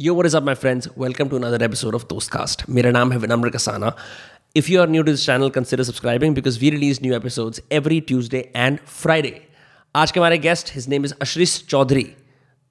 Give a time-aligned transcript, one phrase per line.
[0.00, 3.12] Yo what is up my friends welcome to another episode of Dost cast मेरा नाम
[3.12, 3.92] है Vinamra Kasana.
[4.56, 7.98] If you are new to this channel consider subscribing because we release new episode every
[8.00, 9.34] Tuesday and Friday
[9.94, 12.06] आज के हमारे guest his name is Ashris Choudhury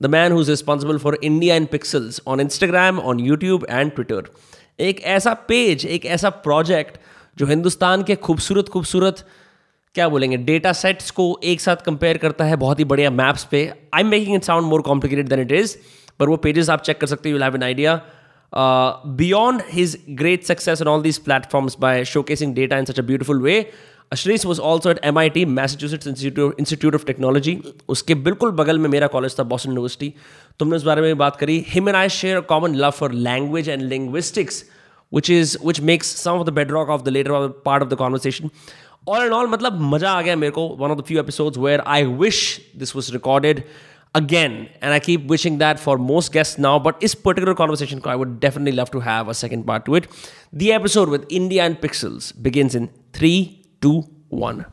[0.01, 4.31] the man who is responsible for India and pixels on Instagram on YouTube and Twitter
[4.87, 6.97] एक ऐसा page एक ऐसा project
[7.37, 9.25] जो हिंदुस्तान के खूबसूरत खूबसूरत,
[9.95, 13.67] क्या बोलेंगे डेटा सेट्स को एक साथ कंपेयर करता है बहुत ही बढ़िया मैप्स पे।
[13.93, 15.77] I am making it sound more complicated than it is
[16.19, 17.95] पर वो पेजेस आप चेक कर सकते हो you have an idea
[19.17, 23.41] beyond his great success on all these platforms by showcasing data in such a beautiful
[23.41, 23.59] way
[24.11, 27.57] Ashris was also at M I T Massachusetts Institute of Technology
[27.89, 30.13] उसके बिल्कुल बगल में मेरा college था Boston university
[30.59, 33.81] तुमने उस बारे में बात करी। Him and I share common love for language and
[33.81, 34.63] linguistics
[35.11, 38.49] which is, which makes some of the bedrock of the later part of the conversation.
[39.11, 41.83] All in all मतलब मज़ा आ गया मेरे को, one of the few episodes where
[41.93, 42.39] I wish
[42.81, 43.61] this was recorded.
[44.16, 48.16] again and I keep wishing that for most guests now but this particular conversation I
[48.16, 50.08] would definitely love to have a second part to it
[50.52, 54.66] the episode with India and Pixels begins in 3 2 1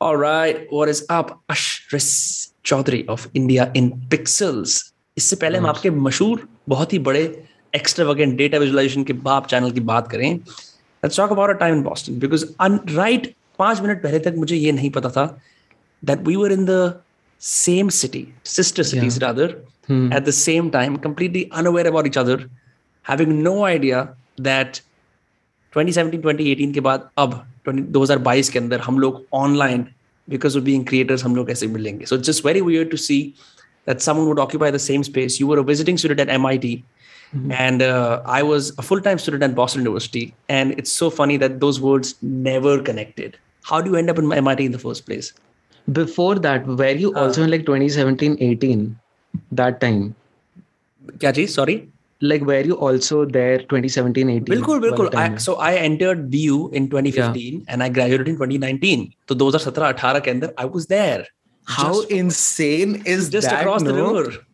[0.00, 4.78] all right what is up Ashris Chaudhary of India in Pixels
[5.16, 7.22] इससे पहले हम आपके मशहूर बहुत ही बड़े
[7.76, 10.40] extravagant data visualization के बाप channel की बात करें
[11.02, 12.44] let's talk about our time in Boston because
[13.00, 13.26] right
[13.58, 15.26] पांच मिनट पहले तक मुझे ये नहीं पता था
[16.02, 16.80] that we were in the
[17.48, 19.26] same city sister cities yeah.
[19.26, 19.48] rather
[19.86, 20.12] hmm.
[20.12, 22.38] at the same time completely unaware about each other
[23.10, 24.08] having no idea
[24.48, 24.80] that
[25.76, 29.86] 2017 2018 के बाद अब 2022 के अंदर हम लोग online
[30.30, 33.20] because of being creators हम लोग कैसे मिलेंगे so just very weird to C
[33.88, 35.36] that someone would occupy the same space.
[35.40, 36.72] You were a visiting student at MIT,
[37.34, 37.52] Mm-hmm.
[37.52, 40.34] And uh, I was a full time student at Boston University.
[40.48, 43.36] And it's so funny that those worlds never connected.
[43.64, 45.32] How do you end up in MIT in the first place?
[45.91, 48.99] before that, were you uh, also in like 2017 18
[49.51, 50.15] that time?
[51.17, 51.89] Kya sorry?
[52.21, 54.45] Like, were you also there 2017 18?
[54.45, 55.13] Bilkul, bilkul.
[55.13, 57.59] I, so I entered BU in 2015 yeah.
[57.67, 59.13] and I graduated in 2019.
[59.27, 61.27] So those are 17 18 ke andar, I was there.
[61.65, 63.61] How just, insane is just that?
[63.61, 63.91] across no?
[63.91, 64.45] the river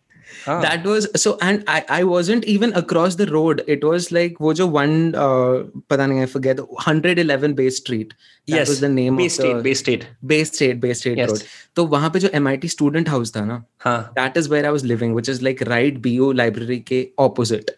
[0.49, 0.61] Huh.
[0.61, 3.63] That was so, and I, I wasn't even across the road.
[3.67, 8.15] It was like wo jo one, uh, I forget, 111 Bay Street.
[8.47, 11.19] That yes, was the name Bay of State, the, Bay State, Bay State, Bay State
[11.19, 11.31] yes.
[11.31, 11.45] Road.
[11.77, 14.05] So वहाँ पे जो MIT student house था ना, huh.
[14.17, 17.71] that is where I was living, which is like right BU library ke opposite.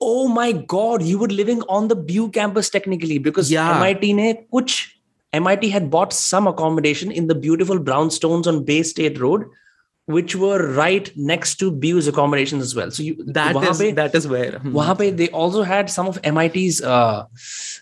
[0.00, 3.76] Oh my God, you were living on the BU campus technically because yeah.
[3.78, 4.92] MIT ne kuch
[5.32, 9.46] MIT had bought some accommodation in the beautiful brownstones on Bay State Road
[10.06, 12.90] which were right next to BU's accommodations as well.
[12.90, 14.60] So you, that is pe, that is where
[14.96, 17.26] pe they also had some of MIT's uh,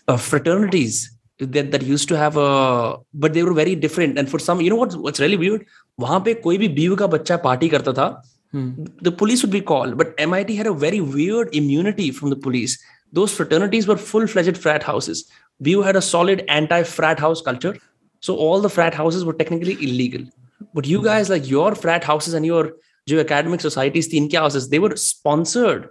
[0.07, 4.17] uh, fraternities that, that used to have a, but they were very different.
[4.17, 5.65] And for some, you know what, what's really weird?
[5.99, 8.21] वहां पे कोई भी BU का बच्चा party करता था,
[8.53, 8.85] hmm.
[9.01, 9.97] the police would be called.
[9.97, 12.77] But MIT had a very weird immunity from the police.
[13.11, 15.25] Those fraternities were full-fledged frat houses.
[15.59, 17.75] BU had a solid anti-frat house culture.
[18.19, 20.25] So all the frat houses were technically illegal.
[20.74, 22.72] But you guys, like your frat houses and your
[23.06, 25.90] geo academic societies, the inke houses, they were sponsored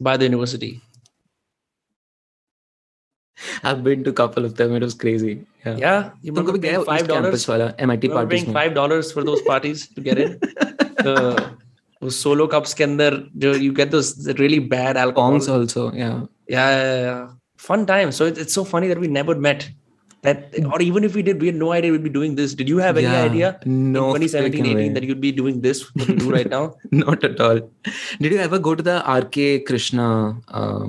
[0.00, 0.80] by the university.
[3.62, 4.74] I've been to a couple of them.
[4.74, 5.46] It was crazy.
[5.64, 5.76] Yeah.
[5.76, 6.10] Yeah.
[6.22, 7.48] You were paying pay five dollars.
[7.48, 8.42] MIT parties.
[8.42, 10.40] paying five dollars for those parties to get in.
[11.04, 11.50] uh,
[12.08, 15.32] solo cups ke andar, you get those really bad alcohol.
[15.32, 15.92] Kongs also.
[15.92, 16.26] Yeah.
[16.48, 16.70] Yeah.
[16.70, 17.28] yeah, yeah.
[17.56, 18.12] Fun time.
[18.12, 19.68] So it's so funny that we never met
[20.23, 22.67] that or even if we did we had no idea we'd be doing this did
[22.67, 26.09] you have any yeah, idea no in 2017 18 that you'd be doing this what
[26.09, 27.59] you do right now not at all
[28.19, 30.07] did you ever go to the rk krishna
[30.49, 30.87] uh,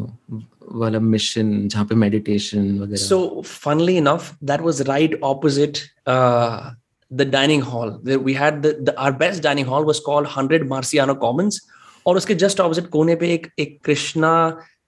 [0.82, 3.18] wala mission jahan pe meditation वगैरह so
[3.52, 6.70] funnily enough that was right opposite uh,
[7.10, 7.98] the dining hall
[8.28, 11.60] we had the, the our best dining hall was called 100 marciano commons
[12.06, 14.30] और उसके just opposite कोने पे एक एक Krishna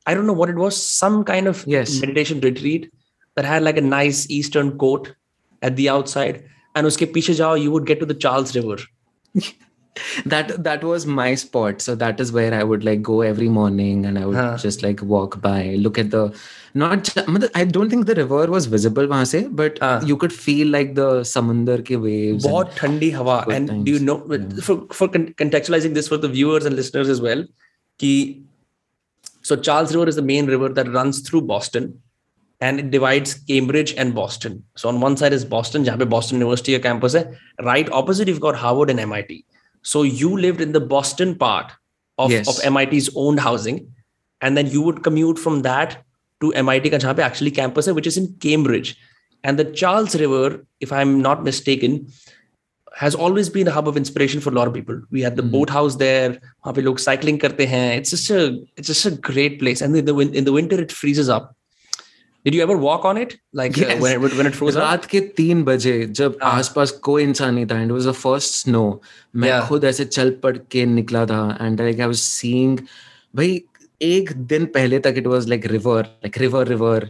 [0.09, 2.91] I don't know what it was some kind of meditation retreat
[3.38, 5.14] that had like a nice eastern coat
[5.62, 6.44] at the outside
[6.75, 8.78] and uske piche jao you would get to the charles river
[10.25, 14.06] that that was my spot so that is where i would like go every morning
[14.06, 14.58] and i would huh.
[14.64, 16.24] just like walk by look at the
[16.74, 17.12] not
[17.62, 20.95] i don't think the river was visible wahan se, but uh, you could feel like
[20.95, 23.86] the samundar ke waves bahut thandi hawa and times.
[23.86, 24.66] do you know yeah.
[24.68, 25.07] for, for
[25.44, 27.45] contextualizing this for the viewers and listeners as well
[27.98, 28.13] ki,
[29.42, 31.90] so charles river is the main river that runs through boston
[32.62, 34.62] and it divides Cambridge and Boston.
[34.76, 37.26] So on one side is Boston, where Boston University campus hai.
[37.61, 39.44] Right opposite, you've got Harvard and MIT.
[39.82, 41.73] So you lived in the Boston part
[42.19, 42.49] of, yes.
[42.49, 43.93] of MIT's owned housing,
[44.40, 46.05] and then you would commute from that
[46.40, 48.96] to MIT ka pe actually campus hai, which is in Cambridge.
[49.43, 52.06] And the Charles River, if I'm not mistaken,
[52.94, 55.00] has always been a hub of inspiration for a lot of people.
[55.11, 55.50] We had the mm-hmm.
[55.50, 56.31] boathouse there.
[56.64, 57.99] वहाँ पे लोग cycling करते हैं.
[57.99, 59.81] It's just a it's just a great place.
[59.81, 61.56] And in the in the winter it freezes up.
[62.47, 63.39] Did you ever walk on it?
[63.51, 63.89] Like yes.
[63.94, 66.51] uh, when it when it froze रात के तीन बजे जब हाँ.
[66.59, 68.83] आसपास कोई इंसान नहीं था and it was the first snow.
[69.35, 69.67] मैं yeah.
[69.67, 72.77] खुद ऐसे चल पड़ के निकला था and like I was seeing
[73.35, 73.61] भाई
[74.01, 77.09] एक दिन पहले तक it was like river like river river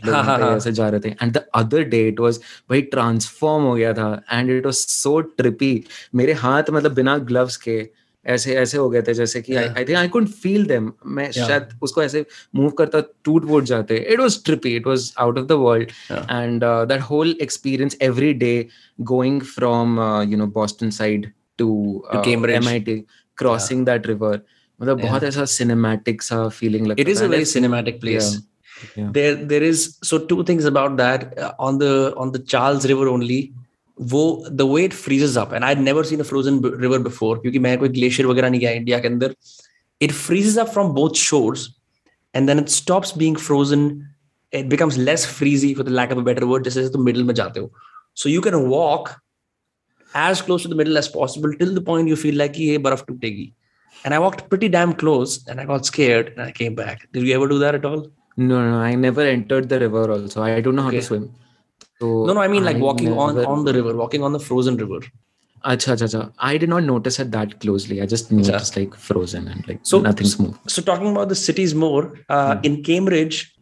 [0.56, 2.40] ऐसे जा रहे थे and the other day it was
[2.70, 5.74] भाई ट्रांसफॉर्म हो गया था and it was so trippy
[6.16, 7.80] मेरे हाथ मतलब बिना ग्लव्स के
[8.28, 11.48] ऐसे ऐसे हो गए थे जैसे कि I think I couldn't feel them मैं yeah.
[11.48, 12.26] शायद उसको ऐसे
[12.56, 16.62] मूव करता टूट फूट जाते। It was trippy it was out of the world and
[16.64, 18.68] that whole experience every day
[19.02, 21.70] going from you know Boston side to
[22.28, 23.04] MIT
[23.38, 24.42] crossing that river
[24.82, 28.44] मतलब बहुत ऐसा सिनेमैटिक सा फीलिंग लगता है it is a very cinematic place
[29.14, 33.08] there there is so two things about that uh, on the on the charles river
[33.14, 33.40] only
[34.01, 34.23] वो
[34.61, 37.77] the way it freezes up and i'd never seen a frozen river before क्योंकि मैं
[37.79, 39.35] कोई glacier वगैरह नहीं गया India के अंदर
[40.07, 41.69] it freezes up from both shores
[42.35, 43.89] and then it stops being frozen
[44.61, 47.35] it becomes less freezy for the lack of a better word जैसे तुम middle में
[47.35, 47.71] जाते हो
[48.23, 49.13] so you can walk
[50.15, 53.05] as close to the middle as possible till the point you feel like ये बर्फ
[53.09, 53.53] टूटेगी
[54.05, 57.07] and I walked pretty damn close and I got scared and I came back.
[57.13, 58.11] Did you ever do that at all?
[58.37, 60.43] No, no, I never entered the river also.
[60.43, 60.99] I don't know how okay.
[60.99, 61.35] to swim.
[62.01, 63.21] So no, no, I mean like I walking never...
[63.21, 65.01] on, on the river, walking on the frozen river.
[65.65, 66.33] Acha, acha, acha.
[66.39, 68.01] I did not notice it that closely.
[68.03, 70.59] I just knew it's like frozen and like so, nothing's moved.
[70.69, 72.65] So talking about the cities more, uh, hmm.
[72.65, 73.55] in Cambridge,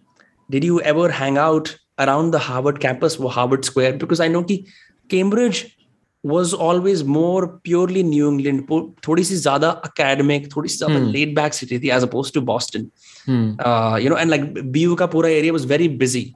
[0.49, 3.99] did you ever hang out around the Harvard campus or Harvard Square?
[3.99, 4.67] Because I know ki
[5.11, 5.77] Cambridge
[6.23, 8.67] was always more purely New England,
[9.07, 11.12] थोड़ी सी ज़्यादा academic, थोड़ी सी ज़्यादा hmm.
[11.12, 12.91] laid back city थी as opposed to Boston.
[13.27, 13.53] Hmm.
[13.59, 16.35] Uh, you know, and like BU का पूरा area was very busy.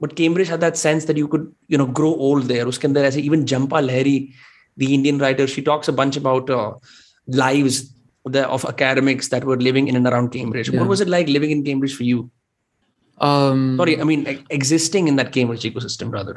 [0.00, 2.64] but Cambridge had that sense that you could, you know, grow old there.
[2.64, 4.32] Uskandar, I say, even Jhumpa Lahiri,
[4.76, 6.72] the Indian writer, she talks a bunch about uh,
[7.26, 7.92] lives
[8.24, 10.70] the, of academics that were living in and around Cambridge.
[10.70, 10.80] Yeah.
[10.80, 12.30] What was it like living in Cambridge for you?
[13.18, 16.36] Um, Sorry, I mean existing in that Cambridge ecosystem rather.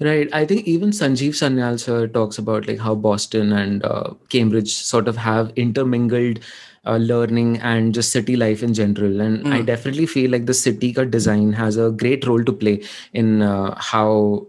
[0.00, 0.28] Right.
[0.32, 5.08] I think even Sanjeev Sanyal sir talks about like how Boston and uh, Cambridge sort
[5.08, 6.38] of have intermingled
[6.86, 9.20] uh, learning and just city life in general.
[9.20, 9.52] And mm.
[9.52, 12.82] I definitely feel like the city ka design has a great role to play
[13.12, 14.46] in uh, how,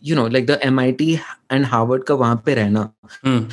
[0.00, 1.20] you know, like the MIT
[1.50, 2.92] and Harvard ka wahan pe rehna.
[3.24, 3.50] Mm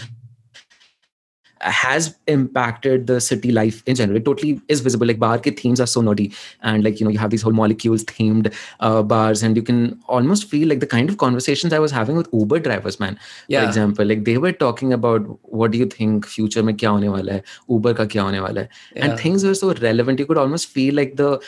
[1.61, 4.17] has impacted the city life in general.
[4.17, 5.07] It totally is visible.
[5.07, 7.53] Like bar ke themes are so naughty, and like you know you have these whole
[7.53, 11.79] molecules themed uh, bars, and you can almost feel like the kind of conversations I
[11.79, 13.19] was having with Uber drivers, man.
[13.47, 13.61] Yeah.
[13.61, 17.11] For example, like they were talking about what do you think future mein kya hone
[17.11, 19.05] wala hai, Uber ka kya hone wala hai, yeah.
[19.05, 20.19] and things were so relevant.
[20.19, 21.41] You could almost feel like the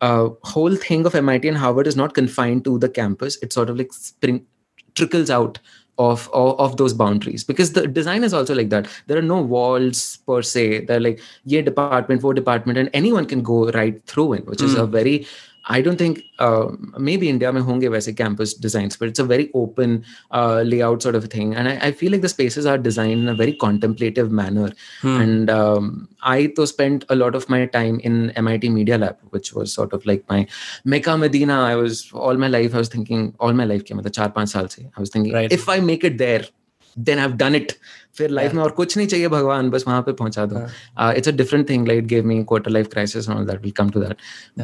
[0.00, 3.38] uh, whole thing of MIT and Harvard is not confined to the campus.
[3.42, 4.46] It sort of like spring
[4.94, 5.58] trickles out
[5.98, 9.40] of, of, of those boundaries because the design is also like that there are no
[9.40, 14.34] walls per se they're like yeah department for department and anyone can go right through
[14.34, 14.64] it which mm.
[14.64, 14.92] is a hmm.
[14.92, 15.26] very
[15.68, 19.50] I don't think uh, maybe India mein honge waise campus designs, but it's a very
[19.52, 21.54] open uh, layout sort of thing.
[21.54, 24.72] And I, I, feel like the spaces are designed in a very contemplative manner.
[25.00, 25.20] Hmm.
[25.20, 29.54] And um, I though spent a lot of my time in MIT Media Lab, which
[29.54, 30.46] was sort of like my
[30.84, 31.60] Mecca Medina.
[31.62, 35.50] I was all my life, I was thinking, all my life, I was thinking, right.
[35.50, 36.44] if I make it there,
[36.96, 37.78] then I've done it.
[38.16, 40.60] फिर life में और कुछ नहीं चाहिए भगवान बस वहाँ पे पहुँचा दो
[41.16, 43.90] it's a different thing like give me quarter life crisis and all that will come
[43.90, 44.16] to that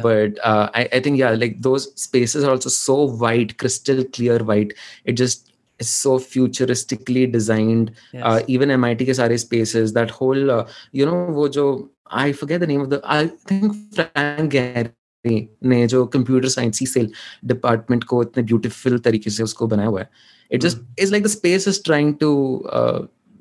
[0.05, 4.73] but I I think yeah like those spaces are also so white crystal clear white
[5.05, 8.21] it just is so futuristically designed yes.
[8.23, 10.59] uh, even mit ke sare spaces that whole uh,
[10.99, 11.63] you know wo jo
[12.23, 13.21] i forget the name of the i
[13.51, 14.91] think frank gehry
[15.26, 17.10] ने जो computer science ही cell
[17.44, 20.10] department को इतने beautiful तरीके से उसको बनाया हुआ है
[20.52, 22.34] it just is like the space is trying to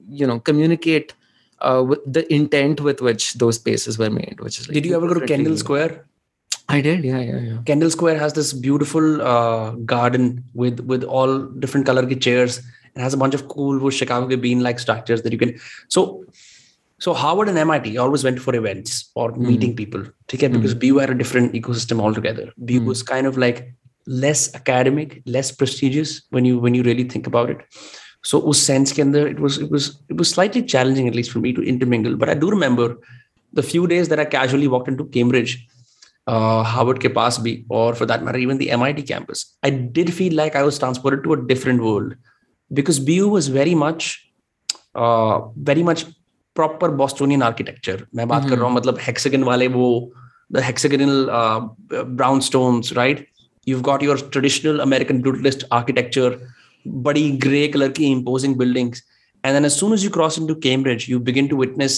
[0.09, 1.13] you know communicate
[1.62, 4.95] uh, with the intent with which those spaces were made which is like did you
[4.95, 6.05] ever go to kendall square
[6.69, 11.39] i did yeah yeah yeah kendall square has this beautiful uh, garden with with all
[11.65, 12.59] different color chairs
[12.95, 15.57] it has a bunch of cool chicago bean like structures that you can
[15.88, 16.25] so
[17.04, 19.47] so harvard and mit always went for events or mm.
[19.50, 20.02] meeting people
[20.35, 20.50] okay?
[20.56, 20.82] because mm.
[20.82, 22.92] bu had a different ecosystem altogether bu mm.
[22.92, 23.64] was kind of like
[24.25, 27.61] less academic less prestigious when you when you really think about it
[28.23, 31.32] so us sense ke andar, it was it was it was slightly challenging at least
[31.32, 32.16] for me to intermingle.
[32.16, 32.97] But I do remember
[33.52, 35.54] the few days that I casually walked into Cambridge,
[36.26, 39.44] uh, Harvard ke paas bhi, or for that matter, even the MIT campus.
[39.62, 42.14] I did feel like I was transported to a different world
[42.73, 44.09] because BU was very much,
[44.94, 46.06] uh, very much
[46.55, 47.97] proper Bostonian architecture.
[48.15, 49.89] मैं बात कर रहा हूँ मतलब hexagon वाले वो
[50.51, 51.59] the hexagonal uh,
[52.21, 53.25] brownstones, right?
[53.65, 56.31] You've got your traditional American brutalist architecture
[56.88, 59.01] बड़ी grey colour की imposing buildings
[59.45, 61.97] and then as soon as you cross into cambridge you begin to witness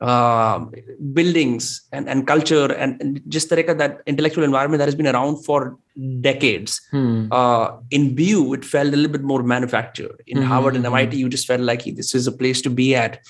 [0.00, 0.64] uh,
[1.12, 5.44] buildings and, and culture and, and just the that intellectual environment that has been around
[5.44, 5.78] for
[6.20, 6.80] decades.
[6.90, 7.30] Hmm.
[7.30, 10.22] Uh, in BU, it felt a little bit more manufactured.
[10.26, 10.92] In Mhm, Harvard and mhm.
[10.92, 13.20] MIT, you just felt like this is a place to be at.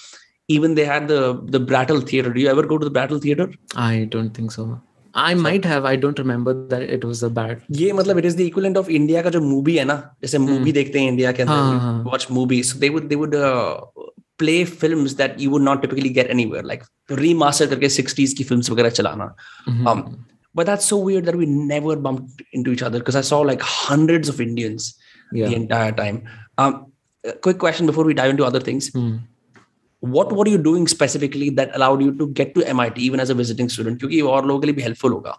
[0.48, 2.32] even they had the the Brattle Theater.
[2.34, 3.52] Do you ever go to the Brattle Theater?
[3.76, 4.82] I don't think so.
[5.14, 5.86] I might have.
[5.86, 7.62] I don't remember that it was a bad.
[7.72, 10.50] ये मतलब it is the equivalent of India का जो movie है ना जैसे hmm.
[10.50, 11.46] movie देखते हैं India के
[12.12, 12.74] watch movies.
[12.74, 13.82] So they would they would uh,
[14.38, 18.70] play films that you would not typically get anywhere like remaster करके 60s की films
[18.70, 19.30] वगैरह Chalana.
[19.68, 19.88] Mm-hmm.
[19.88, 23.40] Um, but that's so weird that we never bumped into each other because I saw
[23.40, 24.94] like hundreds of Indians
[25.32, 25.48] yeah.
[25.48, 26.22] the entire time.
[26.58, 26.92] Um,
[27.42, 28.90] quick question before we dive into other things.
[28.90, 29.16] Hmm
[30.05, 33.35] What were you doing specifically that allowed you to get to MIT even as a
[33.35, 33.99] visiting student?
[34.01, 35.37] क्योंकि ये और लोगों के लिए भी helpful होगा.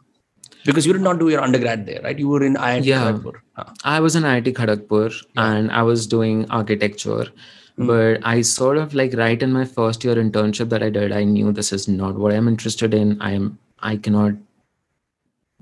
[0.66, 2.20] Because you did not do your undergrad there, right?
[2.20, 3.06] You were in IIT Yeah.
[3.06, 3.34] Kharagpur.
[3.60, 3.74] हाँ.
[3.84, 7.26] I was in IIT Kharagpur and I was doing architecture.
[7.78, 7.88] Hmm.
[7.88, 11.24] But I sort of like right in my first year internship that I did, I
[11.24, 13.18] knew this is not what I'm interested in.
[13.20, 14.34] I'm I cannot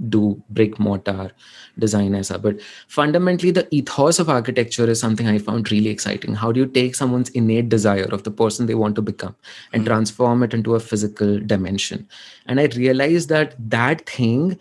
[0.09, 1.31] do brick mortar
[1.78, 6.34] design as but fundamentally the ethos of architecture is something i found really exciting.
[6.34, 9.34] How do you take someone's innate desire of the person they want to become
[9.72, 9.86] and Mhm.
[9.86, 12.06] transform it into a physical dimension?
[12.46, 14.58] And i realized that that thing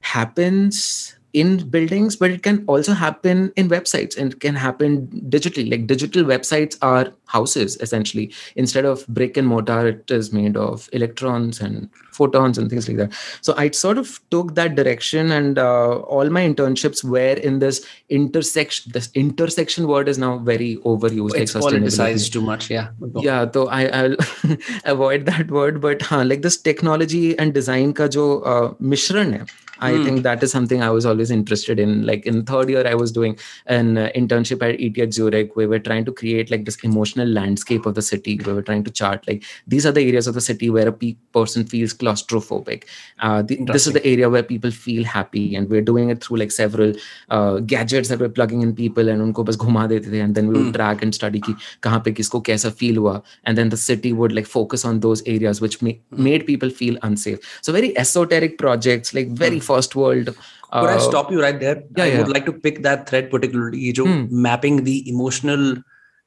[0.00, 5.70] happens in buildings but it can also happen in websites and it can happen digitally
[5.70, 10.88] like digital websites are houses essentially instead of brick and mortar it is made of
[10.92, 15.58] electrons and photons and things like that so i sort of took that direction and
[15.58, 21.36] uh, all my internships were in this intersection this intersection word is now very overused
[21.36, 22.70] It's like politicized too much.
[22.70, 22.88] Yeah.
[23.20, 24.16] yeah so i i'll
[24.84, 29.44] avoid that word but huh, like this technology and design ka jo uh, mishran hai
[29.88, 30.04] i Hmm.
[30.06, 31.92] think that is something i was always interested in.
[32.10, 33.36] Like in third year i was doing
[33.76, 35.56] an uh, internship at ETH Zurich.
[35.60, 38.34] We were trying to create like this emotional landscape of the city.
[38.46, 39.44] We were trying to chart like
[39.74, 42.84] these are the areas of the city where a pe- person feels claustrophobic.
[43.20, 46.38] Uh, the, this is the area where people feel happy and we're doing it through
[46.38, 46.92] like several
[47.30, 50.48] uh, gadgets that we're plugging in people and unko bas ghuma dete the and then
[50.48, 50.72] we would Hmm.
[50.78, 51.54] track and study ki
[51.88, 53.14] kahan pe kisko kaisa feel hua.
[53.44, 56.24] And then the city would like focus on those areas which ma- Hmm.
[56.30, 57.38] made people feel unsafe.
[57.68, 60.25] So very esoteric projects like very first world
[60.71, 61.83] Could I uh, stop you right there?
[61.97, 62.17] yeah, I yeah.
[62.17, 63.79] would like to pick that thread particularly.
[63.87, 64.41] ये जो Hmm.
[64.47, 65.75] mapping the emotional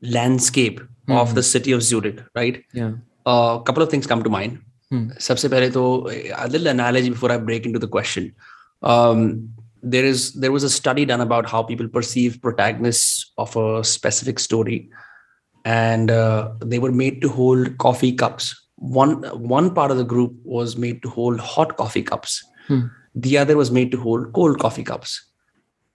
[0.03, 1.35] landscape of Hmm.
[1.35, 2.63] the city of Zurich, right?
[2.73, 2.93] yeah
[3.27, 4.59] A couple of things come to mind.
[4.91, 5.09] Hmm.
[5.21, 5.83] सबसे पहले तो
[6.45, 8.33] a little analogy before I break into the question.
[8.83, 9.49] Um,
[9.83, 14.39] there is there was a study done about how people perceive protagonists of a specific
[14.39, 14.89] story,
[15.65, 18.49] and uh, they were made to hold coffee cups.
[18.77, 19.13] One
[19.57, 22.43] one part of the group was made to hold hot coffee cups.
[22.69, 22.81] Hmm.
[23.15, 25.21] The other was made to hold cold coffee cups,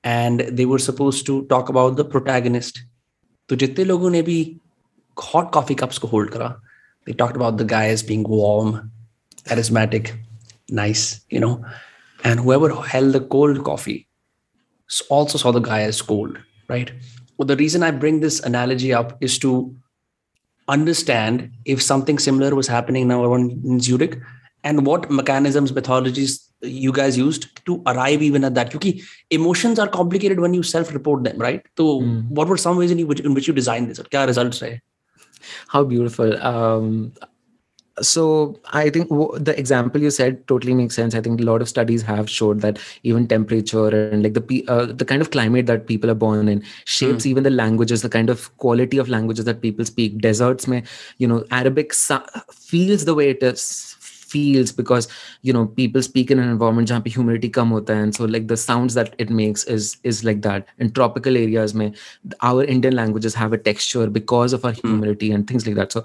[0.03, 2.79] and they were supposed to talk about the protagonist.
[3.49, 4.59] तो जितने लोगों ने भी
[5.23, 6.59] hot coffee cups को hold करा,
[7.07, 8.91] they talked about the guy as being warm,
[9.47, 10.11] charismatic,
[10.71, 11.63] nice, you know,
[12.23, 14.07] and whoever held the cold coffee
[14.91, 16.37] s- also saw the guy as cold,
[16.69, 16.91] right?
[17.37, 19.75] Well, the reason I bring this analogy up is to
[20.67, 24.19] understand if something similar was happening now around in Zurich
[24.63, 28.72] and what mechanisms, methodologies you guys used to arrive even at that.
[28.72, 31.64] because emotions are complicated when you self-report them right?
[31.76, 32.28] so mm.
[32.28, 33.98] what were some ways in which, in which you designed this?
[33.98, 34.80] kya results rahe
[35.68, 36.36] how beautiful.
[36.42, 37.12] Um,
[38.00, 41.16] so i think w- the example you said totally makes sense.
[41.16, 44.64] I think a lot of studies have showed that even temperature and like the pe-
[44.68, 47.26] uh, the kind of climate that people are born in shapes mm.
[47.26, 50.18] even the languages the kind of quality of languages that people speak.
[50.18, 50.84] Deserts may
[51.18, 51.92] you know arabic
[52.52, 53.96] feels the way it is
[54.34, 55.08] feels because
[55.42, 58.28] you know people speak in an environment jahan pe humidity kam hota hai and so
[58.36, 60.74] like the sounds that it makes is is like that.
[60.78, 61.94] In tropical areas mein
[62.50, 64.88] our indian languages have a texture because of our hmm.
[64.88, 65.98] humidity and things like that.
[65.98, 66.04] So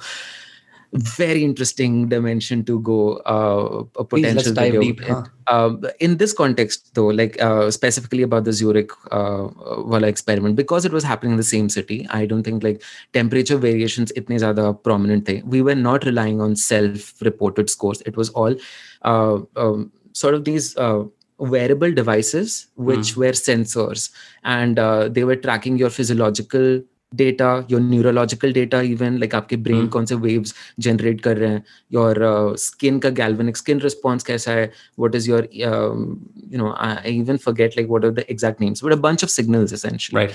[0.94, 4.82] very interesting dimension to go uh, a Please, potential dive video.
[4.82, 5.24] deep, huh?
[5.48, 9.48] Um, in this context though like uh, specifically about the zurich uh,
[9.86, 12.82] wala experiment because it was happening in the same city i don't think like
[13.12, 18.16] temperature variations itne zyada prominent the we were not relying on self reported scores it
[18.16, 18.56] was all
[19.02, 21.04] uh, um, sort of these uh,
[21.40, 24.12] wearable devices which were sensors
[24.44, 26.82] and uh, they were tracking your physiological
[27.22, 29.90] data your neurological data even like आपके brain Hmm.
[29.96, 30.54] कौन से waves
[30.88, 31.64] generate कर रहे हैं
[31.98, 34.70] your uh, skin का galvanic skin response कैसा है
[35.04, 35.42] what is your
[35.72, 36.06] um,
[36.50, 39.24] you know I, I even forget like what are the exact names but a bunch
[39.30, 40.34] of signals essentially Right.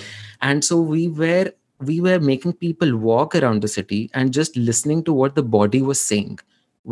[0.51, 1.47] and so we were
[1.89, 5.83] we were making people walk around the city and just listening to what the body
[5.91, 6.39] was saying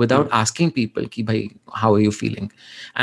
[0.03, 1.43] without asking people ki bhai
[1.83, 2.51] how are you feeling?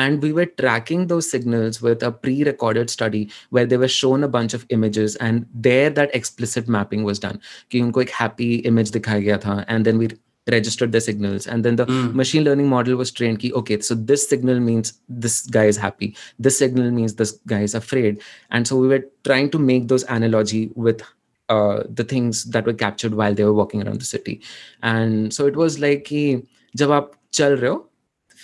[0.02, 4.34] And we were tracking those signals with a pre-recorded study where they were shown a
[4.36, 7.42] bunch of images and there that explicit mapping was done.
[7.70, 10.12] Ki unko ek happy image dikhaya gaya tha and then we
[10.52, 12.14] registered the signals and then the mm.
[12.22, 14.94] machine learning model was trained ki, okay so this signal means
[15.26, 16.16] this guy is happy.
[16.38, 18.22] This signal means this guy is afraid.
[18.52, 21.06] And so we were trying to make those analogy with
[21.50, 24.42] uh, the things that were captured while they were walking around the city.
[24.82, 26.44] And so it was like ki,
[26.77, 27.91] जब आप चल रहे हो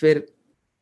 [0.01, 0.27] फिर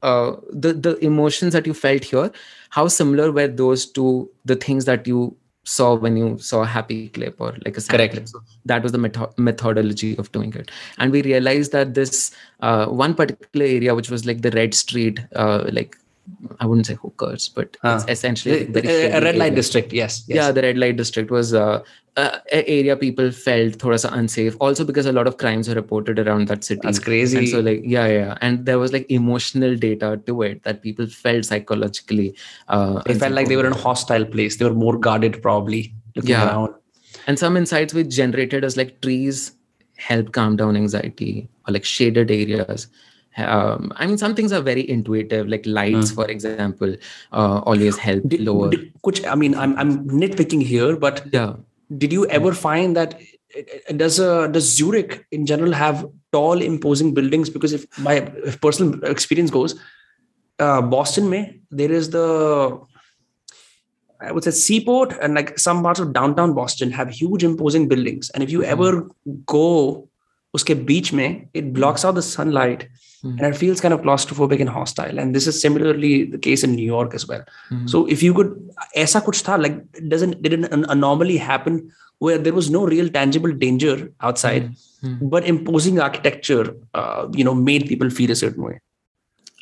[0.02, 2.30] uh, the the emotions that you felt here
[2.70, 4.06] how similar were those to
[4.52, 7.96] the things that you saw when you saw a happy clip or like a sad
[7.96, 8.14] Correct.
[8.14, 12.34] clip so that was the metho- methodology of doing it and we realized that this
[12.60, 15.96] uh, one particular area which was like the red street uh, like
[16.59, 17.99] I wouldn't say hookers, but Huh.
[18.01, 19.55] it's essentially a- a red light area.
[19.55, 19.93] district.
[19.93, 20.23] Yes.
[20.27, 20.35] yes.
[20.35, 21.83] Yeah, the red light district was uh,
[22.17, 24.55] uh, area people felt thoda sa unsafe.
[24.59, 26.81] Also because a lot of crimes were reported around that city.
[26.83, 27.37] That's crazy.
[27.39, 31.07] And so like yeah, yeah, and there was like emotional data to it that people
[31.07, 32.35] felt psychologically.
[32.67, 34.57] Uh, they felt like they were in a hostile place.
[34.57, 36.47] They were more guarded, probably looking Yeah.
[36.49, 36.73] around.
[37.29, 39.39] and some insights we generated as like trees
[40.07, 41.31] help calm down anxiety
[41.67, 42.87] or like shaded areas.
[43.37, 46.95] Um, I mean, some things are very intuitive, like lights, for example,
[47.31, 48.69] uh, always help Did, lower.
[48.69, 51.53] did, kuch, I mean, I'm I'm nitpicking here, but yeah.
[51.97, 53.19] did you ever find that
[53.55, 57.49] uh, does uh, does Zurich in general have tall, imposing buildings?
[57.49, 59.79] Because if my if personal experience goes,
[60.59, 62.79] uh, Boston, may there is the
[64.19, 68.31] I would say seaport and like some parts of downtown Boston have huge, imposing buildings,
[68.31, 69.07] and if you ever
[69.45, 70.09] go
[70.53, 72.87] uske beach mein, it blocks out the sunlight
[73.23, 73.37] Mhm.
[73.37, 75.19] and it feels kind of claustrophobic and hostile.
[75.19, 77.43] And this is similarly the case in New York as well.
[77.71, 77.89] Mhm.
[77.89, 78.51] So if you could,
[78.95, 81.89] aisa kuch tha, like doesn't did an anomaly happen
[82.19, 84.69] where there was no real tangible danger outside,
[85.03, 85.29] Mhm.
[85.29, 88.79] but imposing architecture, uh, you know, made people feel a certain way.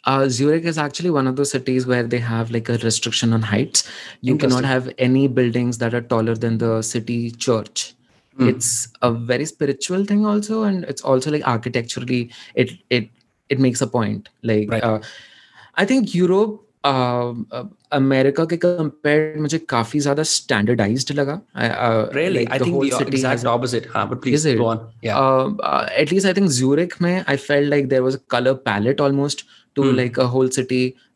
[0.06, 3.42] Uh, Zurich is actually one of those cities where they have like a restriction on
[3.42, 3.84] heights.
[4.22, 7.94] You cannot have any buildings that are taller than the city church.
[8.39, 8.49] Hmm.
[8.49, 13.09] It's a very spiritual thing also, and it's also like architecturally, it it
[13.49, 14.29] it makes a point.
[14.43, 14.83] Like Right.
[14.85, 15.01] uh,
[15.77, 16.67] I think Europe.
[17.93, 21.41] America के compare मुझे काफी ज्यादा standardised लगा
[22.15, 23.87] Really, Like, I the think whole the city has exact opposite.
[23.95, 24.59] Huh, but please Is it?
[24.59, 24.81] go on.
[25.03, 25.19] Yeah.
[25.19, 28.03] uh, uh, at least I think Zurich, mein, I felt like there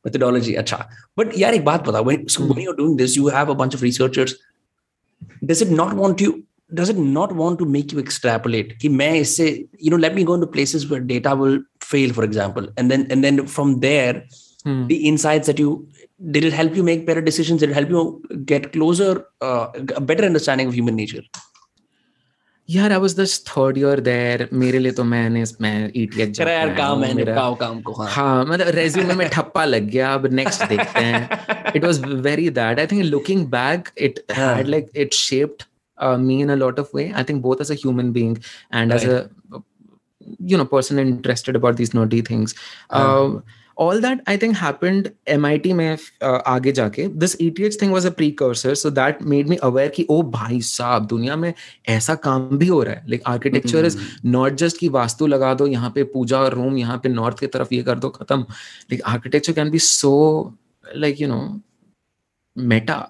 [0.08, 0.78] methodology अच्छा
[1.20, 3.78] but यार एक बात बता when so when you're doing this you have a bunch
[3.80, 4.34] of researchers
[5.52, 6.34] does it not want you
[6.82, 9.48] does it not want to make you extrapolate कि मैं इससे
[9.86, 11.58] you know let me go into places where data will
[11.93, 14.17] fail for example and then and then from there
[14.67, 14.87] Hmm.
[14.91, 15.73] the insights that you
[16.35, 18.03] did it help you make better decisions did it help you
[18.53, 19.09] get closer
[19.49, 19.67] uh,
[19.97, 21.25] a better understanding of human nature
[22.69, 26.75] यार I was this third year there मेरे लिए तो मैंने मैं ETH करा यार
[26.77, 30.63] काम है निपटाओ काम को हाँ हाँ मतलब रेज्यूमे में ठप्पा लग गया अब नेक्स्ट
[30.69, 35.63] देखते हैं it was very that I think looking back it had like it shaped
[36.29, 38.33] me in a lot of way i think both as a human being
[38.79, 39.19] and as a
[40.40, 42.56] you know person interested about these nerdy things
[42.90, 43.30] uh,
[43.78, 45.10] all that i think happened
[45.44, 49.60] mit में uh, आगे जाके this eth thing was a precursor so that made me
[49.70, 51.54] aware कि ओ भाई साहब दुनिया में
[51.90, 55.68] ऐसा काम भी हो रहा है like architecture is not just कि वास्तु लगा दो
[55.68, 59.54] यहाँ पे पूजा रूम यहाँ पे नॉर्थ की तरफ़ ये कर दो खत्म like architecture
[59.54, 60.12] can be so
[60.96, 61.42] like you know
[62.56, 63.08] meta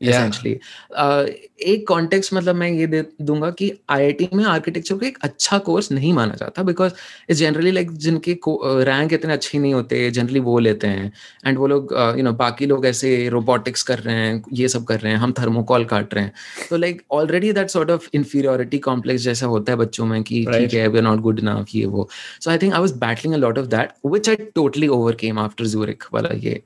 [0.00, 0.14] Yeah.
[0.14, 0.60] essentially
[0.96, 1.26] uh,
[1.62, 5.90] एक कॉन्टेक्स्ट मतलब मैं ये दे दूँगा कि आईआईटी में आर्किटेक्चर को एक अच्छा कोर्स
[5.92, 6.92] नहीं माना जाता बिकॉज़
[7.30, 8.36] इट्स जनरली लाइक जिनके
[8.84, 11.12] रैंक इतने अच्छे नहीं होते जनरली वो लेते हैं।
[11.46, 15.00] एंड वो लोग यू नो बाकी लोग ऐसे रोबोटिक्स कर रहे हैं ये सब कर
[15.00, 16.32] रहे हैं हम थर्मोकॉल काट रहे हैं।
[16.70, 20.74] तो like already that sort of inferiority complex जैसा होता है बच्चों में कि ठीक
[20.74, 22.08] है we are not good enough ये वो।
[22.40, 25.66] So I think I was battling a lot of that which I totally overcame after
[25.66, 26.62] Zurich वाला ये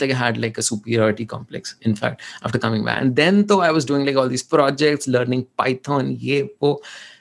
[0.00, 1.72] like I had like a superiority complex.
[1.88, 5.08] In fact, after coming back, and then though I was doing like all these projects,
[5.08, 6.44] learning Python, yeah,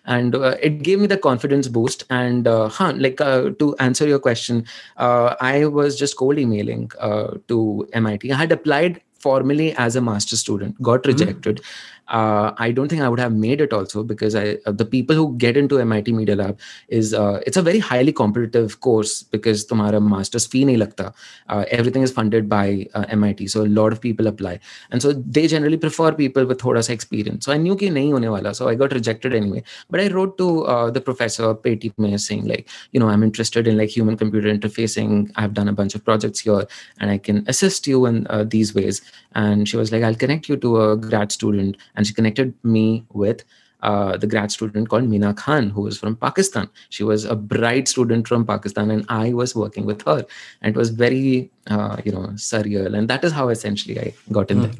[0.06, 2.04] and uh, it gave me the confidence boost.
[2.10, 4.65] And uh, huh, like uh, to answer your question,
[4.98, 8.32] uh, I was just cold emailing uh, to MIT.
[8.32, 11.12] I had applied formally as a master student, got mm-hmm.
[11.12, 11.58] rejected.
[11.58, 14.86] Mm-hmm uh, I don't think I would have made it also because I uh, the
[14.86, 19.24] people who get into MIT Media Lab is uh, it's a very highly competitive course
[19.24, 21.13] because tomorrow master's fee nahi lagta.
[21.48, 24.60] Uh, everything is funded by uh, MIT, so a lot of people apply,
[24.92, 27.46] and so they generally prefer people with thoda sa experience.
[27.46, 29.63] So I knew ki nahi hone wala, so I got rejected anyway.
[29.89, 33.68] But I wrote to uh, the professor Pattie Maes saying like, you know, I'm interested
[33.68, 35.32] in like human computer interfacing.
[35.36, 36.68] I've done a bunch of projects here,
[37.00, 39.02] and I can assist you in these ways
[39.35, 43.05] and she was like I'll connect you to a grad student and she connected me
[43.12, 43.44] with
[43.83, 46.68] uh, the grad student called Mina Khan, who was from Pakistan.
[46.88, 50.25] She was a bright student from Pakistan, and I was working with her.
[50.62, 52.97] And it was very, uh, you know, surreal.
[52.97, 54.62] And that is how essentially I got in hmm.
[54.64, 54.73] there.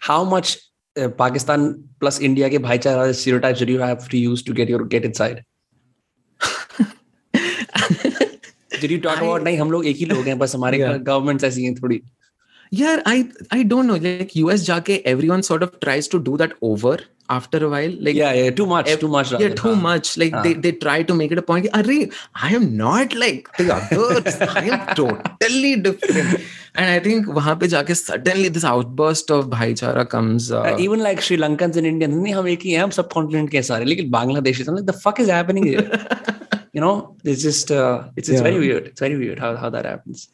[0.00, 0.58] How much
[0.96, 4.84] uh, Pakistan plus India ke bhaichara stereotypes did you have to use to get your
[4.84, 5.44] get inside?
[8.80, 11.44] did you talk I, about नहीं हम लोग एक ही लोग हैं बस हमारे governments
[11.44, 12.00] ऐसी हैं थोड़ी
[12.71, 13.95] yeah i i don't know.
[13.95, 17.93] Like us jaake everyone sort of tries to do that over after a while.
[17.99, 20.17] Like yeah yeah too much too much yeah too much.
[20.17, 21.67] Like they, they try to make it a point.
[21.73, 26.39] Arre, i am not like the others i am totally different.
[26.75, 31.01] And i think wahan pe jaake suddenly this outburst of bhaichara comes uh, uh, even
[31.07, 34.11] like sri lankans and indians nahi hum ek hi hain hum subcontinent ke sare lekin
[34.17, 35.87] bangladeshis i'm like the fuck is happening here?
[36.77, 38.43] You know it's just uh, it's, it's yeah.
[38.47, 38.85] very weird.
[38.89, 40.27] It's very weird how how that happens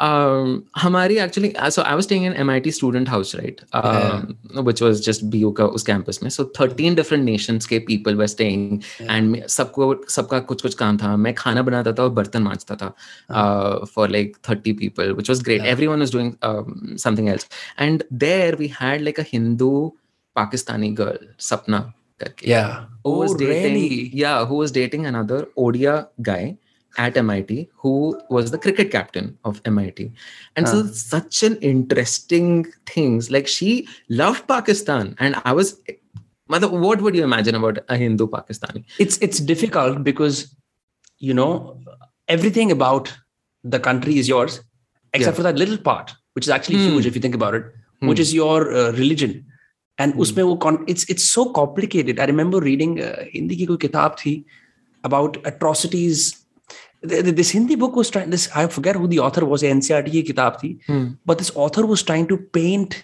[0.00, 3.60] um, Hamari actually, uh, so I was staying in MIT student house, right?
[3.72, 4.60] Um, yeah.
[4.60, 6.30] Which was just BU ka us campus mein.
[6.30, 9.14] So 13 different nations ke people were staying yeah.
[9.14, 12.94] and सबको सबका कुछ कुछ काम था मैं खाना बनाता था और बर्तन मांजता था
[13.30, 15.70] uh, for like 30 people which was great yeah.
[15.70, 19.90] everyone was doing um, something else and there we had like a Hindu
[20.36, 21.92] Pakistani girl Sapna
[22.42, 24.10] yeah who oh, was dating really?
[24.12, 26.56] yeah who was dating another Odia guy
[26.97, 30.11] at MIT who was the cricket captain of MIT.
[30.55, 35.81] And so such an interesting things like she loved Pakistan and I was
[36.47, 38.83] mother what would you imagine about a Hindu Pakistani?
[38.99, 40.55] It's it's difficult because
[41.19, 41.79] you know
[42.27, 43.13] everything about
[43.63, 44.61] the country is yours
[45.13, 45.37] except yeah.
[45.37, 46.93] for that little part which is actually hmm.
[46.93, 47.65] huge if you think about it
[47.99, 48.07] hmm.
[48.07, 49.45] which is your uh, religion
[49.97, 50.21] and hmm.
[50.21, 54.17] usme wo con- it's it's so complicated i remember reading uh, hindi ki koi kitab
[54.23, 54.35] thi
[55.09, 56.40] about atrocities
[57.01, 60.59] this Hindi book was trying this I forget who the author was NCERT ki kitab
[60.59, 61.07] thi hmm.
[61.25, 63.03] but this author was trying to paint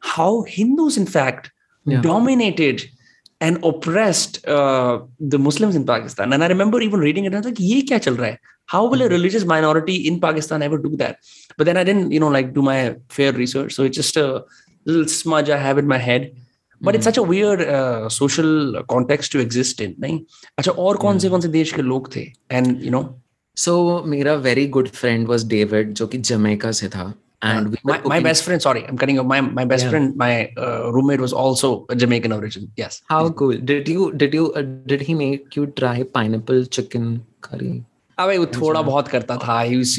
[0.00, 1.50] how Hindus in fact
[1.86, 2.00] yeah.
[2.00, 2.84] dominated
[3.40, 7.38] and oppressed uh, the Muslims in Pakistan and I remember even reading it and I
[7.38, 9.12] was like ye kya chal raha hai how will a hmm.
[9.12, 11.18] religious minority in Pakistan ever do that
[11.56, 14.44] but then I didn't you know like do my fair research so it's just a
[14.86, 16.34] little smudge I have in my head
[16.82, 17.62] but it's such a weird
[18.12, 20.20] social context to exist in नहीं
[20.58, 23.02] अच्छा और कौन से कौन से देश के लोग थे एंड यू नो
[23.56, 27.12] सो मेरा very good friend was David जो कि जमैका से था
[27.44, 29.90] and uh, my, my best friend sorry i'm cutting off my my best yeah.
[29.90, 34.36] friend my uh, roommate was also a jamaican origin yes how cool did you did
[34.38, 37.10] you uh, did he make you try pineapple chicken
[37.48, 37.74] curry
[38.18, 39.92] अबे वो थोड़ा बहुत करता था he was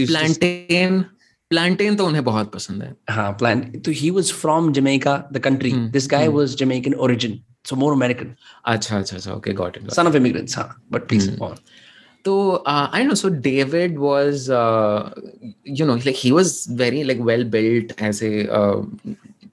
[1.55, 5.37] plantain plantain तो उन्हें बहुत पसंद है। हाँ प्लान तो he was from Jamaica the
[5.37, 9.91] country this guy was Jamaican origin so more American अच्छा अच्छा अच्छा okay got it
[9.91, 11.55] son of immigrants हाँ बट प्लीज़ ऑन
[12.25, 14.47] तो I know so David was
[15.79, 18.85] you know like he was very like well built as built as a uh,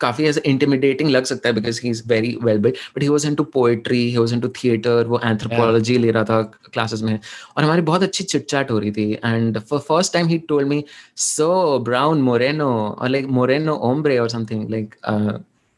[0.04, 3.26] काफ़ी ऐसे intimidating लग सकता है because he is very well build but he was
[3.26, 7.82] into poetry he was into theatre वो anthropology ले रहा था classes में और हमारी
[7.82, 10.84] बहुत अच्छी चिटचैट हो रही थी and for first time he told me
[11.28, 14.94] so brown Moreno और लाइक मोरेनो ओम्ब्रे और समथिंग लाइक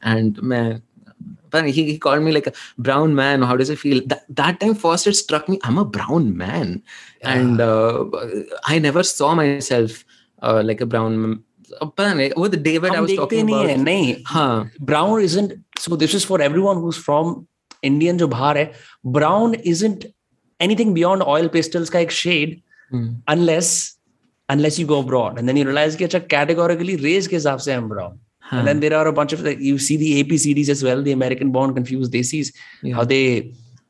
[0.02, 0.80] एंड मैं
[1.62, 3.42] he, he called me like a brown man.
[3.42, 4.00] How does it feel?
[4.06, 6.82] That, that time first it struck me, I'm a brown man.
[7.22, 7.32] Yeah.
[7.32, 8.04] And uh,
[8.64, 10.04] I never saw myself
[10.42, 11.42] uh, like a brown
[11.82, 15.96] पता नहीं वो the David I was talking नहीं है नहीं हाँ brown isn't so
[15.96, 17.34] this is for everyone who is from
[17.84, 18.70] Indian जो बाहर है
[19.18, 20.06] brown isn't
[20.60, 22.60] anything beyond oil pastels का एक shade
[23.28, 23.74] unless
[24.48, 27.72] unless you go abroad and then you realize कि अच्छा categorically race के हिसाब से
[27.72, 28.18] हम brown
[28.50, 28.58] huh.
[28.58, 31.12] and then there are a bunch of like, you see the APCDs as well the
[31.12, 32.50] American born confused desis
[32.82, 32.94] yeah.
[32.94, 33.22] how they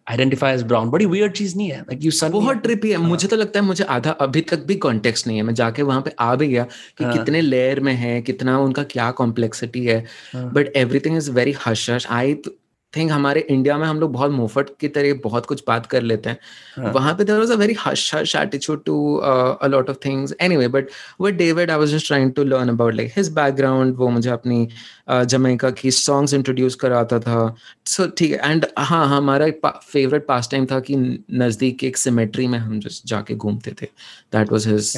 [0.07, 3.29] identify as brown बड़ी वियर्ड चीज़ नहीं है। लाइक यू सन बहुत ट्रिपी है। मुझे
[3.29, 6.13] तो लगता है मुझे आधा अभी तक भी कॉन्टेक्स्ट नहीं है। मैं जाके वहाँ पे
[6.19, 6.65] आ भी गया
[6.99, 7.13] कि uh.
[7.13, 10.05] कितने लेयर में है कितना उनका क्या कॉम्प्लेक्सिटी है।
[10.37, 12.35] But everything is very hush hush I
[12.97, 16.31] think हमारे इंडिया में हम लोग बहुत मुफट की तरह बहुत कुछ बात कर लेते
[16.31, 16.39] हैं।
[16.77, 16.93] हाँ.
[16.93, 20.69] वहाँ पे there was a very hush hush attitude to a lot of things anyway
[20.69, 20.89] but
[21.21, 24.69] with David I was just trying to learn about like his background वो मुझे अपनी
[25.11, 27.55] जमैका uh, की सॉन्ग्स इंट्रोड्यूस कराता था।
[27.87, 30.97] सो ठीक है एंड हाँ हमारा एक फेवरेट पास टाइम था कि
[31.33, 33.87] नज़दीक एक सिमेट्री में हम जस्ट जाके घूमते थे।
[34.33, 34.97] That was his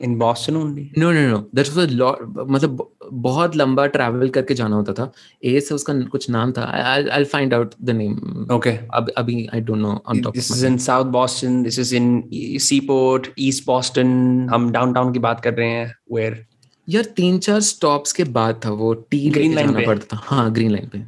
[0.00, 2.18] in Boston only no no no that was a lot
[2.50, 5.10] मतलब बहुत लंबा ट्रैवल करके जाना होता था।
[5.44, 9.46] ए से उसका कुछ नाम था। I I find out the name okay अब अभी
[9.54, 12.22] I don't know on top this is in South Boston this is in
[12.62, 14.06] Seaport East Boston
[14.50, 16.44] हम डाउनटाउन की बात कर रहे हैं वेयर
[16.88, 19.86] यार तीन चार स्टॉप्स के बाद था वो। टी ग्रीन लाइन पे?
[19.86, 21.02] पड़ता था। हाँ ग्रीन लाइन पे।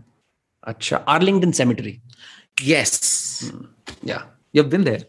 [0.67, 1.97] अच्छा Arlington cemetery
[2.65, 3.53] yes
[4.05, 4.17] yeah
[4.57, 5.07] you have been there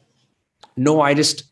[0.80, 1.46] no I just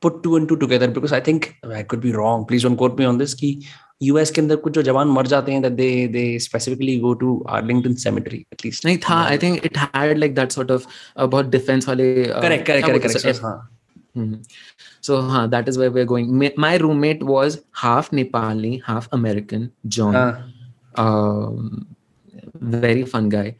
[0.00, 2.46] put two and two together because I think I could be wrong.
[2.46, 3.34] Please don't quote me on this.
[3.34, 3.58] कि
[4.02, 7.44] US के अंदर कुछ जो जवान मर जाते हैं that they they specifically go to
[7.58, 8.84] Arlington Cemetery at least.
[8.86, 10.86] नहीं था I think it had like that sort of
[11.18, 12.10] बहुत defense वाले.
[12.26, 13.42] Correct correct correct correct.
[13.42, 13.56] हाँ.
[14.16, 14.42] Mm-hmm.
[15.02, 16.28] So huh, that is where we're going.
[16.56, 19.72] My roommate was half Nepali, half American.
[19.86, 20.42] John, uh.
[20.96, 21.86] um,
[22.54, 23.56] very fun guy.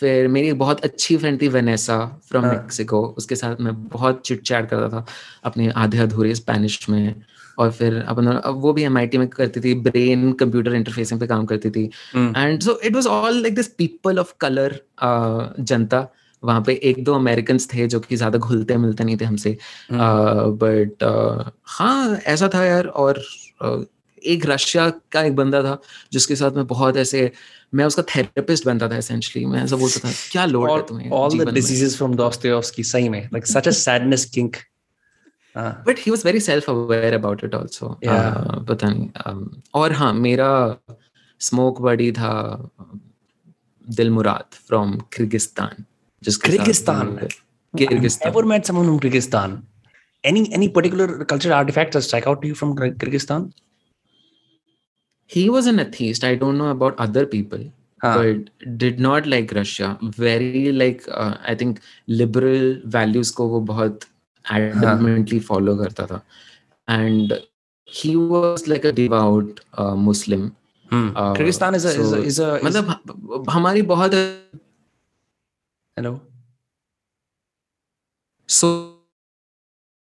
[0.00, 4.42] फिर मेरी एक बहुत अच्छी friend थी Vanessa from Mexico उसके साथ मैं बहुत चिट
[4.42, 5.04] चैट करता था
[5.44, 7.14] अपने आधे अधूरे स्पेनिश में
[7.58, 11.70] और फिर अपन वो भी एमआईटी में करती थी ब्रेन कंप्यूटर इंटरफेसिंग पे काम करती
[11.70, 11.84] थी।
[12.16, 14.78] And so it was all like this people of colour
[15.60, 16.06] जनता।
[16.42, 19.56] वहाँ पे एक दो अमेरिकन थे जो कि ज़्यादा घुलते मिलते नहीं थे हमसे।
[19.92, 23.22] बट uh, हाँ ऐसा था यार और
[23.64, 23.84] uh,
[24.26, 25.80] एक रशिया का एक बंदा था
[26.12, 27.30] जिसके साथ मैं बहुत ऐसे
[27.74, 31.44] मैं उसका थेरेपिस्ट बनता था एसेंशियली मैं ऐसा बोलता था क्या लोड है तुम्हें all
[31.44, 34.56] the diseases from Dostoevsky सही में। Like such a sadness kink
[35.56, 40.76] but he was very self aware about it also पता नहीं um, और हाँ मेरा
[41.40, 42.32] स्मोक बड़ी था
[43.88, 45.84] दिल मुराद फ्रॉम किर्गिस्तान
[46.22, 47.16] जिसके Kyrgyzstan
[47.74, 49.56] Kyrgyzstan ever met someone from Kyrgyzstan
[50.24, 53.52] any any particular cultural artifact that strike out to you from Kyrgyzstan?
[55.35, 57.65] he was an atheist i don't know about other people
[58.03, 58.13] huh.
[58.17, 62.65] but did not like russia very like uh, i think liberal
[62.97, 64.07] values ko wo bahut
[64.57, 65.47] adamantly huh.
[65.51, 66.21] follow karta tha
[66.97, 67.37] and
[67.99, 70.45] he was like a devout uh, muslim
[70.93, 71.09] hmm.
[71.15, 72.01] uh, kyrgyzstan is a so,
[72.31, 74.19] is a, is a मतलब हमारी बहुत
[75.97, 76.13] hello
[78.57, 78.67] so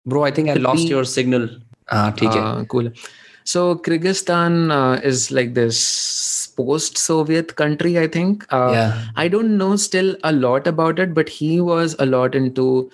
[0.06, 1.47] bro i think i lost your signal
[1.95, 2.89] ah ठीक है cool
[3.49, 8.45] So Kyrgyzstan uh, is like this post-Soviet country, I think.
[8.51, 9.06] Uh, yeah.
[9.15, 12.89] I don't know still a lot about it, but he was a lot into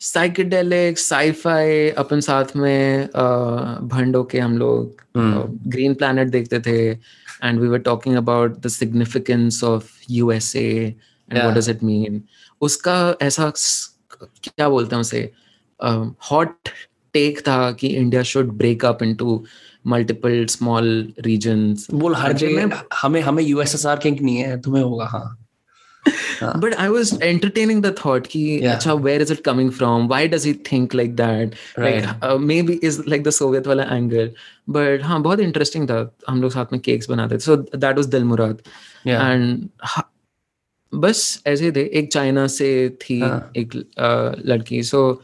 [0.00, 1.92] psychedelic, sci-fi.
[1.98, 3.08] अपन साथ में
[3.88, 5.02] भंडो के हम लोग
[5.74, 6.98] Green Planet देखते थे,
[7.42, 10.94] and we were talking about the significance of USA
[11.28, 11.46] and yeah.
[11.46, 12.22] what does it mean.
[12.60, 13.52] उसका ऐसा
[14.20, 15.30] क्या बोलते हैं उसे
[16.30, 16.68] हॉट
[17.12, 19.44] टेक था कि India should break up into
[19.87, 25.37] multiple small region बोल हर जगह हमें हमें यूएसएसआर किंग नहीं है तुम्हें होगा हाँ।
[26.59, 30.47] But I was entertaining the thought कि अच्छा where is it coming from why does
[30.47, 31.55] it think like that
[32.61, 34.31] maybe is like the Soviet वाला एंगल
[34.69, 38.09] बट हाँ बहुत इंटरेस्टिंग था हम लोग साथ में केक्स बनाते थे। सो दैट वॉज़
[38.09, 38.61] दिल मुराद
[39.07, 39.69] एंड
[40.93, 45.21] बस ऐसे थे। एक चाइना से थी हाँ। एक uh, लड़की। So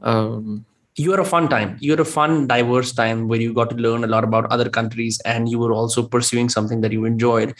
[0.00, 0.58] um,
[0.96, 1.76] you had a fun time.
[1.80, 4.68] You had a fun diverse time where you got to learn a lot about other
[4.68, 7.54] countries and you were also pursuing something that you enjoyed.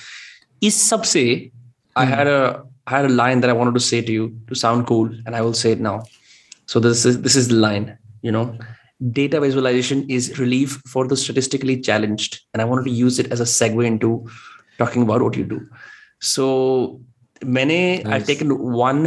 [0.67, 1.51] is sabse mm.
[2.01, 2.41] i had a
[2.91, 5.39] i had a line that i wanted to say to you to sound cool and
[5.39, 5.97] i will say it now.
[6.67, 8.47] So this is this is the line you know.
[9.15, 13.41] Data visualization is relief for the statistically challenged and i wanted to use it as
[13.47, 14.11] a segue into
[14.79, 15.61] talking about what you do.
[16.21, 16.47] So
[17.59, 18.07] many nice.
[18.15, 19.03] i've taken one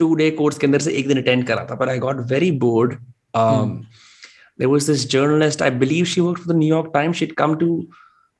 [0.00, 2.50] two day course के अंदर से एक दिन attend करा था पर I got very
[2.60, 2.94] bored
[3.34, 7.80] there was this journalist I believe she work for the New York Times she'd come to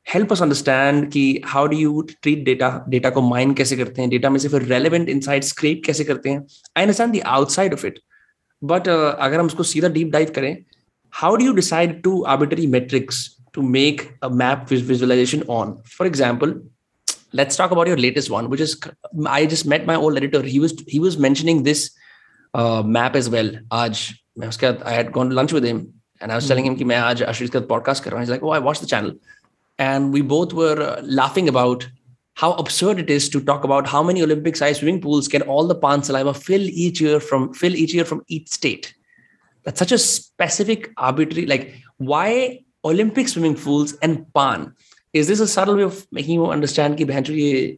[0.07, 4.11] help us understand कि how do you treat data data को माइंड कैसे करते हैं
[4.11, 6.38] data में से फिर relevant in side scrape कैसे करते हैं?
[6.77, 7.99] I understand the outside of it
[8.62, 10.57] but अगर हम उसको सीधा डीप डाइव करें
[11.12, 16.61] how do you decide two arbitrary metrics to make a map visualisation on for example
[17.32, 18.80] let's talk about your latest one which is
[19.26, 20.42] i just met my old editor.
[20.42, 21.90] He was he was mentioning this
[22.54, 23.50] uh, map as well.
[23.70, 26.98] Aj i had gone to lunch with him and i was telling him ki main
[26.98, 29.14] aaj ashish ka podcast kar he's like oh i watched the channel.
[29.78, 31.88] And we both were uh, laughing about
[32.34, 35.66] how absurd it is to talk about how many olympic sized swimming pools can all
[35.66, 38.94] the pan saliva fill each year from fill each year from each state.
[39.64, 44.74] That's such a specific arbitrary like why olympic swimming pools and pan
[45.14, 47.77] is this सरल way of making you understand कि बहन ये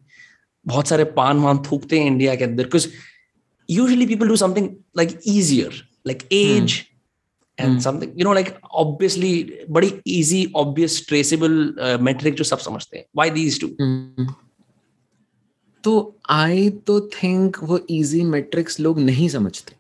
[0.67, 2.65] बहुत सारे पान वान थूकते हैं India के अंदर?
[2.65, 2.87] Because
[3.69, 6.81] usually people do something like easier like age
[7.59, 13.05] and something you know like obviously बड़ी ईजी ऑब्वियस ट्रेसेबल मेट्रिक जो सब समझते हैं।
[13.17, 13.69] वाई दीज टू
[15.85, 15.93] तो
[16.31, 19.75] आई तो थिंक वो इजी मैट्रिक्स लोग नहीं समझते।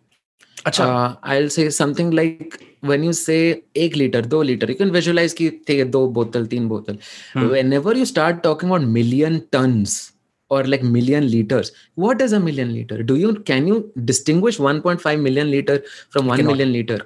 [0.66, 0.86] अच्छा।
[1.24, 5.34] I will say something like when you say eight liter, two liter, you can visualize
[5.34, 6.96] ki th- do bottle, teen bottle.
[7.32, 7.50] Hmm.
[7.50, 10.12] Whenever you start talking about million tons
[10.50, 13.02] or like million liters, what is a million liter?
[13.02, 16.98] Do you can you distinguish 1.5 million liter from 1 million liter?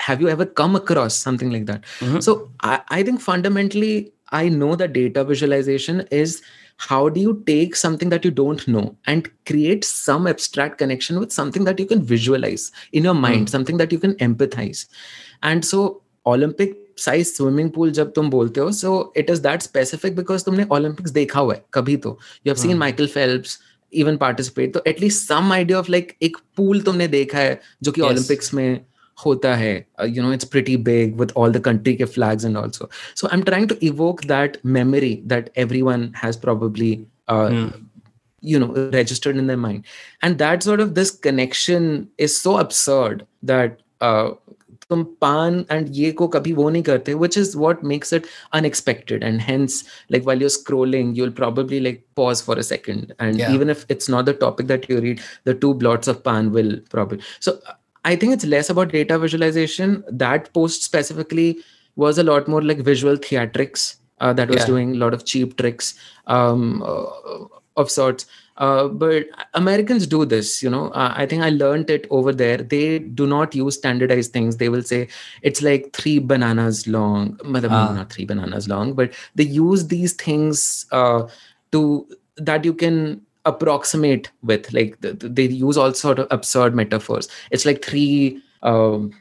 [0.00, 1.82] Have you ever come across something like that?
[2.00, 2.20] Mm-hmm.
[2.20, 6.42] So I, I think fundamentally I know that data visualization is
[6.76, 11.32] how do you take something that you don't know and create some abstract connection with
[11.32, 13.48] something that you can visualize in your mind mm.
[13.48, 14.86] something that you can empathize
[15.42, 20.14] and so olympic size swimming pool जब तुम बोलते हो so it is that specific
[20.16, 22.84] because तुमने Olympics देखा हुआ है कभी तो you have seen mm.
[22.84, 23.58] Michael Phelps
[24.02, 27.92] even participate तो at least some idea of like एक pool तुमने देखा है जो
[27.92, 28.10] कि yes.
[28.10, 28.80] Olympics में
[29.15, 32.57] hota hai uh, you know it's pretty big with all the country ke flags and
[32.57, 32.89] also
[33.21, 36.91] so i'm trying to evoke that memory that everyone has probably
[37.27, 37.85] uh, mm.
[38.41, 39.85] you know registered in their mind
[40.21, 44.31] and that sort of this connection is so absurd that uh,
[44.91, 48.25] तुम पान and ये को कभी वो नहीं करते which is what makes it
[48.59, 49.77] unexpected and hence
[50.15, 53.53] like while you're scrolling you'll probably like pause for a second and yeah.
[53.57, 56.73] even if it's not the topic that you read the two blots of pan will
[56.95, 57.55] probably so
[58.06, 60.04] I think it's less about data visualization.
[60.08, 61.58] That post specifically
[61.96, 64.66] was a lot more like visual theatrics uh, that was yeah.
[64.66, 65.94] doing a lot of cheap tricks
[66.28, 67.06] um, uh,
[67.76, 68.26] of sorts.
[68.58, 70.88] Uh, but Americans do this, you know.
[70.90, 72.58] Uh, I think I learned it over there.
[72.58, 74.56] They do not use standardized things.
[74.56, 75.08] They will say
[75.42, 77.92] it's like three bananas long, ah.
[77.92, 81.26] not three bananas long, but they use these things uh,
[81.72, 86.74] to that you can approximate with like the, the, they use all sort of absurd
[86.74, 87.28] metaphors.
[87.50, 89.12] It's like three um,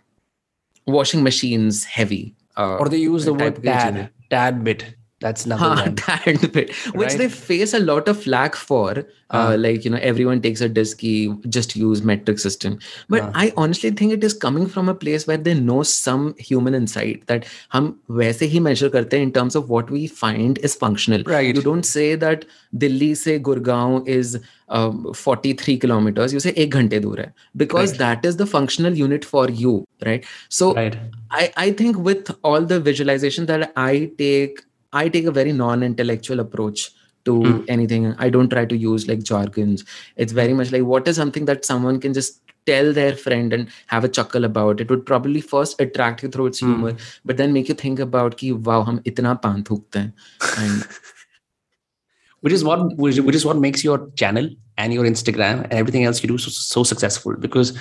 [0.88, 5.83] washing machines heavy uh, or they use the word tad tad bit that's number huh,
[5.85, 5.94] one.
[6.07, 7.18] That bit, which right?
[7.18, 9.05] they face a lot of flack for.
[9.33, 12.79] Uh, uh, like, you know, everyone takes a disk key, just use metric system.
[13.09, 16.35] But uh, I honestly think it is coming from a place where they know some
[16.38, 20.59] human insight that hum वैसे ही measure करते हैं in terms of what we find
[20.70, 21.23] is functional.
[21.25, 21.55] Right.
[21.55, 22.46] You don't say that
[22.77, 26.33] Delhi से Gurgaon is um, 43 kilometers.
[26.33, 27.99] You say एक घंटे दूर है because right.
[27.99, 30.25] that is the functional unit for you, right?
[30.49, 30.99] So right.
[31.31, 36.40] I I think with all the visualization that I take I take a very non-intellectual
[36.40, 36.90] approach
[37.25, 37.64] to mm.
[37.68, 38.14] anything.
[38.18, 39.85] I don't try to use like jargons.
[40.16, 43.68] It's very much like what is something that someone can just tell their friend and
[43.87, 44.81] have a chuckle about.
[44.81, 46.66] It would probably first attract you through its mm.
[46.66, 50.12] humor, but then make you think about ki wow, hum itna pan thukte
[50.59, 50.88] and
[52.40, 56.05] which is what which, which is what makes your channel and your Instagram and everything
[56.05, 57.77] else you do so, so successful because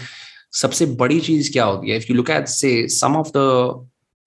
[0.56, 3.46] सबसे बड़ी चीज क्या होती है if you look at say some of the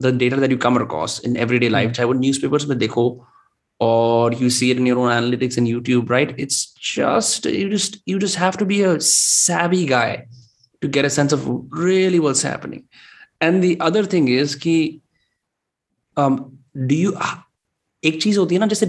[0.00, 3.04] the data that you come across in everyday life, चाहे वो newspapers में देखो
[3.80, 6.34] or you see it in your own analytics and YouTube, right?
[6.38, 10.26] It's just you just you just have to be a savvy guy
[10.82, 12.84] to get a sense of really what's happening.
[13.40, 15.00] And the other thing is कि
[16.16, 16.38] um,
[16.86, 17.16] do you
[18.04, 18.86] एक चीज होती है ना जैसे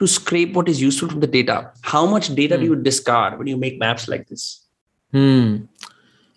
[0.00, 1.72] to scrape what is useful from the data.
[1.82, 2.60] How much data hmm.
[2.60, 4.64] do you discard when you make maps like this?
[5.12, 5.56] Hmm.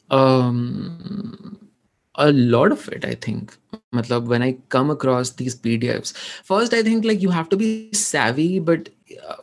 [0.10, 1.70] Um,
[2.16, 3.56] a lot of it, I think.
[3.97, 7.93] Matlab, when I come across these PDFs, first I think like you have to be
[7.93, 8.89] savvy, but
[9.29, 9.37] uh,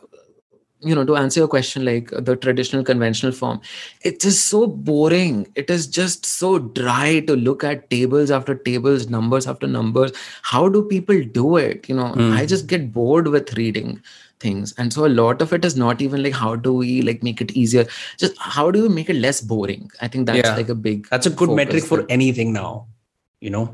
[0.84, 3.60] you know, to answer your question, like the traditional conventional form,
[4.02, 5.46] it is so boring.
[5.54, 10.12] It is just so dry to look at tables after tables, numbers after numbers.
[10.42, 11.88] How do people do it?
[11.88, 12.36] You know, mm.
[12.36, 14.02] I just get bored with reading
[14.40, 17.22] things and so a lot of it is not even like how do we like
[17.22, 17.86] make it easier
[18.18, 20.56] just how do we make it less boring i think that's yeah.
[20.56, 22.86] like a big that's a good metric for anything now
[23.44, 23.64] you know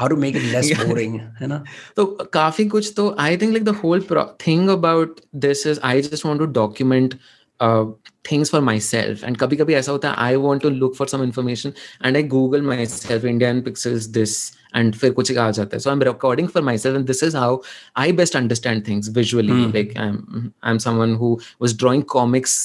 [0.00, 0.82] how to make it less yeah.
[0.84, 1.60] boring you know
[2.00, 2.06] so
[2.38, 6.26] kafi kuch to i think like the whole pro- thing about this is i just
[6.28, 7.16] want to document
[7.61, 7.85] uh,
[8.23, 11.73] things for myself and kabhi kabhi aisa hota i want to look for some information
[12.01, 14.37] and i google myself indian pixels this
[14.79, 17.51] and फिर कुछ आ जाता है so i'm recording for myself and this is how
[17.95, 19.71] i best understand things visually hmm.
[19.77, 21.29] like i'm i'm someone who
[21.65, 22.57] was drawing comics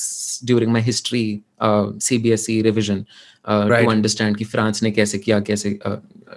[0.51, 1.27] during my history
[1.61, 3.07] uh, cbse revision
[3.45, 3.85] uh, right.
[3.85, 5.97] to understand कि France ने कैसे किया कैसे uh,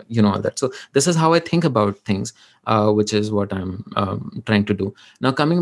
[0.09, 2.33] you know all that so this is how I think about things
[2.67, 5.59] uh, which is what I'm um, trying to do now coming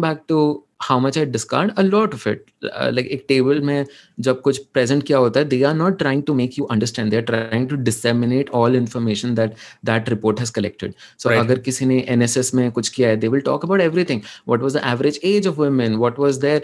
[0.80, 1.72] how much I discard?
[1.76, 2.50] A lot of it.
[2.64, 3.84] Like एक table में
[4.20, 7.16] जब कुछ present किया होता है they are not trying to make you understand they
[7.16, 11.98] are trying to disseminate all information that that report has collected so अगर किसी ने
[12.08, 15.46] एनएसएस में कुछ किया है they will talk about everything what was the average age
[15.46, 16.62] of women what was their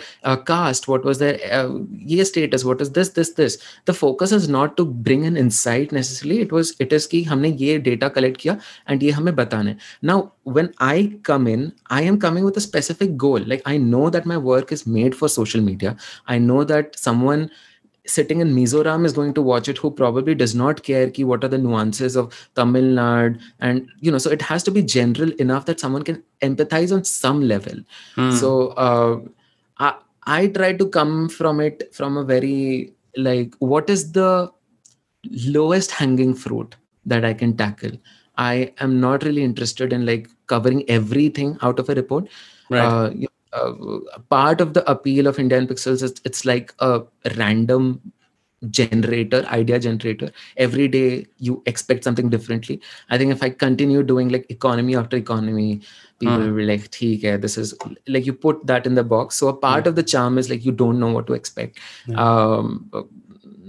[0.49, 3.59] caste what was their ये status what is this this this
[3.89, 7.57] the focus is not to bring an insight necessarily it was it is कि हमने
[7.61, 8.59] ये data collect किया
[8.91, 9.77] and ये हमें बताना है.
[10.05, 13.39] Now when i come in i am coming with a specific goal.
[13.39, 15.97] Like i know that my work is made for social media.
[16.27, 17.51] I know that someone
[18.07, 21.43] sitting in Mizoram is going to watch it who probably does not care ki what
[21.43, 25.31] are the nuances of Tamil Nadu and you know so it has to be general
[25.45, 27.79] enough that someone can empathize on some level.
[28.15, 28.31] Hmm.
[28.33, 29.21] so uh,
[29.79, 29.95] I,
[30.27, 34.53] I try to come from it from a very like what is the
[35.57, 36.77] lowest hanging fruit
[37.07, 37.93] that I can tackle
[38.37, 42.29] I am not really interested in like covering everything out of a report
[42.71, 42.85] right.
[42.85, 43.11] Uh,
[43.53, 47.03] uh, part of the appeal of Indian Pixels is it's like a
[47.37, 48.01] random
[48.71, 52.81] generator idea generator every day you expect something differently
[53.11, 55.81] i think if i continue doing like economy after economy
[56.19, 56.47] people mm.
[56.47, 57.75] will be like okay this is
[58.07, 59.89] like you put that in the box so a part mm.
[59.89, 62.17] of the charm is like you don't know what to expect mm.
[62.17, 62.91] um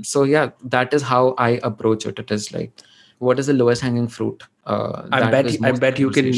[0.02, 2.72] so yeah that is how i approach it it is like
[3.20, 6.33] what is the lowest hanging fruit uh, I bet I bet you can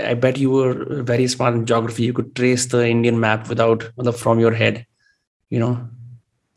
[0.00, 2.04] I bet you were very smart in geography.
[2.04, 3.84] You could trace the Indian map without
[4.16, 4.86] from your head,
[5.50, 5.88] you know.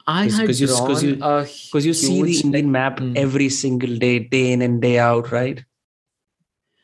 [0.07, 3.15] I Cause, had cause you, cause you, because you see the Indian map mm.
[3.15, 5.63] every single day, day in and day out, right?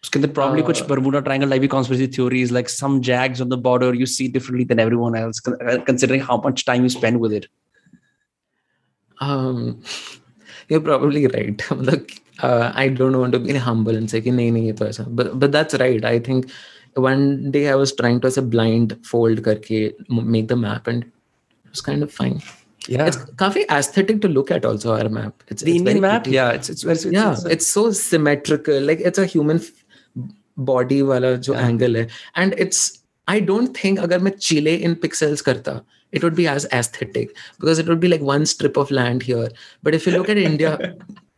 [0.06, 3.58] उसके अंदर probably uh, कुछ Bermuda Triangle like conspiracy theories, like some jags on the
[3.58, 5.40] border you see differently than everyone else,
[5.88, 7.48] considering how much time you spend with it.
[9.20, 9.82] Um,
[10.70, 11.66] you're probably right.
[12.40, 15.74] uh, I don't want to be humble and say, nahi, nahi, ye But, but that's
[15.76, 16.04] right.
[16.04, 16.52] I think
[16.96, 21.04] one day I was trying to as a blind fold karke make the map and
[21.04, 22.42] it was kind of fine.
[22.88, 23.08] Yeah.
[23.08, 25.44] It's काफी aesthetic to look at also our map.
[25.48, 26.24] It's the it's Indian map.
[26.24, 26.36] Pretty.
[26.36, 28.80] Yeah, it's it's, it's yeah, it's, it's, so symmetrical.
[28.80, 29.60] Like it's a human
[30.56, 31.62] body wala jo yeah.
[31.62, 32.08] angle hai.
[32.36, 36.68] And it's I don't think agar मैं Chile in pixels karta, it would be as
[36.72, 39.50] aesthetic because it would be like one strip of land here.
[39.82, 40.96] But if you look at India,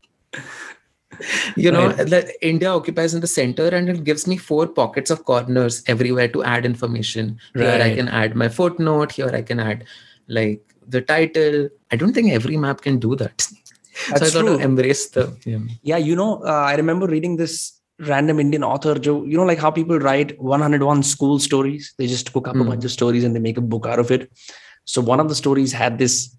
[1.57, 2.31] you know right.
[2.41, 6.43] india occupies in the center and it gives me four pockets of corners everywhere to
[6.43, 7.65] add information right.
[7.65, 9.85] here i can add my footnote here i can add
[10.29, 13.47] like the title i don't think every map can do that
[14.11, 14.59] That's so i true.
[14.59, 19.23] embrace the yeah, yeah you know uh, i remember reading this random indian author joe
[19.25, 22.61] you know like how people write 101 school stories they just cook up mm.
[22.61, 22.71] a hmm.
[22.71, 24.31] bunch of stories and they make a book out of it
[24.85, 26.37] so one of the stories had this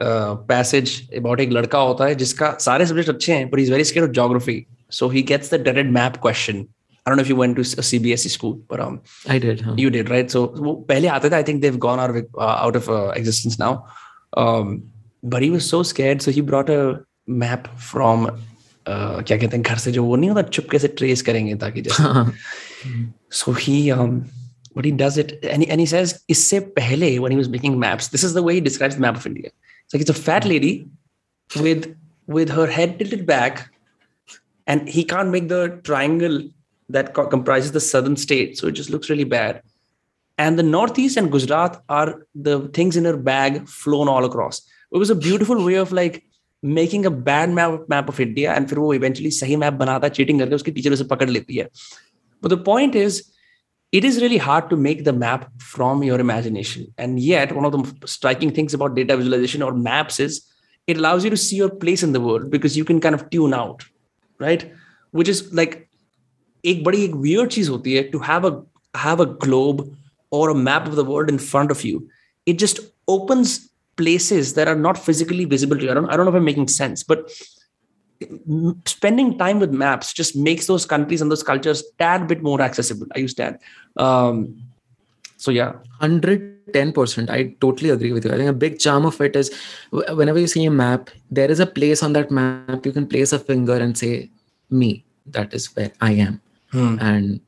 [0.00, 4.06] passage about एक लड़का होता है जिसका सारे subject अच्छे हैं but is very scare
[4.06, 4.64] of geography
[4.98, 6.64] so he gets the dreaded map question
[7.06, 9.60] I don't know if you went to a CBSE school, but um, I did.
[9.60, 9.72] Huh?
[9.76, 10.30] You did, right?
[10.30, 10.42] So,
[10.88, 11.34] पहले आते थे.
[11.34, 13.70] I think they've gone out of uh, out of uh, existence now.
[14.42, 14.84] Um,
[15.34, 18.28] but he was so scared, so he brought a map from
[18.86, 21.82] uh, क्या कहते हैं घर से जो वो नहीं होता चुपके से ट्रेस करेंगे ताकि
[21.88, 22.32] जैसे
[23.40, 24.24] so he um
[24.74, 27.78] what he does it and he, and he says इससे पहले when he was making
[27.78, 29.50] maps this is the way he describes the map of India
[29.91, 30.89] it's like it's a fat lady
[31.55, 31.95] with
[32.27, 33.71] with her head tilted back,
[34.65, 36.43] and he can't make the triangle
[36.89, 39.61] that co- comprises the southern state, so it just looks really bad.
[40.37, 44.61] And the northeast and Gujarat are the things in her bag flown all across.
[44.91, 46.23] It was a beautiful way of like
[46.61, 50.39] making a bad map map of India, and फिर वो eventually सही map बनाता cheating
[50.39, 51.69] करके उसकी teacher उसे पकड़ लेती है.
[52.41, 53.23] But the point is,
[53.91, 56.93] it is really hard to make the map from your imagination.
[56.97, 60.45] And yet, one of the striking things about data visualization or maps is
[60.87, 63.29] it allows you to see your place in the world because you can kind of
[63.29, 63.85] tune out,
[64.39, 64.71] right?
[65.11, 65.83] Which is like
[66.65, 68.51] एक बड़ी एक weird चीज होती है to have a
[68.95, 69.81] have a globe
[70.31, 72.07] or a map of the world in front of you.
[72.45, 75.91] It just opens places that are not physically visible to you.
[75.91, 77.31] I don't, I don't know if I'm making sense, but
[78.86, 83.06] spending time with maps just makes those countries and those cultures tad bit more accessible.
[83.14, 83.60] I use that.
[83.96, 84.62] Um,
[85.36, 87.30] so yeah, hundred ten percent.
[87.30, 88.32] I totally agree with you.
[88.32, 89.52] I think a big charm of it is
[89.90, 93.32] whenever you see a map, there is a place on that map you can place
[93.32, 94.30] a finger and say,
[94.70, 96.96] "Me." That is where I am, hmm.
[97.00, 97.40] and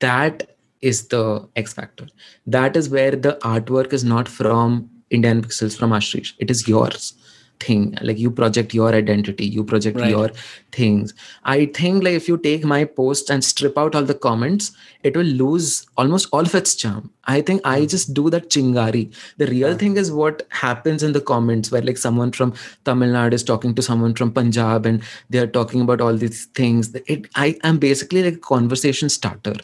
[0.00, 2.08] that is the X factor.
[2.46, 6.32] That is where the artwork is not from Indian Pixels from Ashris.
[6.38, 7.14] It is yours
[7.64, 10.10] thing like you project your identity you project right.
[10.10, 10.28] your
[10.78, 14.72] things i think like if you take my post and strip out all the comments
[15.02, 17.86] it will lose almost all of its charm i think i hmm.
[17.94, 19.04] just do that chingari
[19.36, 19.76] the real yeah.
[19.82, 22.54] thing is what happens in the comments where like someone from
[22.90, 26.42] tamil nadu is talking to someone from punjab and they are talking about all these
[26.60, 29.56] things it i am basically like a conversation starter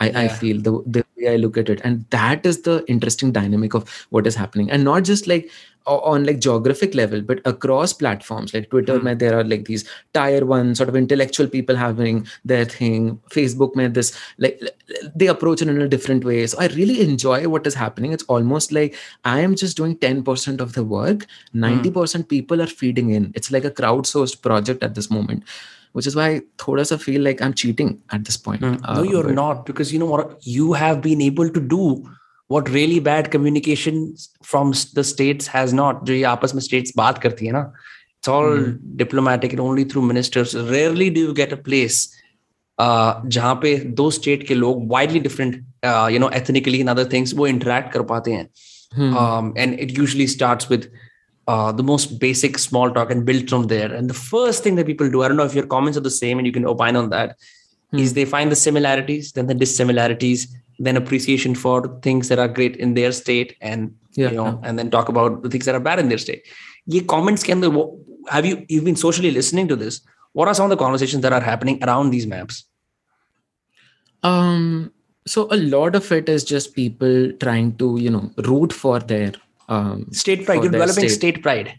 [0.00, 0.20] I, yeah.
[0.20, 1.80] I feel the, the way I look at it.
[1.84, 4.70] And that is the interesting dynamic of what is happening.
[4.70, 5.50] And not just like
[5.86, 9.18] on like geographic level, but across platforms like Twitter, mm.
[9.18, 13.18] there are like these tier one sort of intellectual people having their thing.
[13.30, 14.60] Facebook, man, this like
[15.14, 16.46] they approach it in a different way.
[16.46, 18.12] So I really enjoy what is happening.
[18.12, 22.28] It's almost like I am just doing 10% of the work, 90% mm.
[22.28, 23.32] people are feeding in.
[23.34, 25.44] It's like a crowdsourced project at this moment
[25.93, 28.61] which is why thoda sa feel like I'm cheating at this point.
[28.61, 28.79] Mm.
[28.83, 29.35] Uh, no, you're but...
[29.35, 32.03] not because you know what you have been able to do
[32.47, 36.03] what really bad communication from the states has not.
[36.05, 37.71] जो ये आपस में states बात करती है ना,
[38.19, 38.77] it's all mm.
[38.95, 40.55] diplomatic and only through ministers.
[40.55, 42.01] Rarely do you get a place
[42.79, 47.05] uh, जहाँ पे दो स्टेट के लोग widely different, uh, you know, ethnically and other
[47.15, 48.47] things वो interact कर पाते हैं.
[48.95, 49.17] Hmm.
[49.17, 50.91] Um, and it usually starts with
[51.48, 53.92] uh, the most basic small talk and build from there.
[53.92, 56.10] And the first thing that people do, I don't know if your comments are the
[56.10, 57.36] same and you can opine on that,
[57.90, 57.98] hmm.
[57.98, 62.76] is they find the similarities, then the dissimilarities, then appreciation for things that are great
[62.76, 64.68] in their state, and yeah, you know, yeah.
[64.68, 66.46] and then talk about the things that are bad in their state.
[66.86, 67.62] Ye comments can
[68.28, 70.02] have you you've been socially listening to this?
[70.32, 72.64] What are some of the conversations that are happening around these maps?
[74.22, 74.92] Um
[75.26, 79.32] so a lot of it is just people trying to you know root for their
[79.69, 81.17] um, state pride you're developing state.
[81.17, 81.73] state pride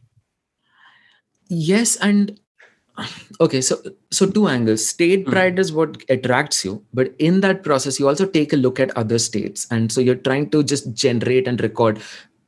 [1.48, 2.38] yes and
[3.40, 3.76] okay so
[4.10, 5.30] so two angles state hmm.
[5.30, 5.58] pride mm.
[5.58, 9.18] is what attracts you but in that process you also take a look at other
[9.18, 12.00] states and so you're trying to just generate and record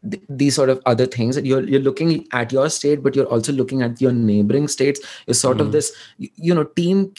[0.08, 3.52] th- these sort of other things you're you're looking at your state but you're also
[3.52, 5.60] looking at your neighboring states you're sort mm.
[5.60, 5.72] of hmm.
[5.72, 7.12] this you know team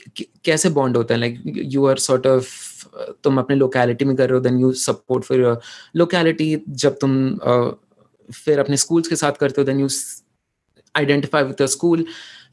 [0.43, 1.38] kaise bond hota hai like
[1.75, 2.49] you are sort of
[3.23, 5.59] तुम अपने locality में कर रहे हो then you support for your
[5.95, 6.47] locality
[6.83, 7.17] जब तुम
[8.33, 9.89] फिर अपने स्कूल्स के साथ करते हो then you
[10.99, 12.03] identify with the school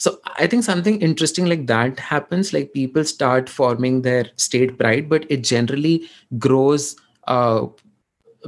[0.04, 5.08] so i think something interesting like that happens like people start forming their state pride
[5.08, 6.08] but it generally
[6.38, 6.88] grows
[7.26, 7.66] uh,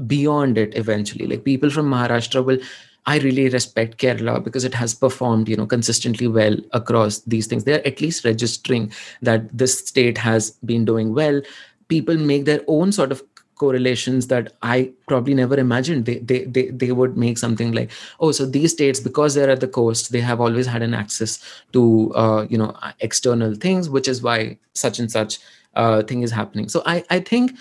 [0.07, 2.59] beyond it eventually like people from maharashtra will
[3.07, 7.65] i really respect kerala because it has performed you know consistently well across these things
[7.65, 8.91] they're at least registering
[9.23, 11.41] that this state has been doing well
[11.89, 13.23] people make their own sort of
[13.62, 16.06] correlations that I probably never imagined.
[16.10, 19.60] They, they, they, they would make something like, oh, so these states, because they're at
[19.66, 21.40] the coast, they have always had an access
[21.74, 25.38] to, uh, you know, external things, which is why such and such
[25.76, 26.70] uh, thing is happening.
[26.70, 27.54] So I, I think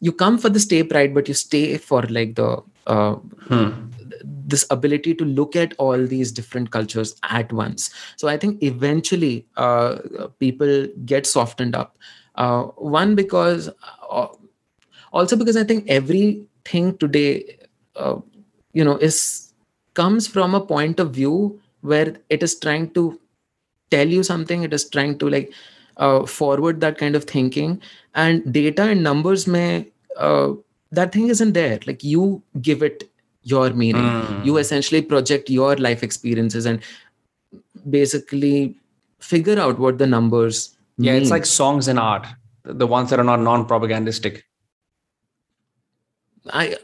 [0.00, 3.14] you come for the stay pride, but you stay for like the, uh,
[3.48, 3.70] hmm.
[4.52, 7.90] this ability to look at all these different cultures at once.
[8.16, 9.98] So I think eventually uh,
[10.44, 11.98] people get softened up.
[12.34, 12.62] Uh,
[12.98, 13.68] one because
[14.10, 14.28] uh,
[15.12, 17.58] also because i think everything today
[17.96, 18.16] uh,
[18.72, 19.52] you know is
[19.94, 23.20] comes from a point of view where it is trying to
[23.90, 25.52] tell you something it is trying to like
[25.98, 27.80] uh, forward that kind of thinking
[28.14, 29.86] and data and numbers may
[30.16, 30.52] uh,
[30.90, 33.08] that thing isn't there like you give it
[33.42, 34.44] your meaning mm.
[34.44, 36.80] you essentially project your life experiences and
[37.90, 38.76] basically
[39.18, 41.22] figure out what the numbers yeah mean.
[41.22, 42.26] it's like songs and art
[42.64, 44.44] the ones that are not non-propagandistic
[46.53, 46.75] i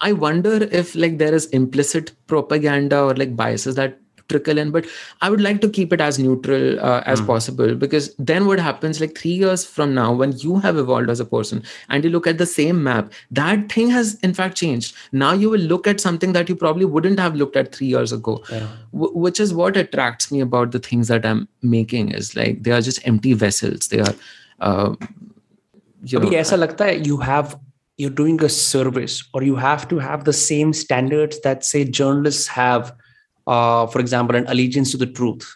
[0.00, 3.98] i wonder if like there is implicit propaganda or like biases that
[4.30, 4.86] trickle in but
[5.20, 7.26] i would like to keep it as neutral uh, as mm.
[7.26, 11.22] possible because then what happens like 3 years from now when you have evolved as
[11.24, 14.94] a person and you look at the same map that thing has in fact changed
[15.12, 18.12] now you will look at something that you probably wouldn't have looked at 3 years
[18.18, 18.68] ago yeah.
[18.92, 22.76] w- which is what attracts me about the things that i'm making is like they
[22.78, 24.14] are just empty vessels they are
[24.60, 24.94] uh,
[26.04, 27.58] you know, ऐसा लगता है you have
[27.97, 32.47] you're doing a service or you have to have the same standards that say journalists
[32.47, 32.93] have
[33.47, 35.55] uh, for example an allegiance to the truth.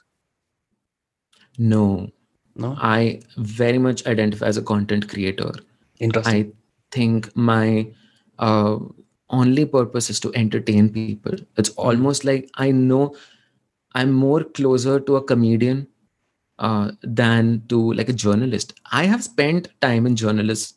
[1.57, 2.09] No.
[2.55, 2.75] No?
[2.79, 5.51] I very much identify as a content creator.
[5.99, 6.33] Interesting.
[6.33, 6.51] I
[6.91, 7.91] think my
[8.37, 8.77] uh,
[9.29, 11.35] only purpose is to entertain people.
[11.57, 13.15] It's almost like i know
[13.95, 15.87] i'm more closer to a comedian
[16.59, 18.73] uh, than to like a journalist.
[18.91, 20.73] I have spent time in journalists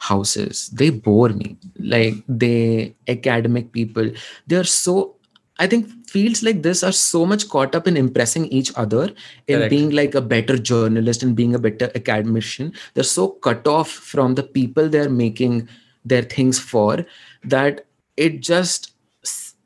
[0.00, 4.10] houses they bore me like they academic people
[4.46, 5.14] they are so
[5.58, 9.02] i think fields like this are so much caught up in impressing each other
[9.46, 9.70] in Correct.
[9.70, 14.34] being like a better journalist and being a better academician they're so cut off from
[14.34, 15.68] the people they're making
[16.04, 17.04] their things for
[17.44, 17.84] that
[18.16, 18.92] it just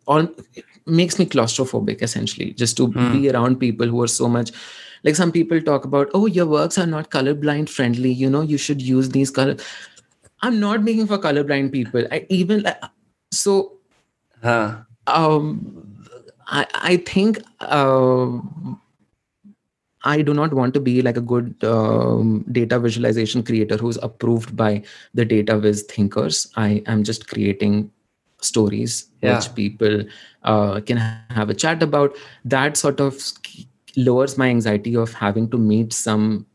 [0.06, 0.28] all
[0.86, 3.12] makes me claustrophobic essentially just to hmm.
[3.12, 4.50] be around people who are so much
[5.04, 8.58] like some people talk about oh your works are not colorblind friendly you know you
[8.58, 9.64] should use these colors
[10.44, 12.06] I'm not making for colorblind people.
[12.12, 12.66] I even
[13.32, 13.78] so.
[14.42, 14.76] Huh.
[15.06, 15.96] Um,
[16.46, 18.28] I I think uh,
[20.04, 24.54] I do not want to be like a good um, data visualization creator who's approved
[24.54, 24.82] by
[25.14, 26.46] the data viz thinkers.
[26.56, 27.90] I am just creating
[28.40, 29.36] stories yeah.
[29.36, 30.02] which people
[30.42, 30.98] uh, can
[31.30, 32.14] have a chat about.
[32.44, 33.18] That sort of
[33.96, 36.46] lowers my anxiety of having to meet some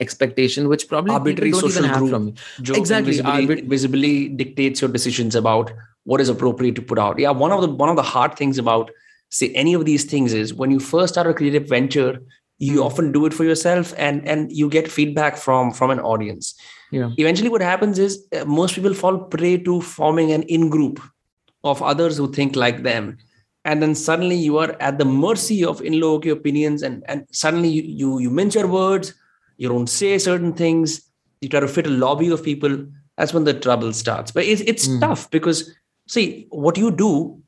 [0.00, 2.34] expectation which probably arbitrary don't social even have from me.
[2.76, 3.12] exactly.
[3.12, 5.72] visibly, visibly dictates your decisions about
[6.04, 7.18] what is appropriate to put out.
[7.18, 8.90] Yeah one of the one of the hard things about
[9.30, 12.20] say any of these things is when you first start a creative venture
[12.58, 12.86] you hmm.
[12.86, 16.54] often do it for yourself and and you get feedback from from an audience.
[16.90, 17.10] Yeah.
[17.16, 21.00] Eventually what happens is uh, most people fall prey to forming an in group
[21.64, 23.18] of others who think like them.
[23.64, 27.68] And then suddenly you are at the mercy of in low opinions and and suddenly
[27.68, 29.14] you, you you mince your words
[29.58, 31.02] you don't say certain things.
[31.42, 32.86] You try to fit a lobby of people.
[33.18, 34.30] That's when the trouble starts.
[34.30, 35.00] But it's, it's mm.
[35.00, 35.70] tough because
[36.06, 37.42] see what you do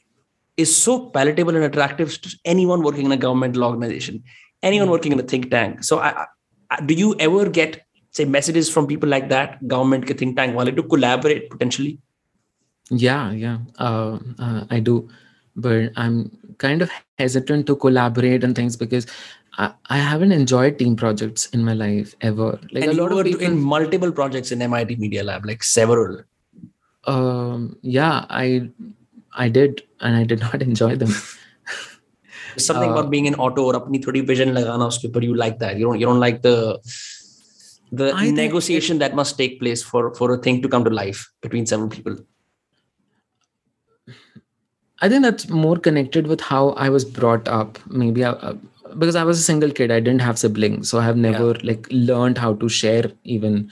[0.57, 4.23] is so palatable and attractive to anyone working in a governmental organization
[4.63, 4.93] anyone mm.
[4.93, 5.85] working in a think tank.
[5.85, 6.27] So I,
[6.71, 10.55] I, do you ever get say messages from people like that government ke think tank
[10.55, 11.99] wanted to collaborate potentially?
[12.91, 13.59] Yeah yeah.
[13.79, 15.09] Uh, uh, i do.
[15.57, 19.07] But i'm kind of hesitant to collaborate and things because
[19.61, 22.59] I, I haven't enjoyed team projects in my life ever.
[22.73, 26.23] Like and a lot of people in multiple projects in MIT Media Lab, like several.
[27.05, 28.71] Um, yeah, I
[29.35, 31.13] I did, and I did not enjoy them.
[32.57, 35.59] something uh, about being in auto or apni thodi vision lagana uske par you like
[35.59, 35.77] that.
[35.83, 36.57] You don't you don't like the
[38.01, 41.23] the I negotiation that must take place for for a thing to come to life
[41.47, 42.19] between several people.
[45.03, 47.79] I think that's more connected with how I was brought up.
[48.03, 48.57] Maybe I, uh,
[48.99, 51.61] because I was a single kid, I didn't have siblings, so I have never yeah.
[51.63, 53.71] like learned how to share even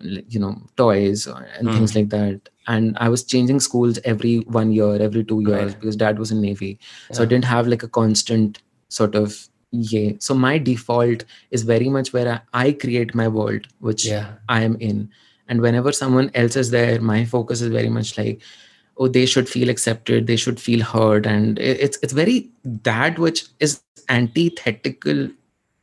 [0.00, 1.74] you know toys and mm.
[1.74, 2.48] things like that.
[2.66, 5.80] And I was changing schools every one year, every two years right.
[5.80, 6.78] because dad was in navy,
[7.10, 7.16] yeah.
[7.16, 10.12] so I didn't have like a constant sort of yeah.
[10.18, 14.34] So my default is very much where I, I create my world, which yeah.
[14.48, 15.10] I am in,
[15.48, 18.40] and whenever someone else is there, my focus is very much like
[18.98, 21.26] oh they should feel accepted they should feel heard.
[21.26, 25.28] And it's it's very that which is antithetical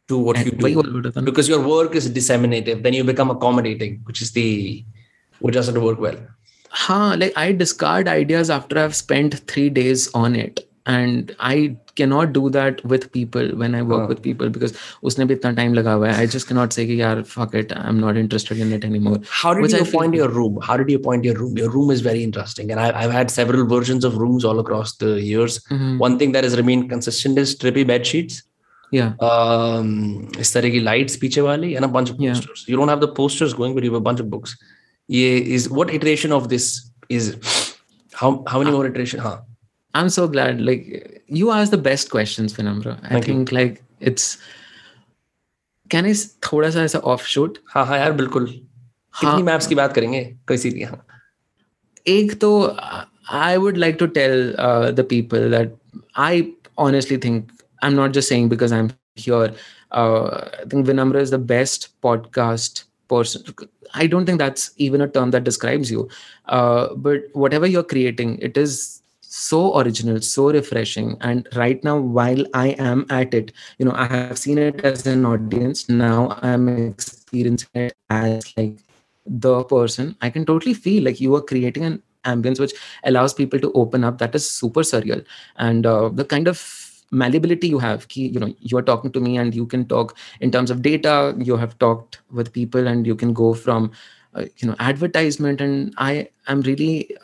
[0.07, 1.11] to what you do.
[1.23, 4.83] because your work is disseminative then you become accommodating which is the
[5.39, 6.17] which doesn't work well.
[6.69, 10.69] Huh like i discard ideas after i've spent three days on it.
[10.85, 14.74] And i cannot do that with people when I work with people because
[15.04, 17.72] उसने भी इतना time लगा हुआ है I just cannot say कि यार fuck it
[17.76, 19.18] I'm not interested in it anymore.
[19.28, 20.60] How did you appoint your room?
[20.68, 21.56] How did you appoint your room?
[21.56, 24.96] Your room is very interesting and I, I've had several versions of rooms all across
[24.96, 25.58] the years.
[25.64, 25.98] Mm-hmm.
[25.98, 28.42] One thing that has remained consistent is trippy bed sheets.
[28.92, 29.14] Yeah.
[29.20, 32.64] Um, इस तरह की lights पीछे वाली and a bunch of posters.
[32.66, 32.72] Yeah.
[32.72, 34.56] You don't have the posters going, but you have a bunch of books.
[35.08, 36.66] Yeah, is what iteration of this
[37.08, 37.36] is
[38.12, 39.20] how how many more iteration?
[39.94, 40.00] Huh?
[40.00, 40.60] I'm so glad.
[40.60, 42.98] Like you ask the best questions, Vinamra.
[43.04, 43.58] I Thank think you.
[43.58, 44.38] like it's.
[45.88, 46.14] Can I
[46.52, 48.46] थोड़ा सा ऐसा of shoot हाँ हाँ यार बिल्कुल
[49.20, 51.06] कितनी maps की बात करेंगे तो इसीलिए हाँ
[52.08, 52.50] एक तो
[53.32, 55.72] I would like to tell uh, the people that
[56.16, 57.50] I honestly think
[57.82, 59.54] I'm not just saying because I'm here.
[59.92, 63.44] Uh, I think Vinamra is the best podcast person.
[63.94, 66.08] I don't think that's even a term that describes you.
[66.46, 69.02] Uh, but whatever you're creating, it is
[69.35, 74.05] so original so refreshing and right now while i am at it you know i
[74.05, 75.89] have seen it as an audience.
[75.89, 78.79] Now i'm experiencing it as like
[79.25, 80.15] the person.
[80.21, 82.73] I can totally feel like you are creating an ambience which
[83.03, 84.19] allows people to open up.
[84.19, 85.25] That is super surreal.
[85.57, 86.63] And uh, the kind of
[87.11, 90.17] malleability you have key you know you are talking to me and you can talk
[90.41, 93.91] in terms of data you have talked with people and you can go from
[94.33, 97.15] uh, you know advertisement and i am really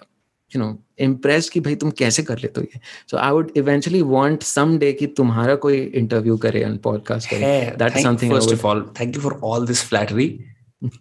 [0.56, 2.80] you know impress कि भाई तुम कैसे कर लेते हो ये?
[3.08, 7.76] So I would eventually want some day कि तुम्हारा कोई इंटरव्यू करे ऑन पॉडकास्ट करे।
[7.78, 10.46] That is something first of all thank you for all this flattery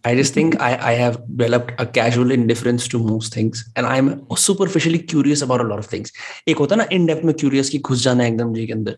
[0.07, 3.99] I just think I I have developed a casual indifference to most things and I
[3.99, 6.13] am superficially curious about a lot of things
[6.49, 8.97] एक होता ना in depth में curious की घुस जाना एकदम जी के अंदर।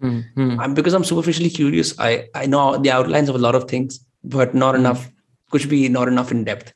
[0.62, 3.72] I because I am superficially curious I I know the outlines of a lot of
[3.72, 5.08] things but not enough
[5.50, 6.74] कुछ भी not enough in depth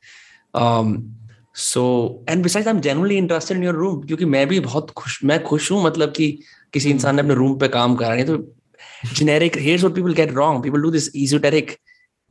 [1.56, 1.82] so
[2.28, 5.42] and besides I am generally interested in your room क्योंकि मैं भी बहुत खुश मैं
[5.42, 6.30] खुश हूँ मतलब कि
[6.72, 6.96] किसी hmm.
[6.96, 8.36] इंसान ने अपने रूम पे काम करा नहीं तो
[9.14, 11.70] generic here what people get wrong people do this esoteric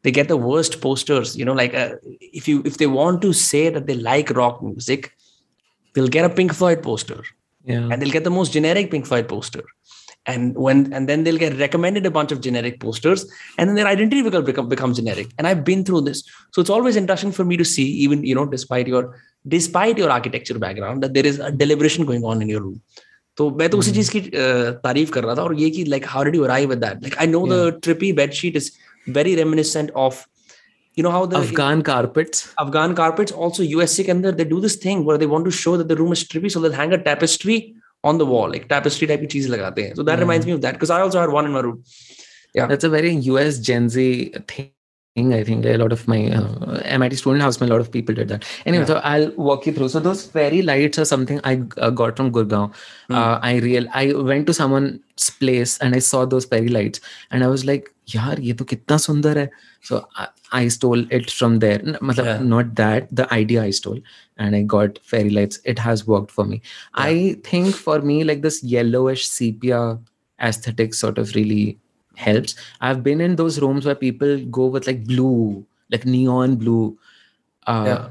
[0.05, 1.75] they get the worst posters you know like
[2.33, 5.05] if you if they want to say that they like rock music
[5.95, 7.21] they will get a Pink Floyd poster
[7.65, 9.63] and they'll get the most generic Pink Floyd poster
[10.26, 13.86] and when and then they'll get recommended a bunch of generic posters and then their
[13.86, 17.44] identity will become become generic and i've been through this so it's always interesting for
[17.44, 19.04] me to see even you know despite your
[19.48, 22.80] despite your architecture background that there is a deliberation going on in your room
[23.36, 24.20] तो मैं तो उसी चीज की
[24.84, 27.16] तारीफ कर रहा था और ये कि like how did you arrive with that like
[27.18, 28.70] I know the trippy bedsheet is
[29.16, 30.26] very reminiscent of
[30.98, 34.74] you know how the Afghan carpets Afghan carpets also USC के अंदर they do this
[34.84, 36.98] thing where they want to show that the room is trippy so they'll hang a
[37.04, 37.58] tapestry
[38.11, 40.25] on the wall like tapestry type की चीज़ लगाते हैं so that mm.
[40.25, 41.83] reminds me of that because I also had one in my room
[42.59, 44.07] yeah that's a very US Gen Z
[44.53, 44.74] thing
[45.17, 48.27] I think a lot of my uh, MIT student house, a lot of people did
[48.27, 48.43] that.
[48.65, 48.87] Anyway, yeah.
[48.87, 49.87] so I'll walk you through.
[49.87, 52.73] So those fairy lights are something I uh, got from Gurgaon.
[53.09, 53.15] Mm.
[53.15, 56.99] Uh, I real I went to someone's place and I saw those fairy lights
[57.31, 59.49] and I was like, "Yaar, ye to kitna sundar hai."
[59.79, 61.79] So I, I stole it from there.
[61.79, 62.37] Matlab, yeah.
[62.39, 64.01] not that the idea I stole,
[64.35, 65.61] and I got fairy lights.
[65.63, 66.61] It has worked for me.
[66.97, 67.05] Yeah.
[67.05, 69.97] I think for me, like this yellowish sepia
[70.41, 71.79] aesthetic sort of really
[72.17, 72.55] helps.
[72.81, 76.97] I've been in those rooms where people go with like blue, like neon blue.
[77.67, 78.07] Uh, yeah.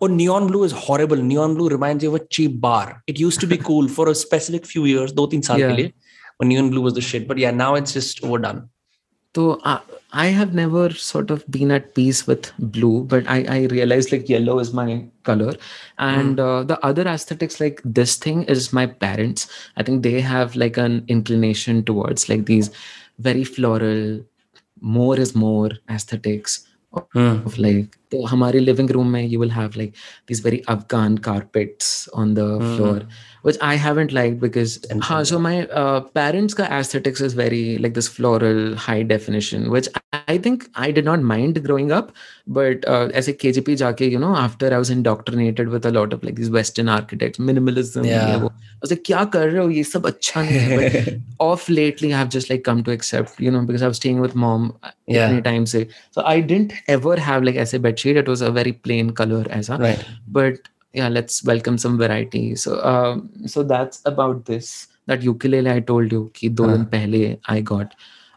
[0.00, 1.16] Oh, neon blue is horrible.
[1.16, 3.02] Neon blue reminds you of a cheap bar.
[3.06, 5.88] It used to be cool for a specific few years, do teen saal yeah.
[6.38, 7.28] when neon blue was the shit.
[7.28, 8.68] But yeah, now it's just overdone.
[9.34, 9.80] So uh,
[10.12, 14.28] I have never sort of been at peace with blue, but I, I realized like
[14.28, 15.54] yellow is my color.
[15.98, 16.60] And mm.
[16.60, 19.48] uh, the other aesthetics, like this thing, is my parents.
[19.76, 22.70] I think they have like an inclination towards like these
[23.18, 24.20] very floral
[24.80, 27.44] more is more aesthetics of, mm.
[27.46, 27.98] of like
[28.28, 29.94] hamari living room mein, you will have like
[30.26, 32.76] these very afghan carpets on the mm.
[32.76, 33.02] floor
[33.44, 37.92] which I haven't liked because ha, so my uh, parents' ka aesthetics is very like
[37.92, 39.90] this floral high definition, which
[40.28, 42.12] I think I did not mind growing up.
[42.46, 46.14] But uh, as a KGP jaake, you know, after I was indoctrinated with a lot
[46.14, 48.06] of like these Western architects, minimalism.
[48.06, 48.34] Yeah.
[48.34, 48.48] I
[48.80, 49.68] was like, kya kar rahe ho?
[49.68, 53.88] Ye sab nahi off lately, I've just like come to accept, you know, because I
[53.88, 55.28] was staying with mom uh, yeah.
[55.28, 55.72] many times.
[55.72, 58.16] So I didn't ever have like as a bed sheet.
[58.16, 59.76] It was a very plain color as a.
[59.76, 60.02] Right.
[60.26, 62.56] But yeah let's welcome some variety.
[62.56, 64.88] So um, so that's about this.
[65.06, 66.84] That ukulele i told you ki do uh.
[66.96, 67.94] pehle i got.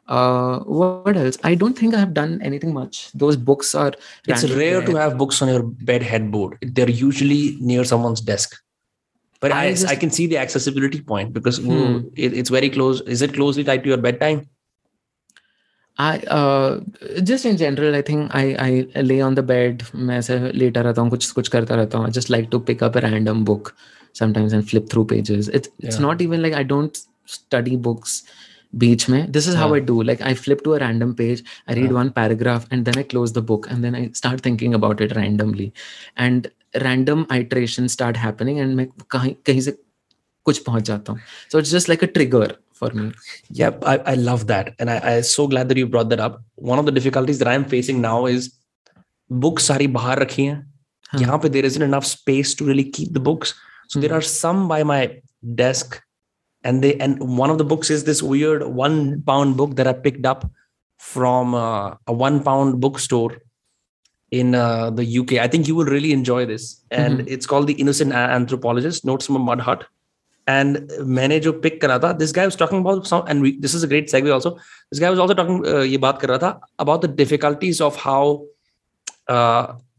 [0.08, 1.38] Uh, what else?
[1.44, 3.12] I don't think i have done anything much.
[3.14, 3.94] Those books are
[4.26, 6.58] it's rare to have books on your bed headboard.
[6.62, 8.56] They're usually near someone's desk.
[9.40, 12.08] But I, I, just, I can see the accessibility point because hmm.
[12.16, 13.02] it, it's very close.
[13.02, 14.48] Is it closely tied to your bedtime
[16.00, 20.82] I just in general I think I I lay on the bed मैं ऐसे लेटा
[20.82, 23.72] रहता हूँ कुछ कुछ करता रहता हूँ। Just like to pick up random book
[24.16, 28.24] sometimes and flip through pages it's it's not even like I don't study books
[28.74, 31.76] बीच में। This is how I do like I flip to a random page I
[31.76, 35.02] read one paragraph and then I close the book and then I start thinking about
[35.02, 35.72] it randomly
[36.20, 39.72] and random iteration start happening and मैं कहीं कहीं से
[40.46, 41.20] कुछ पहुँच जाता हूँ।
[41.52, 43.12] So it's just like a trigger for me.
[43.50, 44.74] Yeah, I, I love that.
[44.80, 46.42] And I, I'm so glad that you brought that up.
[46.56, 48.54] One of the difficulties that I'm facing now is
[49.30, 50.66] books sari bahar rakhi hain.
[51.10, 51.20] Huh.
[51.20, 53.54] Yahan pe there isn't enough space to really keep the books.
[53.88, 54.02] So hmm.
[54.06, 55.22] there are some by my
[55.56, 56.02] desk.
[56.64, 59.94] And they and one of the books is this weird one pound book that I
[59.94, 60.50] picked up
[61.00, 63.38] from uh, a one pound bookstore
[64.32, 65.34] in uh, the UK.
[65.34, 66.84] I think you will really enjoy this.
[66.92, 67.28] And mm-hmm.
[67.28, 69.86] it's called The Innocent Anthropologist Notes from a Mud Hut.
[70.47, 73.85] and मैंने जो pick करा था this guy was talking about some and this is
[73.85, 77.07] a great segue also this guy was also talking ये बात कर रहा था about
[77.07, 78.37] the difficulties of how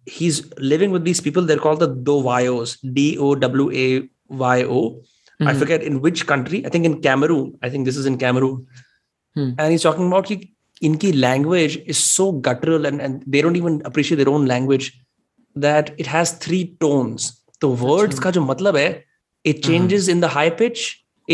[0.05, 0.37] he's
[0.71, 3.85] living with these people they're called the dovayos d o w a
[4.29, 5.47] y o mm-hmm.
[5.47, 8.57] i forget in which country i think in cameroon i think this is in cameroon
[9.35, 9.53] hmm.
[9.57, 10.37] and he's talking about ki
[10.89, 14.91] inki language is so guttural and, and they don't even appreciate their own language
[15.55, 18.87] that it has three tones तो words का जो मतलब है
[19.50, 19.70] it mm-hmm.
[19.70, 20.16] changes mm-hmm.
[20.16, 20.84] in the high pitch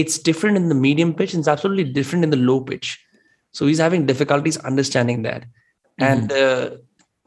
[0.02, 2.88] it's different in the medium pitch and it's absolutely different in the low pitch
[3.52, 6.04] so he's having difficulties understanding that mm-hmm.
[6.10, 6.70] and uh,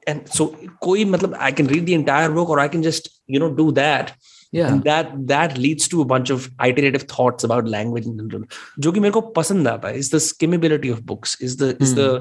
[0.08, 0.48] and so
[0.88, 3.72] koi matlab, i can read the entire book or i can just you know do
[3.84, 4.16] that
[4.52, 8.44] yeah and that that leads to a bunch of iterative thoughts about language in general
[8.88, 11.98] jo ki mere ko pasand aata is the skimmability of books is the is mm.
[12.02, 12.12] the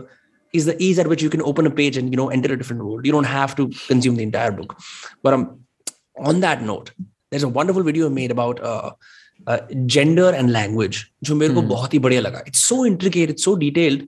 [0.60, 2.58] is the ease at which you can open a page and you know enter a
[2.62, 4.76] different world you don't have to consume the entire book
[5.22, 5.46] but um,
[6.30, 6.90] on that note
[7.31, 8.91] there's a wonderful video made about uh,
[9.47, 13.47] uh, gender and language जो मेरे को बहुत ही बढ़िया लगा it's so intricate it's
[13.49, 14.07] so detailed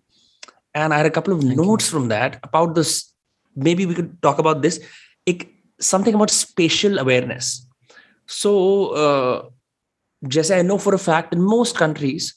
[0.75, 1.91] and I had a couple of Thank notes you.
[1.97, 2.93] from that about this
[3.55, 4.79] maybe we could talk about this
[5.25, 5.47] it,
[5.79, 7.65] something about spatial awareness
[8.27, 8.53] so
[9.05, 9.43] uh,
[10.27, 12.34] just I know for a fact in most countries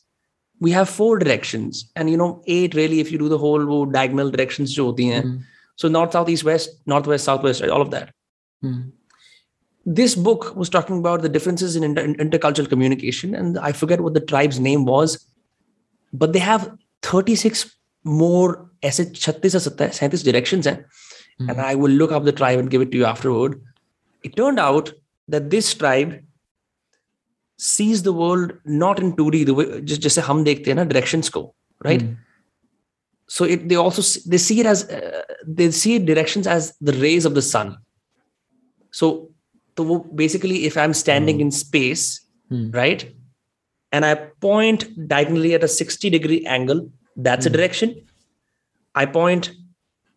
[0.61, 4.31] we have four directions and you know eight really if you do the whole diagonal
[4.31, 5.23] directions jo hoti hain.
[5.23, 5.43] Mm.
[5.77, 8.15] so north south east west northwest southwest all of that
[8.65, 8.85] mm
[9.87, 14.15] this book was talking about the differences in inter- intercultural communication and i forget what
[14.15, 15.17] the tribe's name was
[16.13, 16.71] but they have
[17.03, 17.65] 36
[18.05, 21.51] more ऐसे 36 या 37 directions हैं mm-hmm.
[21.51, 23.61] and i will look up the tribe and give it to you afterward
[24.29, 24.93] it turned out
[25.35, 26.15] that this tribe
[27.59, 31.31] sees the world not in 2D the way just just hum dekhte hain na directions
[31.37, 31.43] ko
[31.89, 32.17] right mm.
[33.37, 34.03] so it they also
[34.35, 35.23] they see it as uh,
[35.61, 37.73] they see directions as the rays of the sun
[39.01, 39.30] so
[39.79, 41.43] so basically if i'm standing mm.
[41.43, 42.21] in space
[42.51, 42.75] mm.
[42.75, 43.13] right
[43.93, 47.95] and i point diagonally at a 60 degree angle that's a direction
[48.95, 49.51] i point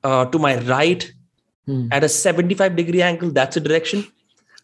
[0.03, 1.11] uh, to my right
[1.91, 4.03] at a 75 degree angle that's a direction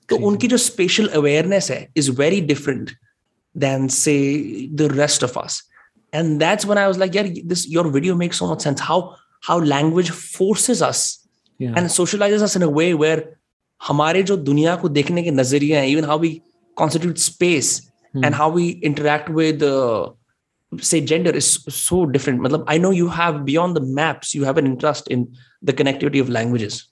[0.09, 2.91] तो उनकी जो spatial awareness है is very different
[3.63, 5.53] than say the rest of us
[6.17, 8.97] and that's when i was like yeah this your video makes so much sense how
[9.49, 11.03] how language forces us
[11.57, 11.73] yeah.
[11.77, 13.21] and socializes us in a way where
[13.87, 16.41] हमारे जो दुनिया को देखने के नजरिए हैं even how we
[16.81, 18.23] constitute space hmm.
[18.23, 20.09] and how we interact with uh,
[20.81, 24.57] say gender is so different matlab, i know you have beyond the maps you have
[24.57, 25.27] an interest in
[25.61, 26.87] the connectivity of languages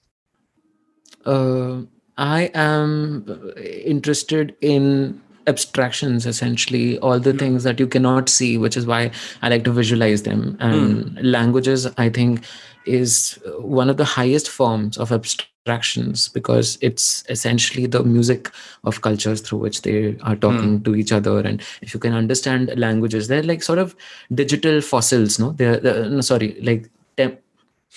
[1.26, 1.82] uh,
[2.16, 7.38] I am uh, interested in abstractions essentially all the mm.
[7.38, 9.10] things that you cannot see which is why
[9.42, 11.18] i like to visualize them and mm.
[11.22, 12.42] languages i think
[12.89, 18.49] is one of the highest forms of abstractions because it's essentially the music
[18.83, 20.85] of cultures through which they are talking mm.
[20.85, 23.95] to each other and if you can understand languages they're like sort of
[24.33, 26.89] digital fossils no they're, they're no, sorry like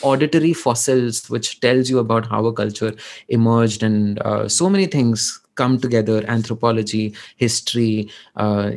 [0.00, 2.94] auditory fossils which tells you about how a culture
[3.28, 8.70] emerged and uh, so many things come together anthropology history uh,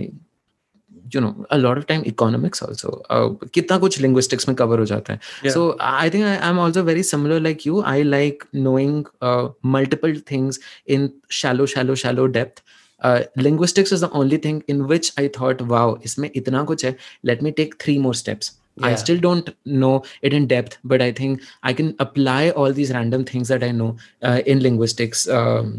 [1.15, 3.01] you know a lot of time economics also.
[3.09, 6.83] Uh, kitna kuch linguistics mein cover ho jata hai so i think I, am also
[6.89, 7.83] very similar like you.
[7.93, 10.59] I like knowing uh, multiple things
[10.97, 11.07] in
[11.41, 12.61] shallow shallow shallow depth.
[13.07, 16.93] Uh, linguistics is the only thing in which i thought wow isme itna kuch hai
[17.31, 18.53] let me take three more steps.
[18.83, 18.87] Yeah.
[18.87, 19.49] i still don't
[19.81, 19.91] know
[20.29, 23.69] it in depth but i think i can apply all these random things that i
[23.75, 23.87] know
[24.29, 25.69] uh, in linguistics um,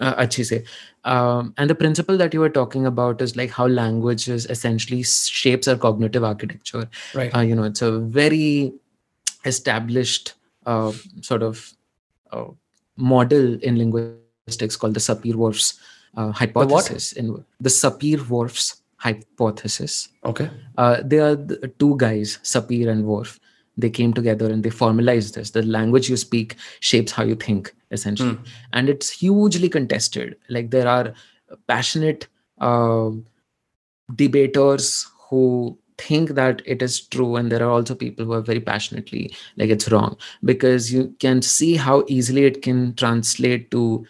[0.00, 0.26] uh,
[1.04, 5.02] um, and the principle that you were talking about is like how language is essentially
[5.02, 8.72] shapes our cognitive architecture right uh, you know it's a very
[9.44, 10.34] established
[10.66, 11.72] uh, sort of
[12.32, 12.44] uh,
[12.96, 15.78] model in linguistics called the sapir-whorf's
[16.16, 20.08] uh, hypothesis the in the sapir-whorf's hypothesis.
[20.24, 20.50] Okay.
[20.76, 23.38] Uh, they are the two guys, Sapir and Whorf.
[23.76, 25.50] They came together and they formalized this.
[25.50, 28.34] The language you speak shapes how you think, essentially.
[28.34, 28.46] Mm.
[28.72, 30.36] And it's hugely contested.
[30.48, 31.14] Like there are
[31.66, 32.28] passionate
[32.60, 33.10] uh,
[34.14, 38.60] debaters who think that it is true and there are also people who are very
[38.60, 40.14] passionately like it's wrong
[40.44, 44.06] because you can see how easily it can translate to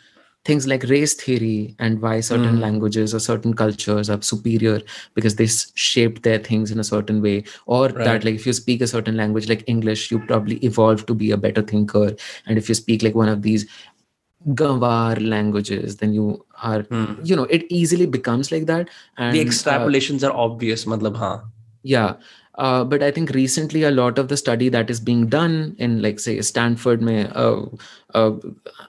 [0.47, 2.61] things like race theory and why certain mm.
[2.61, 4.81] languages or certain cultures are superior
[5.15, 5.47] because they
[5.87, 8.05] shaped their things in a certain way or right.
[8.05, 11.33] that like if you speak a certain language like english you probably evolved to be
[11.33, 12.07] a better thinker
[12.47, 13.67] and if you speak like one of these
[14.55, 17.19] Gawar languages, then you are, mm.
[17.29, 18.89] you know, it easily becomes like that.
[19.17, 21.41] And the extrapolations uh, are obvious, matlab, huh?
[21.83, 22.15] Yeah.
[22.57, 26.01] Uh, but I think recently a lot of the study that is being done in
[26.01, 27.63] like say Stanford, may uh,
[28.15, 28.33] uh,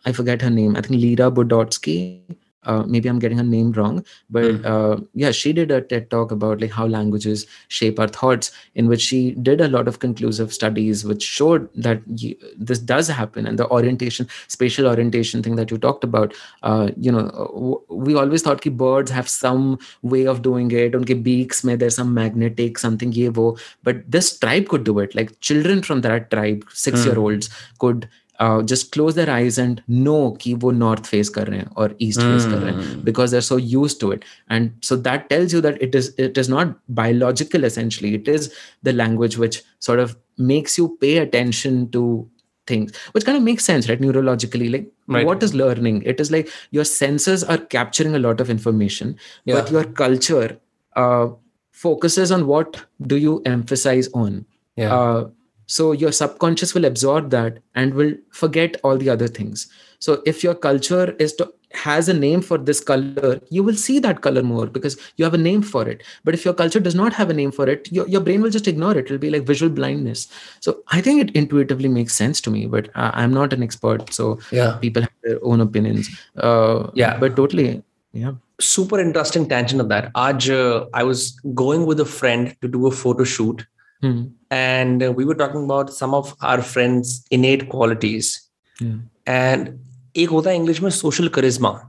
[0.05, 0.75] I forget her name.
[0.77, 2.21] I think Lera Boroditsky
[2.67, 4.65] uh, maybe i'm getting her name wrong but mm.
[4.65, 8.87] uh, yeah she did a ted talk about like how languages shape our thoughts in
[8.87, 13.47] which she did a lot of conclusive studies which showed that you, this does happen
[13.47, 18.15] and the orientation spatial orientation thing that you talked about uh, you know uh, we
[18.15, 22.13] always thought that birds have some way of doing it unke beaks may there's some
[22.13, 23.49] magnetic something ye wo
[23.83, 27.77] but this tribe could do it like children from that tribe 6 year olds mm.
[27.79, 28.09] could
[28.40, 32.20] just close their eyes and know कि वो north face कर रहे हैं और east
[32.20, 35.54] face कर रहे हैं because they are so use to it and so that tells
[35.54, 38.50] you that it is it is not biological essentially it is
[38.84, 42.28] the language which sort of makes you pay attention to
[42.66, 45.26] things which kind of makes sense right neurologically like right.
[45.26, 49.54] what is learning it is like your senses are capturing a lot of information yeah.
[49.54, 50.58] but your culture
[50.96, 51.28] uh,
[51.70, 54.44] focuses on what do you emphasize on
[54.76, 54.94] yeah.
[54.94, 55.28] uh,
[55.67, 59.67] so your subconscious will absorb that and will forget all the other things.
[59.99, 63.99] So if your culture is to has a name for this color you will see
[63.99, 66.01] that color more because you have a name for it.
[66.23, 68.49] But if your culture does not have a name for it your, your brain will
[68.49, 69.05] just ignore it.
[69.05, 70.29] It'll be like visual blindness.
[70.61, 74.13] So i think it intuitively makes sense to me but I, am not an expert
[74.13, 74.77] so yeah.
[74.77, 76.09] people have their own opinions.
[76.37, 77.17] Uh, yeah.
[77.17, 78.31] but totally yeah.
[78.59, 80.11] Super interesting tangent of that.
[80.13, 83.67] Aj, uh, i was going with a friend to do a photo shoot
[84.00, 84.22] Hmm.
[84.50, 88.50] And uh, we were talking about some of our friends' innate qualities.
[88.80, 88.96] Yeah.
[89.26, 89.78] And
[90.16, 91.86] एक होता है English में social charisma.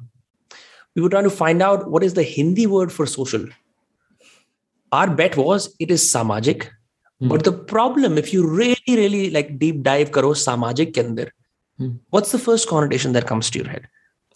[0.95, 3.45] We were trying to find out what is the Hindi word for social.
[4.91, 6.69] Our bet was it is samajik.
[7.19, 7.27] Hmm.
[7.29, 11.29] But the problem, if you really, really like deep dive karo samajik ke andar,
[11.79, 11.93] hmm.
[12.11, 13.87] what's the first connotation that comes to your head?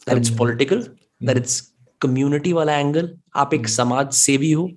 [0.06, 0.84] That it's political,
[1.22, 4.70] that it's community वाला angle आप एक समाज सेवी हो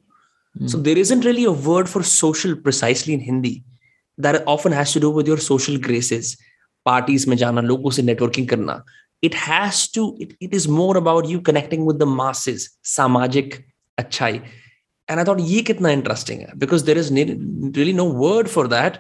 [0.71, 3.63] सो there is really a word for social precisely in Hindi
[4.19, 6.37] that often has to do with your social graces
[6.87, 8.83] parties में जाना लोगों से नेटवर्किंग करना
[9.23, 13.55] it has to it it is more about you connecting with the masses सामाजिक
[13.99, 14.41] अच्छाई
[15.09, 18.99] and I thought ये कितना interesting है because there is really no word for that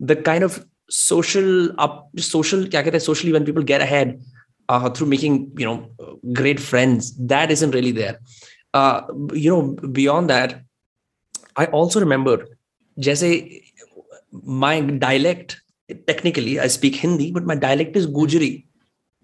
[0.00, 0.60] the kind of
[0.92, 4.20] social up social kya kehte, socially when people get ahead
[4.68, 5.90] uh, through making you know
[6.32, 8.18] great friends that isn't really there
[8.74, 9.00] uh,
[9.32, 10.60] you know beyond that
[11.57, 12.47] I also remember,
[12.99, 13.73] Jesse,
[14.31, 15.61] my dialect,
[16.07, 18.65] technically, I speak Hindi, but my dialect is Gujari.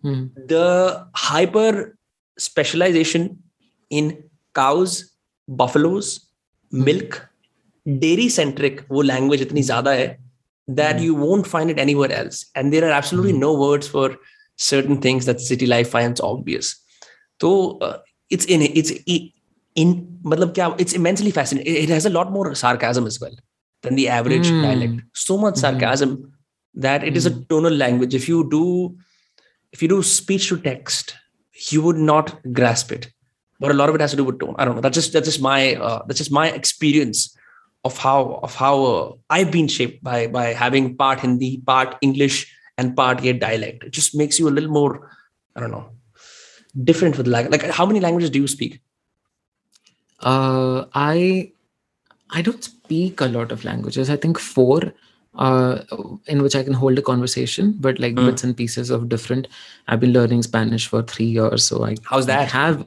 [0.02, 0.26] Hmm.
[0.48, 1.98] The hyper
[2.38, 3.44] specialization
[3.90, 4.24] in
[4.56, 5.14] cows,
[5.48, 6.28] buffaloes,
[6.72, 6.84] hmm.
[6.84, 7.30] milk,
[8.00, 10.18] dairy centric, wo language itni zyada hai
[10.68, 11.04] that hmm.
[11.04, 12.46] you won't find it anywhere else.
[12.56, 14.18] And there are absolutely no words for
[14.58, 16.76] certain things that city life finds obvious.
[17.42, 17.98] So uh,
[18.30, 18.92] it's in it's
[19.76, 21.76] in matlab kya, it's immensely fascinating.
[21.76, 23.36] It has a lot more sarcasm as well
[23.82, 24.62] than the average Hmm.
[24.62, 25.02] dialect.
[25.14, 25.60] So much Mhm.
[25.66, 26.34] sarcasm
[26.76, 28.14] that it is a tonal language.
[28.16, 28.96] If you do
[29.72, 31.16] if you do speech to text
[31.72, 33.10] you would not grasp it.
[33.60, 34.56] But a lot of it has to do with tone.
[34.58, 34.82] I don't know.
[34.82, 37.36] That's just that's just my uh, that's just my experience
[37.86, 42.38] of how of how uh, i've been shaped by by having part hindi part english
[42.78, 43.84] and part yet dialect.
[43.84, 44.92] It just makes you a little more
[45.56, 45.86] i don't know
[46.90, 48.80] different with like like how many languages do you speak
[50.24, 51.52] Uh, I
[52.30, 54.10] I don't speak a lot of languages.
[54.10, 54.94] I think four,
[55.36, 55.80] uh,
[56.28, 58.26] in which I can hold a conversation, but like Mm.
[58.26, 59.48] bits and pieces of different.
[59.88, 62.86] I've been learning Spanish for three years, so I how's I have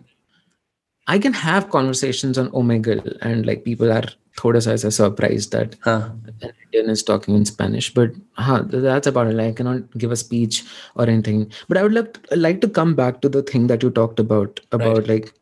[1.07, 4.05] I can have conversations on Omegle, and like people are
[4.39, 6.11] thoda sa aisa surprised that huh.
[6.43, 9.35] an Indian is talking in Spanish, but huh, that's about it.
[9.35, 10.65] Like, I cannot give a speech
[10.97, 11.51] or anything.
[11.69, 14.61] But I would like like to come back to the thing that you talked about
[14.73, 15.33] about like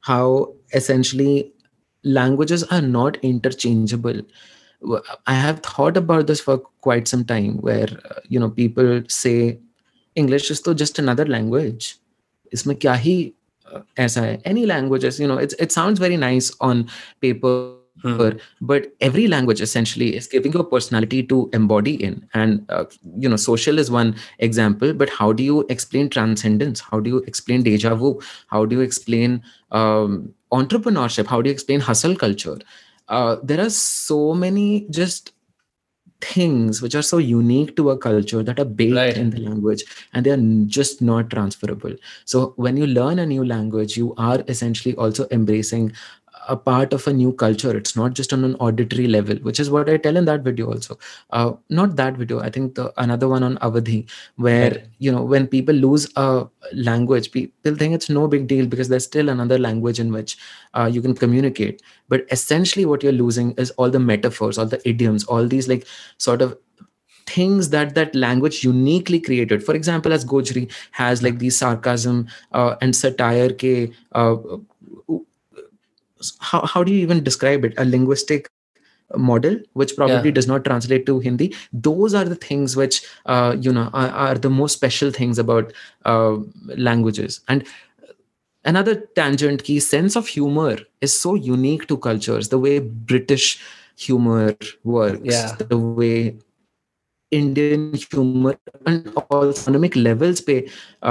[0.00, 1.52] how essentially
[2.04, 4.20] languages are not interchangeable.
[5.26, 9.58] I have thought about this for quite some time where uh, you know people say
[10.14, 11.96] english is though just another language.
[12.54, 13.32] Isme kya hi
[13.72, 16.90] uh, as I, any languages you know it it sounds very nice on
[17.22, 18.28] paper hmm.
[18.60, 22.28] but every language essentially is giving you a personality to embody in.
[22.34, 22.84] And uh,
[23.16, 26.80] you know social is one example but how do you explain transcendence?
[26.80, 28.20] How do you explain deja vu?
[28.48, 32.58] How do you explain um, entrepreneurship how do you explain hustle culture
[33.08, 35.32] uh, there are so many just
[36.20, 39.16] things which are so unique to a culture that are baked Right.
[39.16, 39.82] in the language
[40.12, 41.94] and they are just not transferable
[42.24, 45.92] so when you learn a new language you are essentially also embracing
[46.48, 47.76] a part of a new culture.
[47.76, 50.66] It's not just on an auditory level which is what i tell in that video
[50.72, 50.98] also.
[51.30, 54.84] Uh, not that video i think the another one on avadhi where Right.
[54.98, 59.04] you know when people lose a language people think it's no big deal because there's
[59.04, 60.36] still another language in which
[60.74, 61.82] uh, you can communicate.
[62.08, 65.86] But essentially what you're losing is all the metaphors all the idioms all these like
[66.18, 66.56] sort of
[67.26, 69.64] things that that language uniquely created.
[69.64, 74.36] For example as gojri has like these sarcasm uh, and satire ke uh,
[76.40, 78.48] how, how do you even describe it a linguistic
[79.16, 80.34] model which probably Yeah.
[80.38, 81.46] does not translate to hindi
[81.88, 83.00] those are the things which
[83.34, 85.72] uh, you know are, are the most special things about
[86.12, 86.36] uh,
[86.90, 87.66] languages and
[88.64, 92.78] another tangent key sense of humor is so unique to cultures the way
[93.12, 93.48] british
[93.96, 95.56] humor works Yeah.
[95.68, 96.36] the way
[97.38, 98.52] indian humor
[98.90, 100.56] and all economic levels pay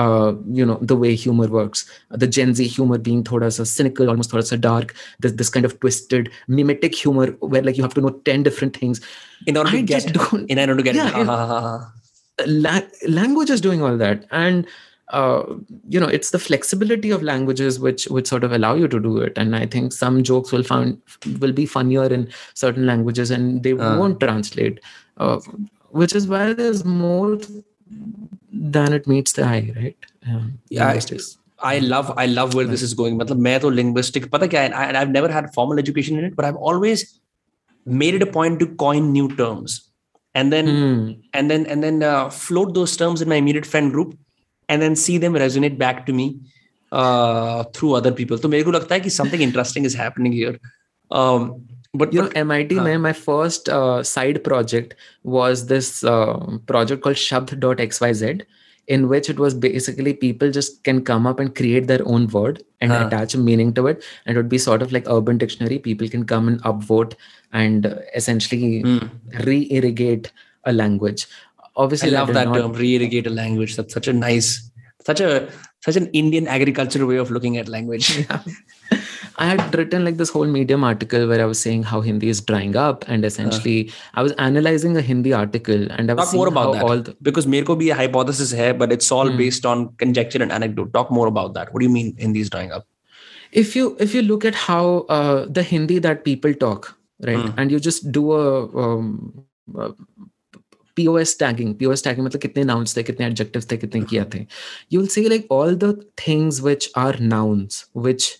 [0.01, 1.83] uh, you know the way humor works.
[2.23, 4.95] The gen z humor being thoda sa cynical almost thoda sa dark
[5.25, 8.77] this, this kind of twisted mimetic humor where like you have to know 10 different
[8.83, 9.01] things.
[9.47, 12.47] In order to I get don't- in order to get Yeah, it.
[12.47, 14.25] La- language is doing all that.
[14.31, 14.65] And
[15.09, 15.43] uh,
[15.95, 19.17] you know it's the flexibility of languages which which sort of allow you to do
[19.25, 19.33] it.
[19.41, 20.97] And i think some jokes will find
[21.43, 22.23] will be funnier in
[22.61, 23.97] certain languages and they Ah.
[23.99, 24.79] won't translate.
[25.17, 25.39] Uh,
[26.02, 27.38] which is why there's more
[28.76, 29.96] than it meets the eye right
[30.26, 31.36] um, Yeah, I- linguistics.
[31.68, 33.16] I love I love where this is going.
[33.18, 36.36] मतलब मैं तो linguistic पता क्या है and I've never had formal education in it,
[36.36, 37.02] but I've always
[38.02, 39.74] made it a point to coin new terms
[40.34, 41.00] and then Hmm.
[41.40, 44.12] and then and then uh, float those terms in my immediate friend group
[44.68, 46.28] and then see them resonate back to me
[46.92, 48.38] uh, through other people.
[48.38, 50.54] तो मेरे को लगता है कि something interesting is happening here.
[51.22, 51.50] Um,
[51.93, 56.35] but you but- know mit mein my first uh, side project was this uh,
[56.73, 58.43] project called shabd.xyz
[58.93, 62.57] in which it was basically people just can come up and create their own word
[62.81, 65.77] and attach a meaning to it and it would be sort of like urban dictionary
[65.79, 67.13] people can come and upvote
[67.53, 69.07] and uh, essentially Hmm.
[69.45, 70.31] re-irrigate
[70.65, 71.25] a language
[71.75, 73.75] obviously I love that not- term, re-irrigate a language.
[73.77, 74.69] That's such a nice,
[75.05, 75.49] such a
[75.85, 78.09] such an Indian agricultural way of looking at language.
[78.29, 78.41] Yeah.
[79.36, 82.40] I had written like this whole Medium article where I was saying how Hindi is
[82.40, 86.34] drying up, and essentially uh, I was analyzing a Hindi article, and I was talk
[86.34, 89.30] more about that all the, because mere ko bhi a hypothesis hai, but it's all
[89.30, 89.36] hmm.
[89.36, 90.92] based on conjecture and anecdote.
[90.92, 91.72] Talk more about that.
[91.72, 92.86] What do you mean Hindi is drying up?
[93.52, 97.58] If you if you look at how uh, the Hindi that people talk, right, hmm.
[97.58, 99.44] and you just do a, um,
[99.76, 99.92] a
[100.98, 104.46] POS tagging, POS tagging मतलब कितने nouns थे, कितने adjectives थे, कितने किया थे.
[104.90, 108.38] You will see like all the things which are nouns, which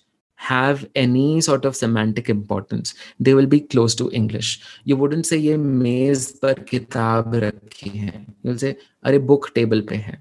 [0.49, 4.51] have any sort of semantic importance they will be close to english
[4.85, 8.72] you wouldn't say ye मेज par kitab rakhi hai you'll say
[9.11, 10.16] are book table pe hai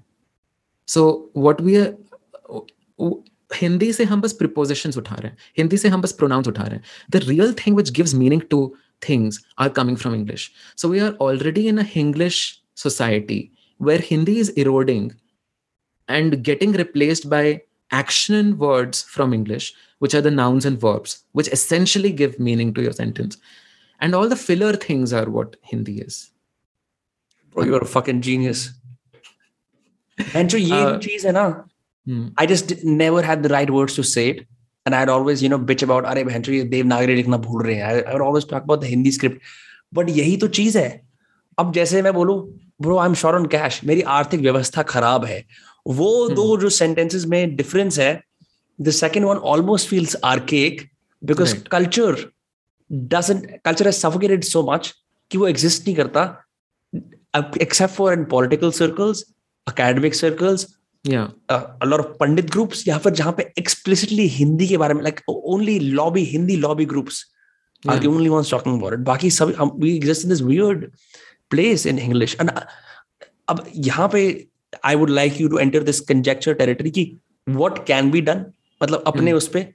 [0.96, 1.06] so
[1.46, 1.94] what we are
[3.56, 6.76] Hindi से हम बस prepositions उठा रहे हैं हिंदी से हम बस प्रोनाउंस उठा रहे
[6.76, 8.60] हैं the real thing which gives meaning to
[9.04, 10.44] things are coming from english
[10.82, 12.38] so we are already in a english
[12.84, 13.36] society
[13.88, 15.04] where hindi is eroding
[16.16, 17.42] and getting replaced by
[18.00, 19.68] action words from english
[20.02, 23.38] which are the nouns and verbs, which essentially give meaning to your sentence.
[24.00, 26.30] And all the filler things are what Hindi is.
[27.52, 28.70] Bro, you're a fucking genius.
[30.34, 31.62] And so uh, cheese na.
[32.06, 32.28] Hmm.
[32.36, 34.46] I just never had the right words to say it.
[34.86, 38.04] And I'd always, you know, bitch about, अरे बहन ये देवनागरी लिखना भूल रहे हैं.
[38.06, 39.42] I would always talk about the Hindi script.
[39.92, 40.88] But यही तो चीज है.
[41.58, 42.40] अब जैसे मैं बोलूं,
[42.82, 45.44] bro I am sure on cash मेरी आर्थिक व्यवस्था खराब है
[45.86, 46.36] वो hmm.
[46.36, 48.22] दो जो सेंटेंसेस में डिफरेंस है
[48.78, 50.88] the second one almost feels archaic
[51.24, 51.68] because right.
[51.68, 52.16] culture
[53.14, 54.94] doesn't culture has suffocated so much
[55.30, 56.36] कि वो exist नहीं करता
[57.60, 59.24] except for in political circles
[59.70, 60.66] academic circles
[61.04, 64.94] yeah uh, a lot of pandit groups या फिर जहाँ पे explicitly Hindi के बारे
[64.94, 67.24] में like only lobby hindi lobby groups
[67.84, 67.92] yeah.
[67.92, 70.92] are the only ones talking about it बाकी सब um, we exist in this weird
[71.50, 72.62] place in English and uh,
[73.48, 74.24] अब यहाँ पे
[74.84, 77.04] I would like you to enter this conjecture territory कि
[77.60, 78.46] what can be done
[78.83, 79.65] मतलब अपने हम्म। उस पर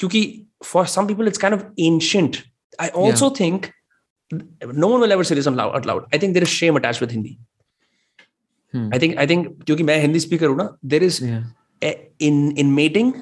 [0.00, 0.20] क्योंकि
[0.64, 2.36] for some people it's kind of ancient
[2.78, 3.66] I also think
[4.32, 7.10] no one will ever see reason out loud I think there is shame attach with
[7.10, 7.36] Hindi
[8.74, 11.24] I think I think क्योंकि मैं Hindi speaker हूँ ना there is
[12.22, 13.12] in in meeting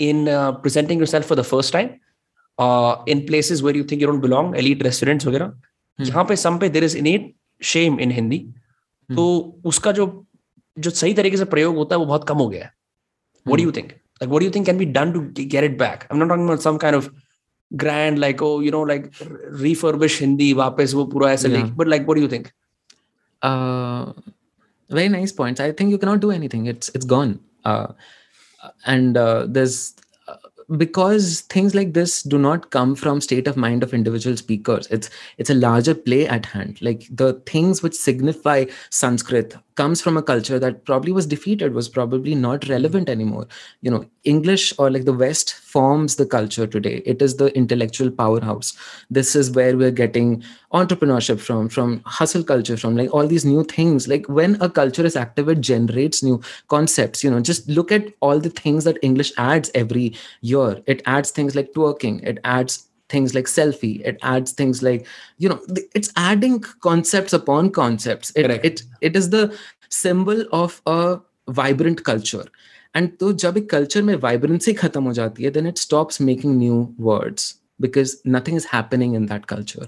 [0.00, 1.88] in presenting yourself for the first time
[3.08, 6.08] in places where you think you don't belong elite restaurants वगैरह hmm.
[6.08, 8.38] यहाँ पे सम पे there is innate shame in Hindi
[9.10, 9.26] तो
[9.64, 10.06] उसका जो
[10.76, 12.72] जो सही तरीके से प्रयोग होता है वो बहुत कम हो गया है।
[13.46, 16.06] What you think Like, what do you think can be done to get it back?
[16.10, 17.12] I'm not talking about some kind of
[17.76, 21.64] grand, like, oh, you know, like refurbish Hindi, wapis, wo pura aisa yeah.
[21.64, 22.52] but like, what do you think?
[23.42, 24.12] Uh,
[24.90, 25.60] very nice points.
[25.60, 26.66] I think you cannot do anything.
[26.66, 27.40] It's it's gone.
[27.64, 27.92] Uh,
[28.84, 29.94] and uh, there's
[30.28, 30.36] uh,
[30.76, 35.10] because things like this do not come from state of mind of individual speakers it's
[35.38, 40.22] it's a larger play at hand like the things which signify sanskrit comes from a
[40.22, 43.46] culture that probably was defeated was probably not relevant anymore.
[43.82, 47.02] You know english or like the west forms the culture today.
[47.06, 48.76] It is the intellectual powerhouse.
[49.10, 50.42] This is where we're getting
[50.72, 54.08] entrepreneurship from from hustle culture from like all these new things.
[54.08, 57.24] Like when a culture is active it generates new concepts.
[57.24, 60.82] You know just look at all the things that english adds every year.
[60.86, 62.22] It adds things like twerking.
[62.26, 65.05] It adds things like selfie it adds things like
[65.37, 65.59] you know
[65.93, 69.55] it's adding concepts upon concepts it, it, it is the
[69.89, 72.45] symbol of a vibrant culture
[72.95, 76.57] and तो जब एक culture में vibrancy खत्म हो जाती है then it stops making
[76.57, 79.85] new words because nothing is happening in that culture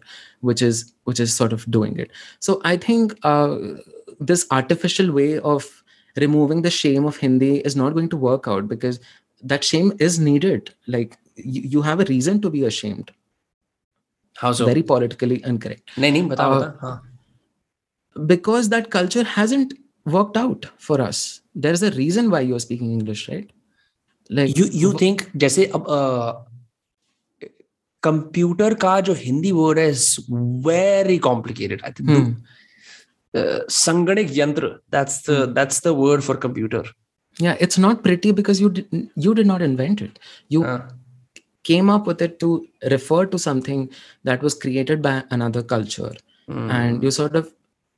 [0.48, 2.12] which is which is sort of doing it
[2.48, 3.56] so i think uh,
[4.32, 5.70] this artificial way of
[6.24, 9.00] removing the shame of hindi is not going to work out because
[9.54, 13.12] that shame is needed like you, you have a reason to be ashamed
[14.36, 17.02] how so very politically incorrect nahin, nahin, bata, uh, bata.
[18.26, 19.74] because that culture hasn't
[20.06, 23.50] worked out for us there's a reason why you're speaking english right
[24.30, 25.86] like you you think जैसे अब
[28.04, 29.92] computer का जो Hindi word है
[30.68, 32.46] very complicated I think
[33.72, 36.94] संगणिक यंत्र that's the that's the word for computer
[37.46, 38.94] yeah it's not pretty because you did,
[39.24, 40.16] you did not invent it
[40.54, 40.78] you uh.
[41.65, 43.89] came up with it to refer to something
[44.25, 46.15] that was created by another culture
[46.49, 46.71] mm.
[46.71, 47.53] and you sort of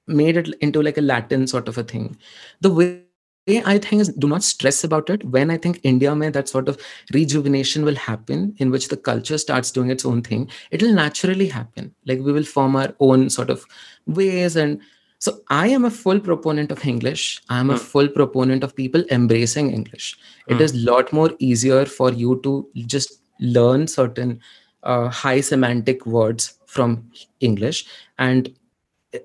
[0.06, 2.16] made it into like a latin sort of a thing
[2.60, 3.04] the way
[3.48, 5.22] I think is do not stress about it.
[5.24, 6.80] When I think India may that sort of
[7.12, 11.48] rejuvenation will happen, in which the culture starts doing its own thing, it will naturally
[11.48, 11.94] happen.
[12.06, 13.66] Like we will form our own sort of
[14.06, 14.56] ways.
[14.56, 14.80] And
[15.18, 17.42] so I am a full proponent of English.
[17.50, 17.74] I am mm.
[17.74, 17.84] a hmm.
[17.84, 20.16] full proponent of people embracing English.
[20.48, 20.60] Mm.
[20.60, 20.76] It hmm.
[20.76, 24.40] a lot more easier for you to just learn certain
[24.82, 27.86] uh, high semantic words from English
[28.18, 28.52] and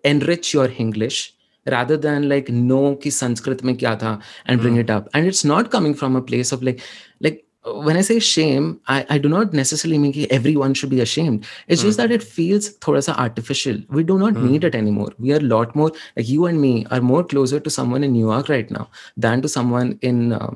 [0.04, 1.34] enrich your English
[1.68, 4.82] rather than like know ki sanskrit mein kya tha and bring Hmm.
[4.82, 5.10] it up.
[5.14, 6.82] And it's not coming from a place of like
[7.20, 7.46] like
[7.88, 11.46] when i say shame i, I do not necessarily mean ki everyone should be ashamed.
[11.68, 13.82] It's just that it feels thoda sa artificial.
[13.90, 15.12] We do not need it anymore.
[15.20, 18.14] We are a lot more like you and me are more closer to someone in
[18.14, 20.52] new york right now than to someone in uh,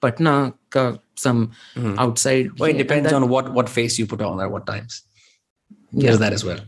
[0.00, 0.84] patna ka
[1.15, 1.45] some
[2.07, 4.65] outside Well, it and depends that- on what what face you put on at what
[4.73, 4.99] times.
[5.91, 6.03] Yeah.
[6.07, 6.59] There's that as well.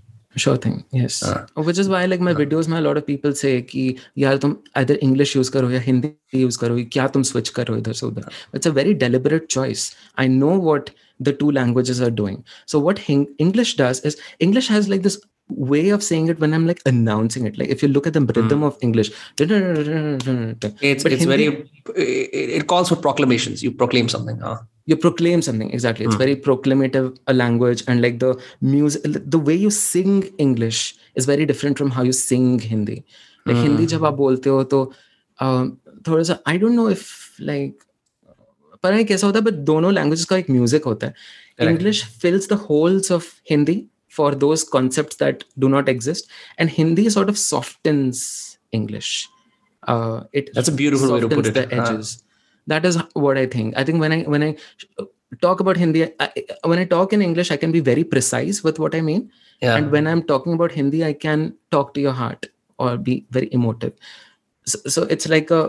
[0.41, 0.75] Sure thing.
[0.97, 1.15] Yes.
[1.29, 3.81] Uh, Which is why like my videos में a lot of people say कि
[4.17, 6.11] यार तुम either English use करो या Hindi
[6.43, 8.29] use करो क्या तुम switch करो इधर से उधर.
[8.59, 9.83] It's a very deliberate choice.
[10.25, 10.91] I know what
[11.29, 12.37] the two languages are doing.
[12.73, 14.17] So what Hing- English does is
[14.47, 17.57] English has like this way of saying it when I'm like announcing it.
[17.57, 21.47] Like if you look at the rhythm of English, It's But it's Hindi- very
[21.95, 23.63] it, it calls for proclamations.
[23.63, 24.39] You proclaim something.
[24.39, 24.59] Huh?
[24.85, 28.29] you proclaim something exactly it's very proclamative a language and like the
[28.61, 29.03] music
[29.35, 32.97] the way you sing english is very different from how you sing hindi
[33.45, 34.81] like hindi जब आप बोलते हो तो
[35.41, 35.69] uh,
[36.07, 37.83] थोड़ा सा आई don't know if like
[38.83, 41.71] पता नहीं कैसा होता है बट दोनों लैंग्वेजेस का एक म्यूजिक होता है Correct.
[41.71, 43.75] English fills the holes of Hindi
[44.18, 48.20] for those concepts that do not exist and hindi sort of softens
[48.80, 49.10] english
[49.92, 51.54] uh, it That's a beautiful way to put it.
[51.58, 51.82] the Huh.
[51.82, 52.12] edges
[52.72, 54.52] that is what i think i think when i when i
[55.44, 56.28] talk about hindi I,
[56.72, 59.22] when i talk in english i can be very precise with what i mean
[59.64, 59.74] Yeah.
[59.76, 61.44] and when i'm talking about hindi i can
[61.74, 62.48] talk to your heart
[62.86, 63.94] or be very emotive
[64.72, 65.62] so, so it's like a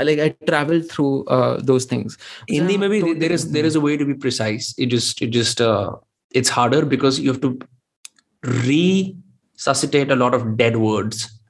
[0.00, 2.14] I like I travel through uh, those things.
[2.48, 4.68] Hindi So, maybe totally- there is there is a way to be precise.
[4.84, 5.90] It just it just uh,
[6.34, 7.58] it's harder because you have to
[8.42, 11.40] resuscitate a lot of dead words.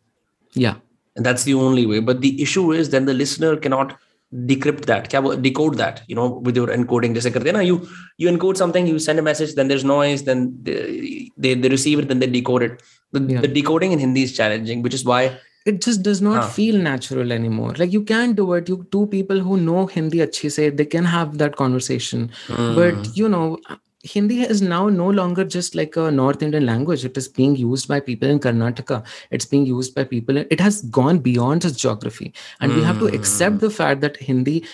[0.54, 0.76] Yeah.
[1.16, 2.00] And that's the only way.
[2.00, 3.98] But the issue is then the listener cannot
[4.46, 5.10] decrypt that,
[5.42, 7.14] decode that, you know, with your encoding.
[7.14, 7.86] Just like, you,
[8.16, 11.98] you encode something, you send a message, then there's noise, then they, they, they receive
[11.98, 12.82] it, then they decode it.
[13.12, 13.40] The, yeah.
[13.42, 16.48] the decoding in Hindi is challenging, which is why it just does not huh.
[16.48, 20.50] feel natural anymore like you can do it you two people who know hindi achhi
[20.50, 22.74] say they can have that conversation mm.
[22.74, 23.58] but you know
[24.02, 27.04] hindi is now no longer just like a north indian language.
[27.04, 29.04] It is being used by people in karnataka.
[29.30, 32.32] It's being used by people it has gone beyond its geography.
[32.60, 33.14] And we have to hmm.
[33.14, 34.64] accept the fact that hindi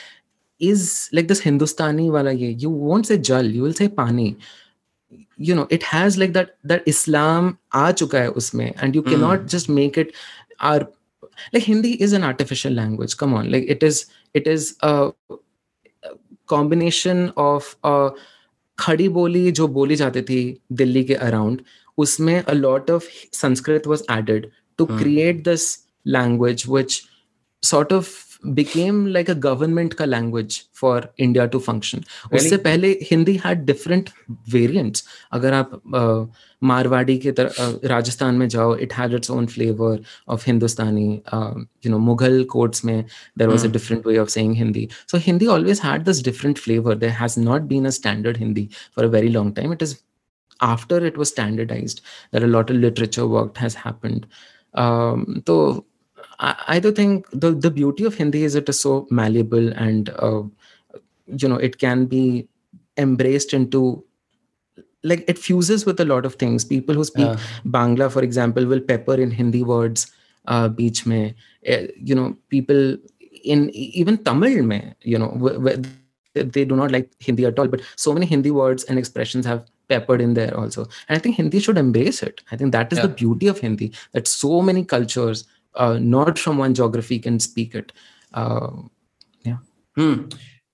[0.58, 2.50] is like this hindustani wala ye.
[2.58, 4.36] You won't say jal you will say pani.
[5.36, 8.72] You know it has like that that islam aa chuka hai usme.
[8.80, 9.10] And you hmm.
[9.10, 10.14] cannot just make it
[10.60, 10.88] our
[11.52, 13.18] like hindi is an artificial language.
[13.18, 13.52] Come on.
[13.52, 15.12] Like it is it is a
[16.46, 18.10] combination of a
[18.78, 20.40] खड़ी बोली जो बोली जाती थी
[20.72, 21.62] दिल्ली के around
[21.98, 25.66] उसमें a lot of Sanskrit was added to create this
[26.06, 27.02] language which
[27.62, 28.08] sort of
[28.53, 32.03] became like a government का language for India to function.
[32.33, 34.09] उससे पहले हिंदी had different
[34.55, 35.03] variants.
[35.31, 39.99] अगर आप uh, मारवाड़ी के तरह uh, राजस्थान में जाओ it had its own flavor
[40.27, 41.21] of Hindustani.
[41.31, 43.05] Uh, you know, Mughal courts में
[43.37, 44.89] there was a different way of saying Hindi.
[45.07, 46.95] So Hindi always had this different flavor.
[46.95, 49.71] There has not been a standard Hindi for a very long time.
[49.71, 50.01] It is
[50.61, 52.01] after it was standardized
[52.31, 54.27] that a lot of literature work has happened.
[54.73, 55.85] Um, so
[56.40, 60.10] I, I do think the, the beauty of Hindi is it is so malleable and
[60.10, 60.42] uh,
[61.26, 62.48] you know it can be
[62.96, 64.04] embraced into
[65.04, 66.64] like it fuses with a lot of things.
[66.64, 67.36] People who speak Yeah.
[67.66, 70.10] Bangla, for example, will pepper in Hindi words
[70.46, 71.34] uh, beach mein.
[71.64, 72.96] Eh, you know, people
[73.44, 75.80] in even Tamil mein, you know, wh- wh-
[76.34, 79.46] they- they do not like Hindi at all, but so many Hindi words and expressions
[79.46, 80.82] have peppered in there also.
[81.08, 82.42] And I think Hindi should embrace it.
[82.52, 85.44] I think that is the beauty of Hindi, that so many cultures,
[85.78, 87.92] uh, not from one geography can speak it.
[88.34, 88.70] Uh,
[89.44, 89.58] yeah.
[89.96, 90.24] Hmm.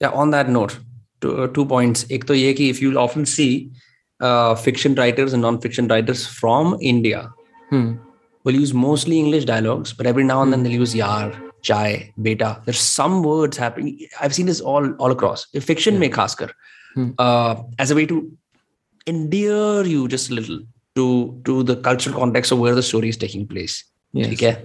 [0.00, 0.10] Yeah.
[0.10, 0.78] On that note,
[1.20, 2.04] two, uh, two points.
[2.08, 3.70] If you'll often see
[4.20, 7.32] uh, fiction writers and non-fiction writers from India
[7.70, 7.96] hmm.
[8.44, 10.64] will use mostly English dialogues, but every now and then hmm.
[10.64, 11.32] they'll use yar,
[11.62, 12.60] chai, beta.
[12.64, 14.06] There's some words happening.
[14.20, 15.46] I've seen this all all across.
[15.52, 16.00] If fiction yeah.
[16.00, 16.12] may
[16.94, 17.10] hmm.
[17.18, 18.30] uh, as a way to
[19.06, 20.60] endear you just a little
[20.96, 23.84] to to the cultural context of where the story is taking place.
[24.12, 24.32] Yes.
[24.32, 24.62] Okay?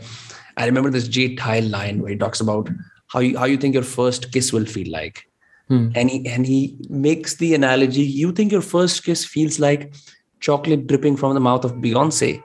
[0.59, 1.35] I remember this J.
[1.37, 2.69] Tile line where he talks about
[3.09, 5.27] how you how you think your first kiss will feel like.
[5.69, 5.89] Hmm.
[5.95, 9.95] And he and he makes the analogy, you think your first kiss feels like
[10.41, 12.43] chocolate dripping from the mouth of Beyonce,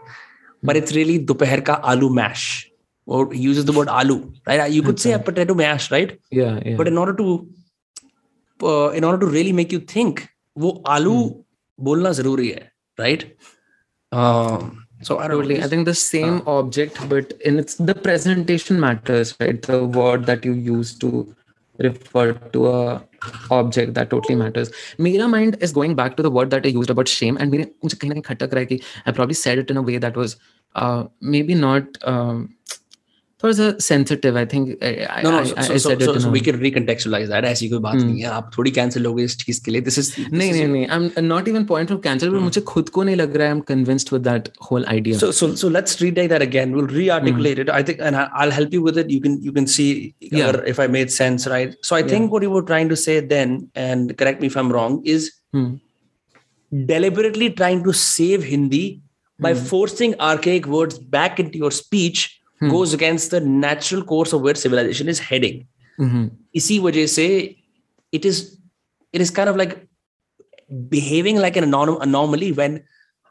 [0.64, 2.72] but it's really dopeher ka aloo mash.
[3.06, 4.72] Or he uses the word aloo, right?
[4.72, 6.18] You could say a potato mash, right?
[6.32, 6.60] Yeah.
[6.64, 6.76] Yeah.
[6.78, 7.48] But in order to
[8.64, 10.28] uh, in order to really make you think,
[10.58, 11.16] वो आलू
[11.80, 12.70] बोलना जरूरी है,
[13.00, 13.24] right?
[14.12, 15.59] Um, so I totally.
[15.59, 19.61] Know, I think the same uh, object, but in its the presentation matters, right?
[19.61, 21.35] The word that you use to
[21.79, 23.03] refer to a
[23.51, 24.71] object that totally matters.
[24.99, 27.55] Mera mind is going back to the word that I used about shame, and
[29.07, 30.37] I probably said it in a way that was
[30.75, 31.85] uh, maybe not.
[32.03, 32.57] Um,
[33.44, 36.30] थोड़ा sensitive I think I, no no I, so, I, so, I so, so, so
[36.30, 39.38] we can recontextualize that ऐसी कोई बात नहीं है आप थोड़ी cancel हो गई इस
[39.44, 42.42] चीज के लिए this is नहीं नहीं नहीं I'm not even point of cancel but
[42.48, 45.50] मुझे खुद को नहीं लग रहा है I'm convinced with that whole idea so so
[45.62, 49.00] so let's retake that again we'll re-articulate it I think and I'll help you with
[49.04, 50.58] it you can you can see yeah.
[50.74, 53.60] if I made sense right so I think what you were trying to say then
[53.86, 55.70] and correct me if I'm wrong is hmm.
[56.92, 58.84] deliberately trying to save Hindi
[59.40, 59.64] by Hmm.
[59.72, 62.26] forcing archaic words back into your speech
[62.64, 62.72] Hmm.
[62.72, 65.60] goes against the natural course of where civilization is heading.
[66.02, 66.30] Mhm.
[66.56, 67.28] इसी वजह से
[68.14, 68.40] it is
[69.14, 69.76] it is kind of like
[70.96, 72.80] behaving like an anom- anomaly when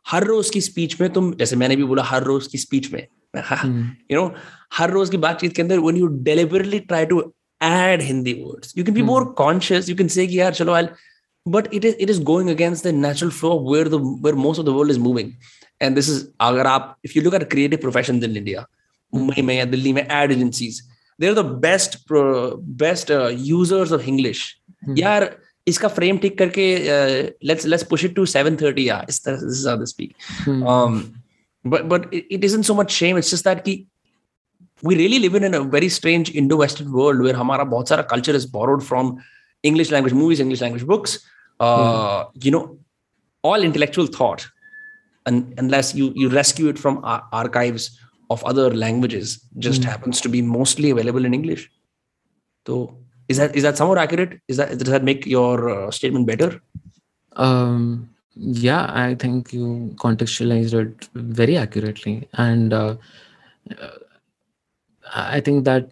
[0.07, 3.07] हर रोज की speech में तुम जैसे मैंने भी बोला हर रोज की स्पीच में
[3.37, 3.83] Hmm.
[4.11, 4.35] यू नो
[4.79, 7.19] हर रोज की बातचीत के अंदर when you deliberately try to
[7.61, 9.11] add Hindi words you can be Hmm.
[9.13, 10.89] more conscious you can say कि यार चलो I'll
[11.47, 14.63] but it is it is going against the natural flow of where the where most
[14.63, 15.31] of the world is moving
[15.87, 18.65] and this is अगर आप if you look at creative professions in India
[19.15, 20.81] Mumbai में या दिल्ली में ad agencies
[21.23, 22.23] they're the best pro,
[22.83, 24.47] best uh, users of English
[24.87, 24.99] Hmm.
[24.99, 25.25] यार
[25.69, 26.67] इसका frame ठीक करके
[27.47, 30.13] let's let's push it to 7:30 या इस तरह this is how they speak
[30.45, 30.61] Hmm.
[30.75, 30.99] um
[31.73, 33.75] but but it, it isn't so much shame it's just that ki
[34.89, 38.47] we really live in a very strange indo-western world where hamara bahut sara culture is
[38.57, 39.11] borrowed from
[39.71, 41.17] english language movies english language books
[41.69, 42.63] uh you know
[43.45, 44.45] all intellectual thought
[45.27, 47.89] and unless you you rescue it from ar- archives
[48.36, 49.32] of other languages
[49.68, 49.90] just Hmm.
[49.92, 51.64] happens to be mostly available in english
[52.68, 52.78] so
[53.34, 56.50] is that is that somewhat accurate is that does that make your uh, statement better
[57.48, 57.84] um
[58.70, 59.68] yeah i think you
[60.06, 62.16] contextualized it very accurately
[62.46, 62.94] and uh,
[65.14, 65.92] i think that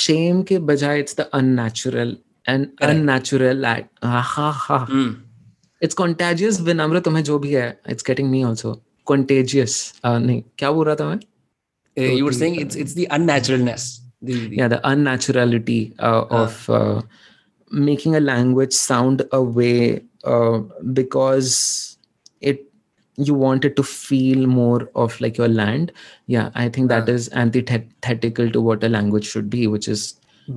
[0.00, 2.14] shame ke bajai it's the unnatural
[2.46, 2.98] and Correct.
[2.98, 4.78] unnatural act ha, ha.
[4.90, 5.12] Hmm.
[5.80, 8.74] it's contagious vinamra tumhe jo bhi hai it's getting me also
[9.06, 9.94] contagious.
[10.02, 11.26] Kya bol raha tha main
[11.96, 14.00] you were saying it's it's the unnaturalness.
[14.22, 17.02] The, the yeah the unnaturality uh, uh, of uh,
[17.70, 20.58] making a language sound a way uh,
[20.92, 21.98] because
[22.40, 22.62] it
[23.16, 25.92] you want it to feel more of like your land.
[26.26, 30.14] Yeah i think that uh, is antithetical to what a language should be which is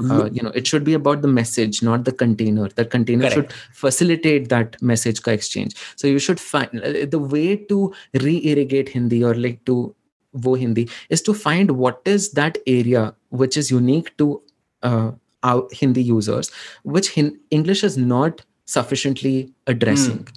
[0.10, 2.68] uh, you know it should be about the message not the container.
[2.70, 5.76] The container should facilitate that message ka exchange.
[5.96, 9.96] So you should find uh, the way to re-irrigate hindi or like to
[10.34, 14.42] wo hindi is to find what is that area which is unique to
[14.84, 15.12] uh,
[15.44, 16.52] our hindi users
[16.84, 20.28] which hin- english is not sufficiently addressing.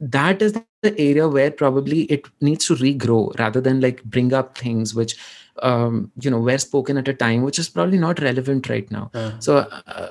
[0.00, 0.52] That is
[0.82, 5.16] the area where probably it needs to regrow rather than like bring up things which
[5.62, 9.10] um, you know were spoken at a time which is probably not relevant right now.
[9.14, 10.10] Uh, so uh,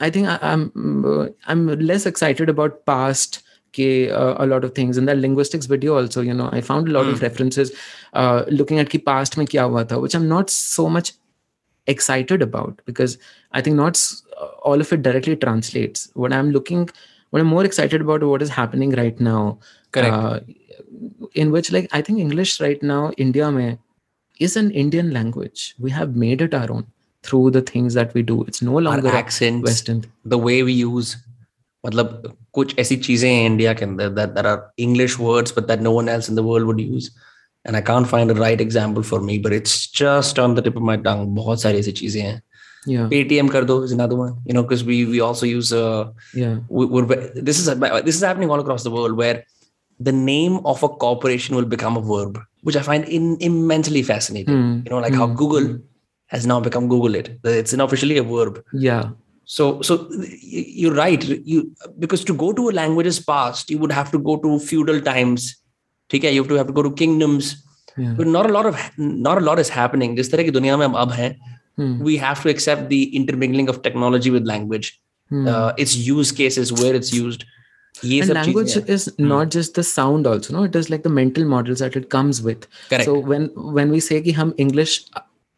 [0.00, 3.42] i think I, i'm uh, i'm less excited about past
[3.78, 4.96] ke, uh, a lot of things.
[4.98, 7.72] In that linguistics video also you know i found a lot of references
[8.14, 11.12] uh, looking at ki past mein kya hua tha which i'm not so much
[11.86, 13.18] excited about because
[13.52, 14.22] i think not s-
[14.70, 16.08] all of it directly translates.
[16.14, 16.88] What i'm looking
[17.30, 19.58] what i'm more excited about what is happening right now
[19.92, 20.14] Correct.
[20.14, 20.40] uh,
[21.34, 23.78] in which like i think english right now india mein
[24.39, 26.85] is an indian language we have made it our own
[27.23, 30.63] through the things that we do it's no our longer a accents western the way
[30.63, 31.15] we use
[31.85, 35.81] मतलब कुछ ऐसी चीजें हैं India के अंदर that that are English words but that
[35.87, 37.09] no one else in the world would use
[37.65, 40.79] and I can't find a right example for me but it's just on the tip
[40.81, 42.41] of my tongue बहुत सारी ऐसी चीजें हैं
[42.87, 46.05] yeah Paytm कर दो is another one you know because we we also use uh,
[46.41, 47.05] yeah we, we're
[47.49, 47.69] this is
[48.09, 49.43] this is happening all across the world where
[49.99, 54.55] the name of a corporation will become a verb which I find in, immensely fascinating
[54.61, 54.81] Hmm.
[54.85, 55.35] you know like how Hmm.
[55.41, 55.67] Google
[56.33, 59.03] has now become Google it it's an officially a verb yeah
[59.55, 61.59] so so y- you're right you
[62.05, 65.47] because to go to a language's past you would have to go to feudal times
[66.13, 67.51] okay you have to have to go to kingdoms
[68.03, 70.77] yeah but not a lot of not a lot is happening जिस तरह की दुनिया
[70.77, 71.33] में हम अब हैं
[71.79, 71.95] Hmm.
[72.07, 74.89] we have to accept the intermingling of technology with language
[75.33, 75.47] Hmm.
[75.53, 77.41] uh, its use cases where it's used
[78.04, 79.26] ये and language is hmm.
[79.28, 82.42] not just the sound also no it is like the mental models that it comes
[82.42, 83.04] with Correct.
[83.04, 84.96] so when when we say कि हम english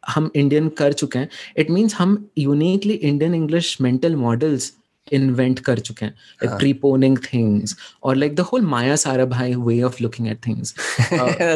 [0.02, 1.28] हम Indian कर चुके हैं
[1.58, 4.72] it means हम uniquely Indian English mental models
[5.12, 9.80] invent कर चुके हैं लाइक प्रीपोनिंग थिंग्स और लाइक द होल माया सारा भाई way
[9.82, 10.74] of looking at things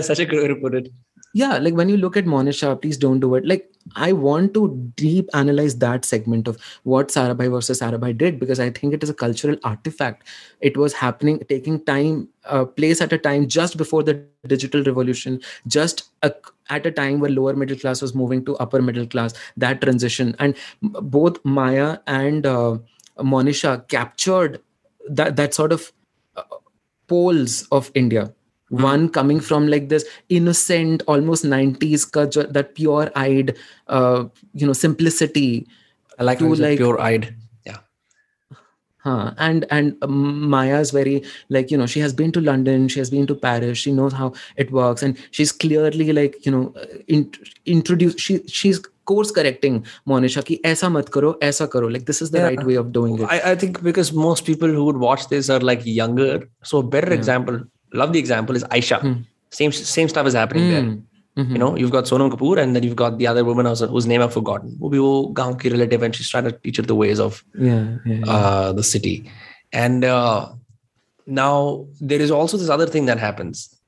[0.07, 0.91] such a good put it
[1.39, 3.47] yeah like when you look at monisha please don't do it.
[3.47, 3.71] Like
[4.05, 4.63] i want to
[5.01, 6.57] deep analyze that segment of
[6.93, 10.27] what sarabhai versus sarabhai did because i think it is a cultural artifact.
[10.61, 14.15] It was happening taking time uh, place at a time just before the
[14.55, 16.33] digital revolution just a,
[16.71, 20.35] at a time where lower middle class was moving to upper middle class that transition.
[20.39, 22.79] And both maya and uh,
[23.19, 24.61] monisha captured
[25.09, 25.93] that that sort of
[26.37, 26.43] uh,
[27.07, 28.33] poles of india
[28.73, 28.83] mm.
[28.83, 33.57] one coming from like this innocent almost 90s ka, that pure eyed
[33.89, 34.25] uh,
[34.55, 35.67] you know simplicity
[36.19, 37.35] i like to like pure eyed
[37.65, 37.79] yeah
[38.99, 39.33] huh.
[39.39, 43.11] and and um, maya's very like you know she has been to london she has
[43.11, 46.87] been to paris she knows how it works and she's clearly like you know uh,
[47.07, 47.31] in,
[47.67, 49.77] introduced she she's course correcting
[50.13, 52.49] monisha ki aisa mat karo aisa karo like this is the yeah.
[52.49, 55.51] right way of doing it I, I think because most people who would watch this
[55.57, 57.21] are like younger so better yeah.
[57.21, 57.61] example
[57.93, 59.01] love the example is Aisha.
[59.01, 59.23] Hmm.
[59.51, 60.71] Same same stuff is happening hmm.
[60.71, 60.99] there.
[61.37, 61.53] Mm-hmm.
[61.53, 64.07] You know, you've got Sonam Kapoor, and then you've got the other woman whose, whose
[64.07, 64.75] name I've forgotten.
[64.81, 67.45] Who be wo gaon ki relative, and she's trying to teach her the ways of
[67.59, 68.33] yeah, yeah, yeah.
[68.33, 69.31] Uh, the city.
[69.73, 70.49] And uh,
[71.27, 73.79] now there is also this other thing that happens.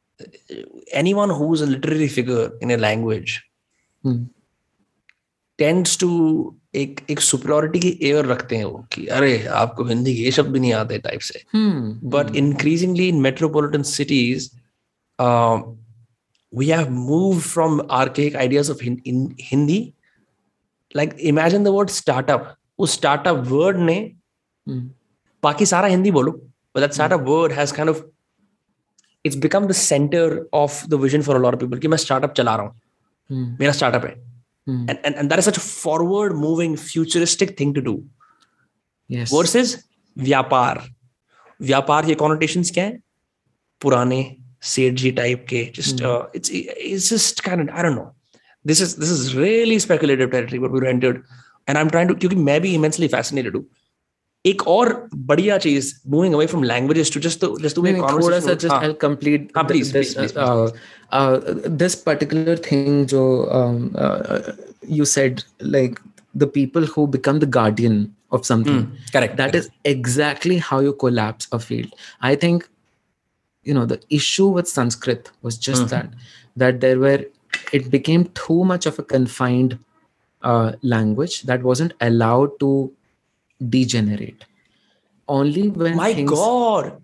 [0.93, 3.43] Anyone who's a literary figure in a language
[4.03, 4.25] hmm.
[5.59, 6.09] Tends to
[6.75, 10.61] एक एक superiority की air रखते हैं वो कि अरे आपको हिंदी ये शब्द भी
[10.61, 11.43] नहीं आते टाइप से।
[12.15, 14.51] But increasingly in metropolitan cities
[16.53, 19.81] we have move from archaic ideas of Hindi
[20.97, 24.91] like imagine the word startup उस स्टार्टअप वर्ड ने हम्म।
[25.43, 26.31] बाकी सारा हिंदी बोलो
[26.77, 28.03] but startup word has kind of
[29.25, 32.57] it's become the centre of the vision for all our people कि मैं startup चला
[32.57, 32.81] रहा हूँ।
[33.31, 34.28] हम्म। मेरा स्टार्टअप है।
[34.68, 34.86] Hmm.
[34.88, 38.06] And, and, and that is such a forward moving, futuristic thing to do.
[39.08, 39.32] Yes.
[39.32, 39.84] Versus
[40.18, 40.88] vyapar.
[41.62, 43.00] Vyapar के connotations क्या है
[43.82, 46.06] पुराने सेठ type के just hmm.
[46.06, 48.14] uh, it's it's just kind of I don't know.
[48.66, 51.24] This is this is really speculative territory what we entered,
[51.68, 53.66] and I'm trying to क्योंकि मैं भी immensely fascinated हूँ.
[54.46, 58.40] एक और बढ़िया चीज moving away from languages to just to just to make थोड़ा
[58.40, 60.38] सा just I'll complete हाँ, please, this, please, please, please.
[60.38, 60.72] Uh,
[61.12, 61.40] uh,
[61.84, 63.22] this particular thing jo
[63.60, 64.42] um, uh,
[65.00, 65.44] you said
[65.76, 66.02] like
[66.44, 69.56] the people who become the guardian of something mm, correct That correct.
[69.56, 72.68] is exactly how you collapse a field i think
[73.64, 75.90] you know the issue with sanskrit was just mm.
[75.90, 76.10] that
[76.64, 77.20] that there were
[77.72, 79.78] it became too much of a confined
[80.42, 82.92] uh, language that wasn't allowed to
[83.67, 84.45] degenerate.
[85.27, 86.31] Only when my things...
[86.31, 87.03] God,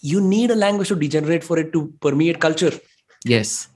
[0.00, 2.72] you need a language to degenerate for it to permeate culture.
[3.24, 3.68] Yes.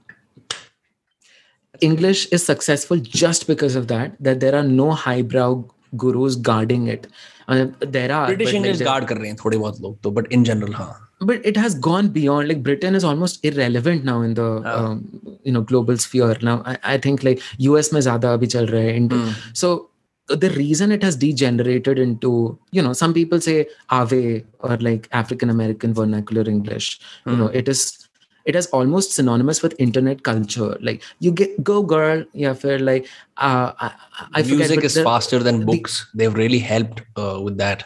[1.81, 5.65] English is successful just because of that, that there are no highbrow
[5.95, 7.07] gurus guarding it.
[7.47, 10.31] Uh, there are British English like, guard kar rahe hain thode bahut log to, but
[10.31, 10.95] in general, haan.
[11.21, 12.47] But it has gone beyond.
[12.47, 14.85] Like Britain is almost irrelevant now in the oh.
[14.85, 16.37] um, you know global sphere.
[16.41, 18.95] Now I, I think like US mein zyada abhi chal raha.
[18.95, 19.35] And, mm.
[19.53, 19.89] So
[20.27, 25.49] the reason it has degenerated into you know some people say aave or like african
[25.49, 27.31] american vernacular english mm.
[27.31, 28.05] you know it is
[28.45, 30.77] it is almost synonymous with internet culture.
[30.79, 33.07] Like you get go girl, yeah, for like
[33.37, 33.91] uh, I,
[34.33, 36.07] I music forget, is the, faster than books.
[36.13, 37.85] The, They've really helped uh, with that.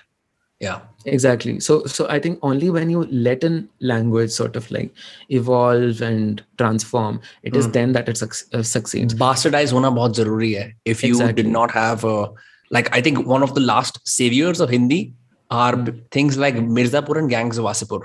[0.60, 4.94] Yeah, exactly so so i think only when you let in language sort of like
[5.30, 7.74] evolve and transform it is mm.
[7.74, 10.16] then that it su- uh, succeeds bastardize one about.
[10.16, 11.44] zaruri hai if you exactly.
[11.44, 12.30] did not have a,
[12.72, 15.14] like i think one of the last saviors of hindi
[15.50, 16.12] are mm.
[16.12, 18.02] things like mirzapur and gangs of wasseypur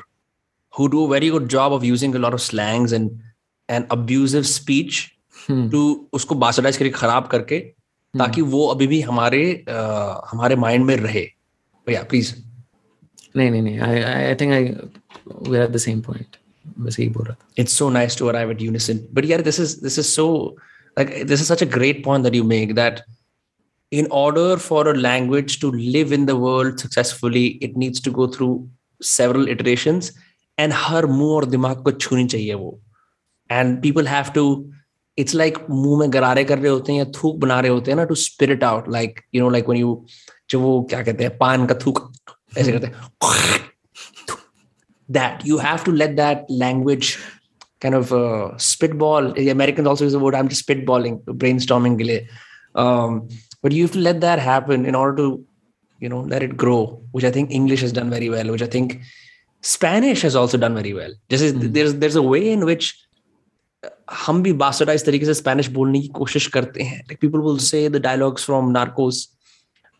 [0.70, 3.10] who do a very good job of using a lot of slangs and
[3.68, 5.68] and abusive speech hmm.
[5.70, 8.18] to usko bastardize करके खराब करके hmm.
[8.18, 11.30] ताकि वो अभी भी हमारे आ, हमारे mind में रहे
[11.86, 12.43] भैया प्लीज
[13.35, 14.63] नहीं नहीं नहीं I I think I
[15.49, 16.37] we are the same point
[16.79, 19.59] बस यही बोल रहा था it's so nice to arrive at unison but यार this
[19.59, 20.27] is this is so
[20.97, 22.97] like this is such a great point that you make that
[23.91, 28.27] in order for a language to live in the world successfully it needs to go
[28.27, 28.55] through
[29.01, 30.11] several iterations
[30.57, 32.79] and हर मुंह और दिमाग को छूनी चाहिए वो
[33.49, 34.43] and people have to
[35.17, 37.95] it's like मुंह में गरारे कर रहे होते हैं या थूक बना रहे होते हैं
[37.97, 39.93] ना to spirit out like you know like one you
[40.49, 42.22] जो वो क्या कहते हैं पान का थूक ऐसे करते हैं
[45.09, 47.17] that you have to let that language
[47.81, 51.95] kind of uh, spitball the americans also use the word i'm just spitballing brainstorming
[52.75, 53.27] um,
[53.61, 55.45] but you have to let that happen in order to
[55.99, 58.71] you know let it grow which i think english has done very well which i
[58.77, 59.01] think
[59.61, 61.13] Spanish has also done very well.
[61.29, 61.73] Just mm.
[61.73, 62.95] there's there's a way in which
[63.83, 63.89] uh,
[64.25, 67.87] हम भी बास्टर्डाइज तरीके से Spanish बोलने की कोशिश करते हैं like people will say
[67.89, 69.27] the dialogues from Narcos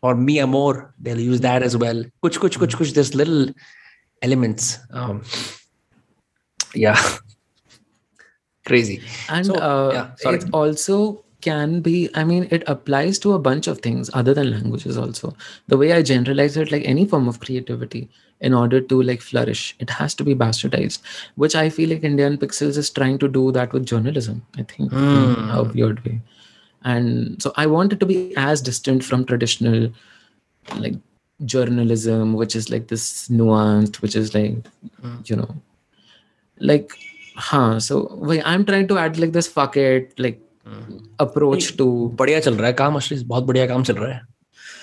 [0.05, 2.03] or Mi Amor, they'll use that as well.
[2.23, 3.47] Kuch, kuch, kuch, kuch, there's little
[4.21, 4.77] elements.
[4.91, 5.23] Um,
[6.75, 6.99] yeah.
[8.67, 9.01] Crazy.
[9.29, 10.37] And so, uh, yeah, sorry.
[10.37, 14.51] it also can be, I mean, it applies to a bunch of things other than
[14.51, 15.35] languages also.
[15.67, 18.07] The way I generalize it, like any form of creativity,
[18.41, 21.01] in order to like flourish, it has to be bastardized,
[21.35, 24.91] which I feel like Indian Pixels is trying to do that with journalism, I think,
[24.91, 25.37] mm.
[25.37, 26.21] in a weird way
[26.84, 29.82] and so i wanted to be as distant from traditional
[30.84, 30.94] like
[31.40, 34.70] journalism which is like this nuanced which is like
[35.02, 35.30] mm.
[35.30, 35.48] you know
[36.60, 36.94] like
[37.36, 40.40] हाँ so wait, I'm trying to add like this fuck it like
[41.18, 41.86] approach to
[42.18, 44.22] बढ़िया चल रहा है काम असली बहुत बढ़िया काम चल रहा है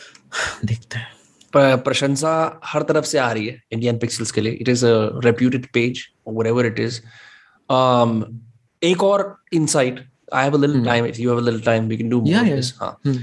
[0.65, 1.07] देखते हैं
[1.53, 4.93] प- प्रशंसा हर तरफ से आ रही है इंडियन पिक्सल्स के लिए it is a
[5.25, 6.03] reputed page
[6.37, 6.99] whatever it is
[7.69, 8.23] um
[8.83, 9.23] एक और
[9.55, 9.99] insight
[10.32, 11.04] I have a little time.
[11.12, 12.56] If you have a little time we can do more Yeah, of yeah.
[12.56, 13.20] this हाँ Hmm.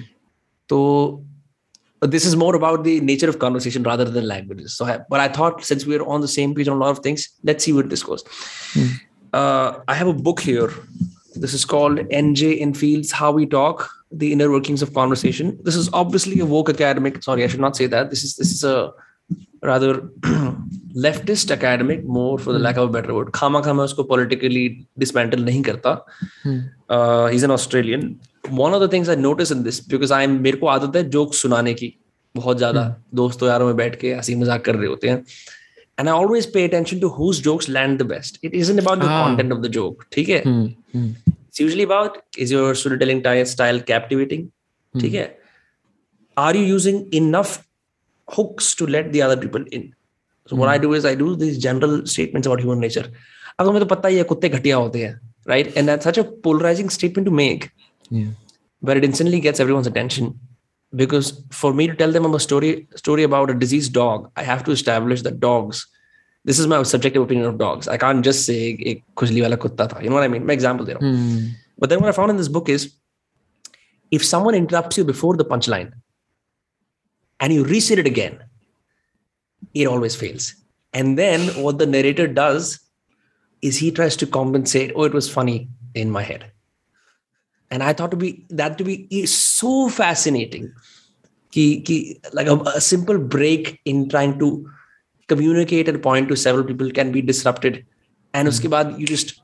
[0.69, 0.80] तो
[2.14, 4.76] this is more about the nature of conversation rather than languages.
[4.77, 6.99] So I, but I thought since we're on the same page on a lot of
[7.07, 8.23] things let's see where this goes.
[9.34, 10.69] Uh, I have a book here.
[11.36, 15.52] This is called NJ Enfield's How We Talk the inner workings of conversation.
[15.64, 17.22] This is obviously a woke academic.
[17.23, 18.10] Sorry I should not say that.
[18.10, 18.91] This is this is a
[19.70, 19.94] rather
[21.06, 24.66] leftist academic more for the lack of a better word khama khama usko politically
[25.04, 25.94] dismantle nahi karta
[26.44, 26.60] hmm.
[26.96, 28.06] uh, he's an Australian
[28.64, 31.34] one of the things I notice in this because I'm मेरे को आदत है joke
[31.44, 31.94] सुनाने की
[32.36, 32.84] बहुत ज़्यादा
[33.22, 35.24] दोस्तों यारों में बैठ के हँसी मज़ाक कर रहे होते हैं
[36.02, 39.10] and I always pay attention to whose jokes land the best it isn't about the
[39.14, 39.18] Ah.
[39.24, 40.68] content of the joke ठीक है Hmm.
[40.96, 41.10] Hmm.
[41.48, 43.22] it's usually about is your storytelling
[43.56, 44.46] style captivating
[45.02, 45.26] ठीक है
[46.38, 47.58] are you using enough
[48.37, 49.87] hooks to let the other people in
[50.51, 53.07] so what I do is I do these general statements about human nature
[53.61, 55.12] अब तुम्हें तो पता ही है कुत्ते घटिया होते हैं
[55.53, 57.71] right and that's such a polarizing statement to make
[58.16, 58.31] Yeah.
[58.89, 60.27] where it instantly gets everyone's attention
[61.03, 61.29] because
[61.61, 62.71] for me to tell them a story
[63.03, 65.81] story about a diseased dog i have to establish that dogs
[66.51, 68.59] this is my subjective opinion of dogs i can't just say
[68.93, 71.41] एक खुजली वाला कुत्ता था you know what i mean my example there Hmm.
[71.85, 72.87] but then what i found in this book is
[74.19, 75.91] if someone interrupts you before the punchline
[77.41, 78.39] and you reset it again
[79.75, 80.55] it always fails
[80.93, 82.81] and then what the narrator does
[83.62, 86.51] is he tries to compensate oh it was funny in my head
[87.71, 90.73] and i thought to be that to be is so fascinating
[91.51, 94.69] ki, ki, like a, a simple break in trying to
[95.29, 97.85] communicate a point to several people can be disrupted
[98.35, 99.41] and उसके बाद you just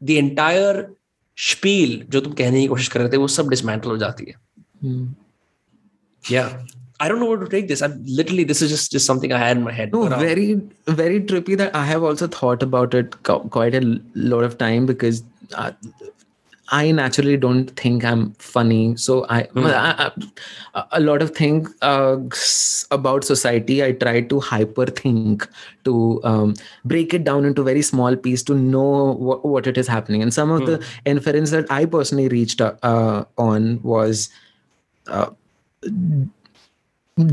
[0.00, 0.90] the entire
[1.36, 4.34] spiel जो तुम कहने की कोशिश कर रहे थे वो सब dismantle हो जाती है
[4.84, 5.06] Hmm.
[7.03, 7.81] I don't know where to take this.
[7.81, 9.91] I'm literally this is just just something I had in my head.
[9.91, 13.83] No, But, uh, very, very trippy that I have also thought about it quite a
[14.15, 15.21] lot of time because
[15.53, 15.71] uh,
[16.69, 18.95] I naturally don't think I'm funny.
[18.95, 20.11] So I, I,
[20.75, 22.17] I a lot of things uh,
[22.99, 25.47] about society, I try to hyper think
[25.83, 26.53] to um,
[26.85, 30.21] break it down into very small piece to know what, what it is happening.
[30.21, 34.29] And some of the inference that I personally reached uh, uh, on was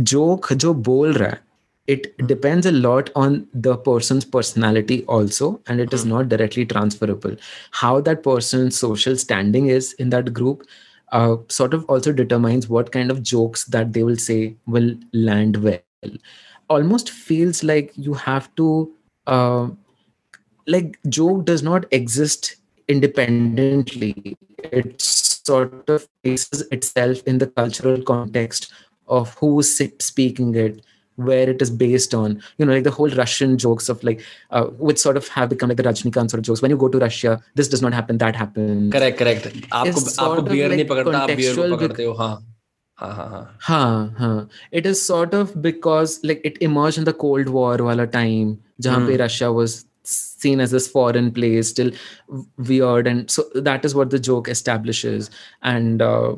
[0.02, 1.12] joke joke, bol
[1.86, 2.26] it hmm.
[2.26, 6.10] depends a lot on the person's personality also and it is hmm.
[6.10, 7.36] not directly transferable.
[7.72, 10.66] How that person's social standing is in that group
[11.12, 15.56] uh, sort of also determines what kind of jokes that they will say will land
[15.56, 15.80] well.
[16.68, 18.92] Almost feels like you have to
[19.26, 19.68] uh,
[20.66, 24.36] like joke does not exist independently.
[24.58, 28.72] It sort of places itself in the cultural context
[29.09, 30.83] of who's sit- speaking it
[31.27, 34.63] where it is based on you know like the whole russian jokes of like uh,
[34.87, 36.99] which sort of have become like the rajnikant sort of jokes when you go to
[37.03, 40.69] russia this does not happen that happens correct correct आपको It's sort आपको of beer
[40.73, 42.33] नहीं like पकड़ता आप beer को contextual bec- पकड़ते हो हाँ
[43.03, 44.49] हाँ हाँ हाँ हाँ हाँ
[44.81, 48.51] it is sort of because like it emerged in the cold war wala time
[48.87, 49.77] jahan pe russia was
[50.15, 51.91] seen as this foreign place still
[52.73, 55.29] weird and so that is what the joke establishes
[55.73, 56.35] and uh,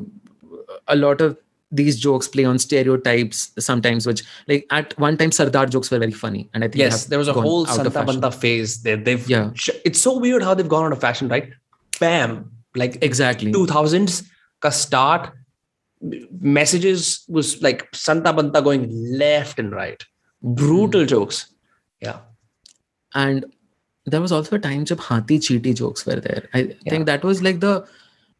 [0.86, 1.36] a lot of
[1.79, 6.17] these jokes play on stereotypes sometimes which like at one time sardar jokes were very
[6.23, 7.89] funny and i think yes there was a whole Santa.
[7.89, 8.81] Banta phase.
[8.83, 9.51] They, they've Yeah.
[9.89, 11.51] it's so weird how they've gone out of fashion right?
[11.99, 13.51] Bam like exactly.
[13.51, 14.27] 2000s
[14.59, 15.31] ka start
[16.59, 18.87] messages was like Santa Banta going
[19.17, 20.03] left and right.
[20.41, 21.53] Brutal jokes.
[22.01, 22.19] Yeah.
[23.13, 23.45] And
[24.05, 26.49] there was also a time jab hati cheaty jokes were there.
[26.53, 27.87] I think that was like the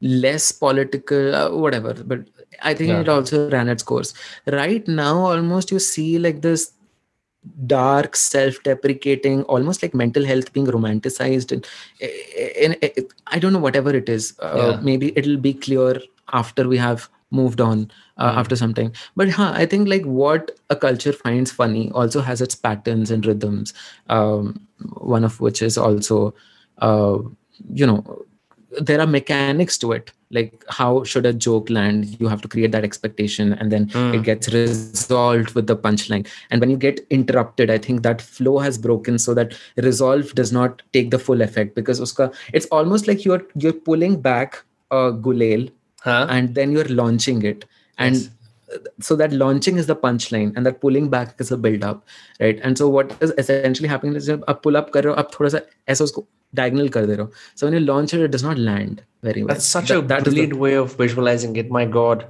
[0.01, 2.27] less political uh, whatever but
[2.61, 3.01] i think Yeah.
[3.01, 4.13] it also ran its course.
[4.45, 6.71] Right now almost you see like this
[7.65, 11.65] dark self-deprecating almost like mental health being romanticized and,
[12.61, 12.91] and, and
[13.27, 14.33] i don't know whatever it is.
[14.39, 14.79] Uh, Yeah.
[14.81, 16.01] maybe it'll be clear
[16.31, 18.91] after we have moved on uh, after some time.
[19.15, 23.25] But huh, i think like what a culture finds funny also has its patterns and
[23.25, 23.73] rhythms
[24.09, 24.67] um,
[25.15, 26.33] one of which is also
[26.79, 27.17] uh,
[27.73, 28.25] you know
[28.81, 32.19] there are mechanics to it like how should a joke land?
[32.19, 34.13] You have to create that expectation and then hmm.
[34.15, 36.27] it gets resolved with the punchline.
[36.49, 40.51] And when you get interrupted i think that flow has broken so that resolve does
[40.51, 45.11] not take the full effect because uska, it's almost like you're you're pulling back a
[45.11, 45.71] gulel
[46.03, 46.27] huh?
[46.29, 47.65] and then you're launching it.
[47.97, 48.29] And
[48.99, 52.05] so that launching is the punchline and that pulling back is a build up
[52.39, 52.59] right?
[52.63, 55.49] And so what is essentially happening is a pull up karo, रहे हो आप थोड़ा
[55.49, 59.53] सा diagonal kar de so when you launch it it does not land very well.
[59.53, 62.27] That's such that, a brilliant the, way of visualizing it my god.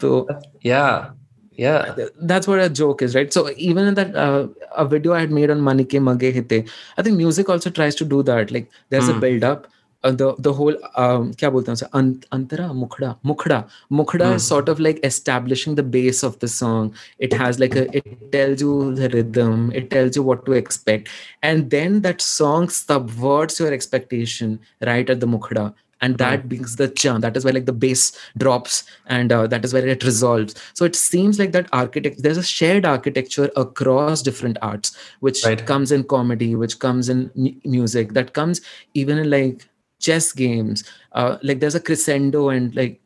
[0.00, 0.26] So
[0.62, 1.10] yeah
[1.56, 1.94] yeah.
[2.22, 3.32] that's what a joke is right?
[3.32, 6.68] So even in that uh, a video i had made on manike mage hithe
[6.98, 8.50] i think music also tries to do that.
[8.50, 9.10] Like there's mm.
[9.10, 9.20] a hmm.
[9.20, 9.68] build up
[10.04, 13.16] uh, the the whole um, kya Ant, antara mukhda.
[13.24, 13.66] Mukhda.
[13.90, 14.34] Mukhda mm.
[14.34, 14.48] is hmm.
[14.54, 16.94] sort of like establishing the base of the song.
[17.18, 19.72] It has like a it tells you the rhythm.
[19.72, 21.08] It tells you what to expect.
[21.42, 25.74] And then that song subverts your expectation right at the mukhda.
[26.02, 26.48] And that hmm.
[26.48, 29.86] brings the churn that is where like the bass drops and uh, that is where
[29.88, 30.54] it resolves.
[30.74, 35.64] So it seems like that architect there's a shared architecture across different arts which right.
[35.64, 37.30] comes in comedy which comes in
[37.64, 38.60] music that comes
[38.92, 39.66] even in like
[40.06, 43.00] chess games uh, like there's a crescendo and like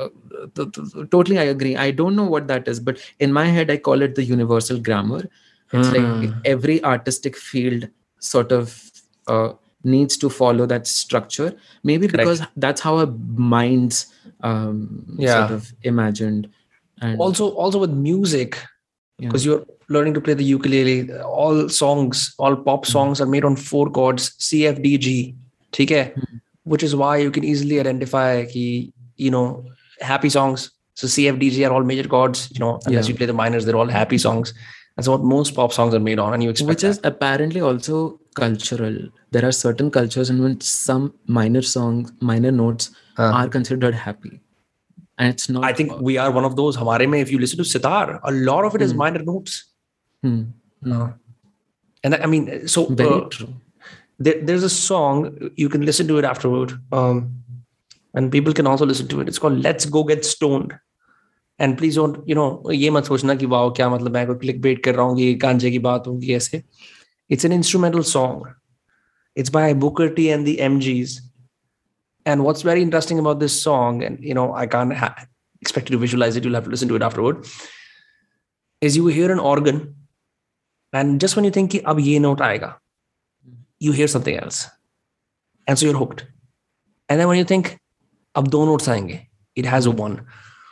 [0.00, 0.08] uh,
[1.10, 4.02] totally i agree i don't know what that is but in my head i call
[4.08, 5.22] it the universal grammar
[5.72, 6.26] it's mm.
[6.26, 7.88] like every artistic field
[8.18, 8.90] sort of
[9.26, 9.52] uh,
[9.84, 11.54] needs to follow that structure
[11.84, 12.24] maybe Correct.
[12.24, 14.06] because that's how our minds
[14.40, 15.46] um, yeah.
[15.46, 16.48] sort of imagined
[17.00, 18.58] and also also with music
[19.18, 19.52] because yeah.
[19.52, 22.90] you're learning to play the ukulele all songs all pop mm.
[22.90, 23.22] songs mm.
[23.22, 25.34] are made on four chords c f d g
[25.73, 26.13] ठीक है
[26.71, 29.65] which is why you can easily identify ki, you know
[30.01, 30.71] happy songs
[31.01, 33.09] so cfdg are all major chords you know unless yeah.
[33.11, 34.53] you play the minors they're all happy songs
[34.95, 38.19] that's what most pop songs are made on and you expect which is apparently also
[38.35, 38.97] cultural
[39.31, 43.31] there are certain cultures in which some minor songs minor notes huh.
[43.41, 44.39] are considered happy
[45.17, 47.57] and it's not i think we are one of those hamare mein if you listen
[47.63, 49.03] to sitar a lot of it is hmm.
[49.03, 49.59] minor notes
[50.21, 50.41] hmm.
[50.91, 51.09] uh,
[52.03, 53.53] and i mean so very uh, true
[54.19, 57.43] there, there's a song you can listen to it afterward um,
[58.13, 60.73] and people can also listen to it it's called let's go get stoned
[61.59, 64.61] and please don't you know ये मत सोचना कि wow क्या मतलब मैं कोई click
[64.61, 66.63] bait कर रहा हूँ ये गांजे की बात होगी ऐसे
[67.29, 68.41] it's an instrumental song
[69.35, 71.19] it's by Booker T and the MGs
[72.25, 75.15] and what's very interesting about this song and you know I can't ha-
[75.61, 77.45] expect you to visualize it you'll have to listen to it afterward
[78.81, 79.83] is you hear an organ
[80.93, 82.73] and just when you think कि अब ये note आएगा
[83.79, 84.67] you hear something else.
[85.67, 86.25] And so you're hooked.
[87.09, 87.77] And then when you think,
[88.35, 89.25] ab do notes aayenge,
[89.55, 90.25] it has a one.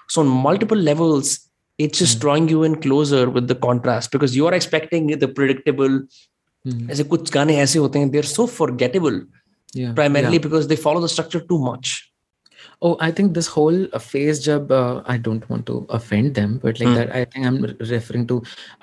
[0.09, 1.39] So on multiple levels,
[1.77, 2.21] it's just mm.
[2.21, 6.03] drawing you in closer with the contrast because you are expecting the predictable.
[6.67, 9.15] ऐसे कुछ गाने ऐसे होते हैं they're so forgettable
[9.73, 9.93] yeah.
[9.93, 10.43] primarily yeah.
[10.43, 11.93] because they follow the structure too much
[12.81, 16.79] oh i think this whole phase jab uh, i don't want to offend them but
[16.79, 16.95] like mm.
[16.99, 17.57] that i think i'm
[17.93, 18.37] referring to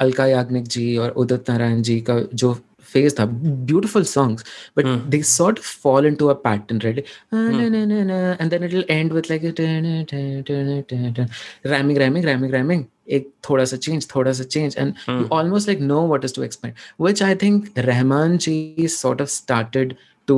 [0.07, 2.53] alka yagnik ji or udit narayan ji ka jo
[2.94, 3.36] phased up
[3.72, 4.98] beautiful songs but mm.
[5.16, 8.40] they sort of fall into a pattern right mm.
[8.40, 9.46] and then it'll end with like
[11.76, 15.80] ramming ramming ramming ramming एक थोड़ा सा change थोड़ा सा change and you almost like
[15.80, 19.96] know what is to expect which I think Rahman ji sort of started
[20.28, 20.38] to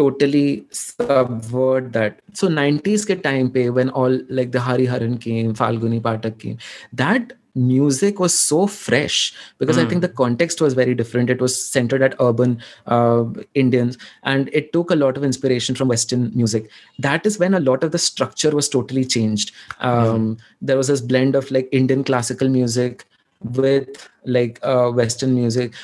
[0.00, 2.20] totally subvert that.
[2.40, 6.56] So 90s ke time pe when all like the Hariharan came, Falguni Pathak came,
[7.02, 9.80] that music was so fresh because mm.
[9.80, 10.00] I think hmm.
[10.00, 11.30] the context was very different.
[11.30, 13.24] It was centered at urban uh,
[13.54, 16.70] Indians and it took a lot of inspiration from Western music.
[16.98, 19.52] That is when a lot of the structure was totally changed.
[19.80, 20.40] Um, mm.
[20.62, 23.04] There was this blend of like Indian classical music
[23.42, 25.74] with like uh, Western music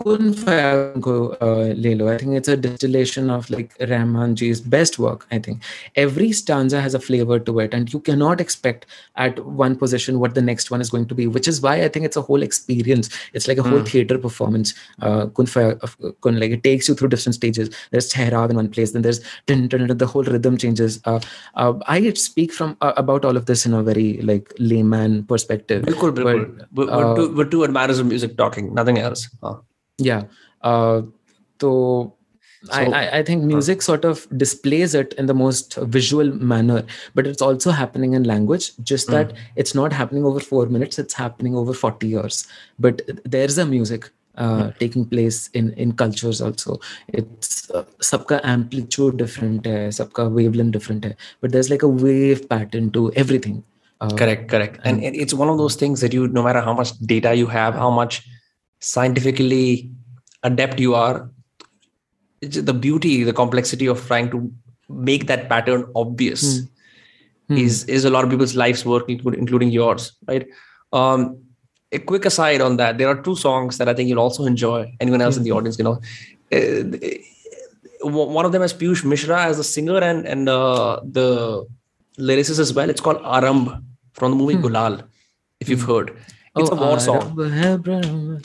[0.00, 0.32] Kun
[1.00, 2.12] go uh, Lelo.
[2.12, 5.26] I think it's a distillation of like Rahmanji's best work.
[5.30, 5.62] I think
[5.96, 8.86] every stanza has a flavor to it, and you cannot expect
[9.16, 11.88] at one position what the next one is going to be, which is why I
[11.88, 13.10] think it's a whole experience.
[13.32, 13.84] It's like a whole hmm.
[13.84, 14.74] theater performance.
[15.00, 15.46] Uh, kun,
[16.40, 17.70] like it takes you through different stages.
[17.90, 21.00] There's Tehrab in one place, then there's dun, dun, dun, the whole rhythm changes.
[21.04, 21.20] Uh,
[21.54, 25.84] uh, I speak from uh, about all of this in a very like layman perspective.
[25.84, 26.66] Bilkul, bilkul.
[26.72, 29.28] But, we're, we're, two, uh, we're two admirers of music talking, nothing else.
[29.42, 29.58] Huh?
[30.04, 30.22] Yeah.
[30.62, 31.02] Uh,
[31.60, 32.14] so,
[32.64, 36.84] so I, I think music uh, sort of displays it in the most visual manner
[37.14, 39.36] but it's also happening in language just that mm.
[39.56, 42.46] it's not happening over four minutes it's happening over 40 years.
[42.78, 44.78] But there's a music uh, mm.
[44.78, 46.80] taking place in in cultures also.
[47.08, 52.48] It's uh, sabka amplitude different hai, sabka wavelength different hai, but there's like a wave
[52.48, 53.62] pattern to everything.
[54.00, 54.80] Uh, correct correct.
[54.84, 57.46] And, and it's one of those things that you no matter how much data you
[57.46, 58.26] have how much
[58.82, 59.90] scientifically
[60.42, 61.30] adept you are
[62.40, 64.52] the beauty the complexity of trying to
[64.88, 66.62] make that pattern obvious
[67.48, 67.58] mm.
[67.58, 70.48] is is a lot of people's life's work including yours right
[70.92, 71.38] um,
[71.92, 74.80] a quick aside on that there are two songs that i think you'll also enjoy
[75.00, 75.38] anyone else mm.
[75.38, 75.56] in the hmm.
[75.58, 76.00] audience you know
[76.52, 77.18] uh,
[78.04, 81.64] one of them is Piyush Mishra as a singer and and uh, the
[82.18, 82.90] lyricist as well.
[82.90, 83.82] It's called Aarambh.
[84.12, 84.64] from the movie hmm.
[84.64, 85.02] Gulaal,
[85.60, 86.14] if you've heard.
[86.54, 87.40] It's oh, a war song.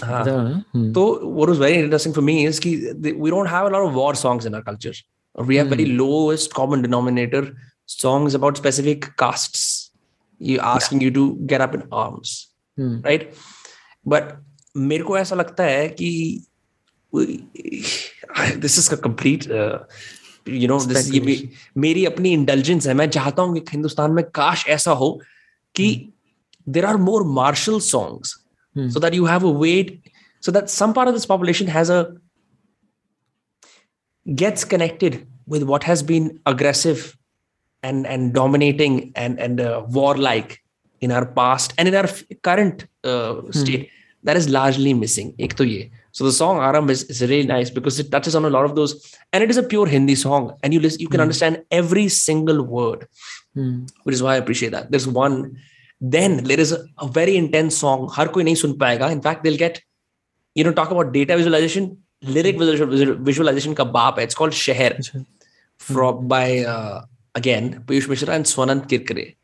[0.01, 0.61] Uh,
[0.93, 3.81] so what was very interesting for me is ki, that we don't have a lot
[3.81, 4.93] of war songs in our culture.
[5.35, 5.97] We have very hmm.
[5.97, 7.53] lowest common denominator
[7.85, 9.91] songs about specific castes.
[10.39, 11.05] You asking yeah.
[11.05, 12.47] you to get up in arms,
[12.77, 13.01] hmm.
[13.01, 13.33] right?
[14.05, 14.37] But
[14.77, 16.09] मेरे को ऐसा लगता है कि
[17.15, 19.45] this is complete
[20.47, 24.67] you know this ये मेरी अपनी intelligence है मैं चाहता हूँ कि हिंदुस्तान में काश
[24.67, 25.09] ऐसा हो
[25.75, 26.13] कि
[26.67, 28.37] there are more martial songs
[28.73, 28.89] hmm.
[28.89, 30.01] so that you have a way
[30.41, 32.13] so that some part of this population has a
[34.35, 37.17] gets connected with what has been aggressive
[37.81, 40.61] and and dominating and and uh, warlike
[40.99, 42.09] in our past and in our
[42.43, 43.51] current uh, hmm.
[43.51, 43.93] state hmm.
[44.23, 45.89] that is largely missing ek to ye.
[46.11, 48.75] so the song aram is, is really nice because it touches on a lot of
[48.75, 48.93] those
[49.31, 51.27] and it is a pure hindi song and you listen, you can hmm.
[51.29, 53.07] understand every single word
[53.53, 53.85] hmm.
[54.03, 55.57] which is why i appreciate that there's one
[56.01, 58.07] Then there is a, a very intense song.
[58.09, 59.11] Har koi nahi sun payega.
[59.11, 59.81] In fact, they'll get,
[60.55, 63.23] you know, talk about data visualization, lyric hmm.
[63.23, 64.23] visualization ka baap hai.
[64.23, 65.25] It's called Sheher,
[65.77, 66.27] from hmm.
[66.27, 67.01] by uh,
[67.35, 69.35] again Piyush Mishra and Swanand Kirkare,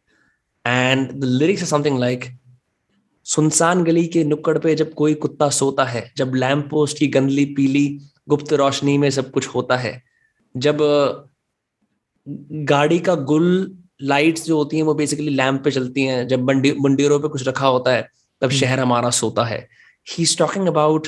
[0.66, 2.32] and the lyrics are something like
[3.26, 7.46] सुनसान गली के नुक्कड़ पे जब कोई कुत्ता सोता है जब लैम्प पोस्ट की गंदली
[7.58, 7.86] पीली
[8.30, 10.04] गुप्त रोशनी में सब कुछ होता है
[10.58, 10.78] जब
[12.72, 16.72] गाड़ी का गुल लाइट्स जो होती हैं वो बेसिकली लैम्प पे चलती हैं। जब बंडी
[16.82, 19.68] मंडियों पे कुछ रखा होता है तब हम्म। शहर हमारा सोता है।
[20.08, 21.08] He is talking about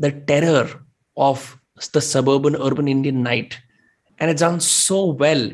[0.00, 0.74] the terror
[1.16, 1.54] of
[1.94, 3.54] the suburban urban Indian night
[4.18, 5.50] and it done so well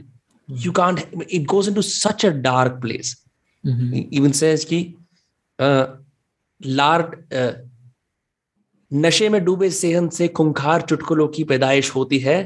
[0.48, 1.00] you can't
[1.30, 3.16] it goes into such a dark place
[3.64, 4.80] even says कि
[6.60, 7.10] लार
[8.90, 12.36] नशे में डूबे सेहन से खुंखार चुटकुलों की पैदाइश होती है।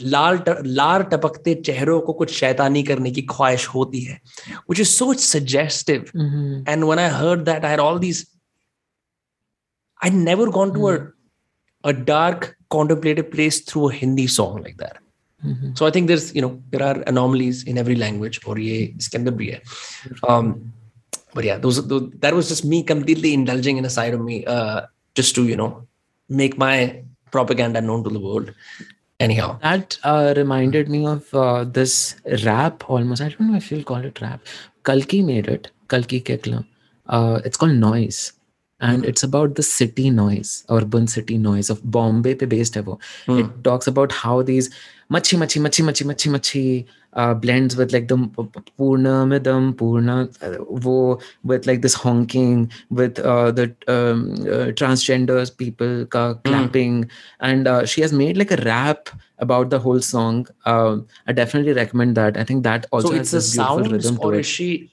[0.00, 4.20] लाल ट, लार टपकते चेहरों को कुछ शैतानी करने की ख्वाहिश होती है
[4.70, 6.10] which is so suggestive
[6.68, 8.26] and one I heard that I all these
[10.04, 10.86] I never gone to
[11.84, 14.98] a dark contemplative place through a Hindi song like that.
[15.42, 15.74] Mm-hmm.
[15.74, 18.40] So I think there's, you know, there are anomalies in every language.
[18.46, 19.60] Or ye iske andar bhi hai.
[20.32, 20.50] Um,
[21.34, 24.44] but yeah, those, those, that was just me completely indulging in a side of me,
[24.56, 24.82] uh,
[25.16, 25.70] just to you know
[26.42, 28.52] make my propaganda known to the world.
[29.22, 33.22] Anyhow, that uh, reminded me of uh, this rap almost.
[33.22, 34.40] I don't know if you'll call it rap.
[34.84, 35.70] Kalki made it.
[35.88, 36.64] Kalki Koechlin.
[37.06, 38.32] Uh, it's called Noise.
[38.80, 43.38] And it's about the city noise, urban city noise of Bombay pe based hai mm.
[43.38, 44.70] It talks about how these
[45.08, 48.16] machi machi machi machi machi machi uh, blends with like the
[48.76, 55.56] Purna Midam, Purna, uh, wo, with like this honking, with uh, the um, uh, transgenders
[55.56, 56.40] people ka, hmm.
[56.44, 57.04] clapping.
[57.04, 57.10] Mm.
[57.40, 60.46] And uh, she has made like a rap about the whole song.
[60.64, 62.36] Uh, I definitely recommend that.
[62.36, 64.88] I think that also so it's a sound, or is she,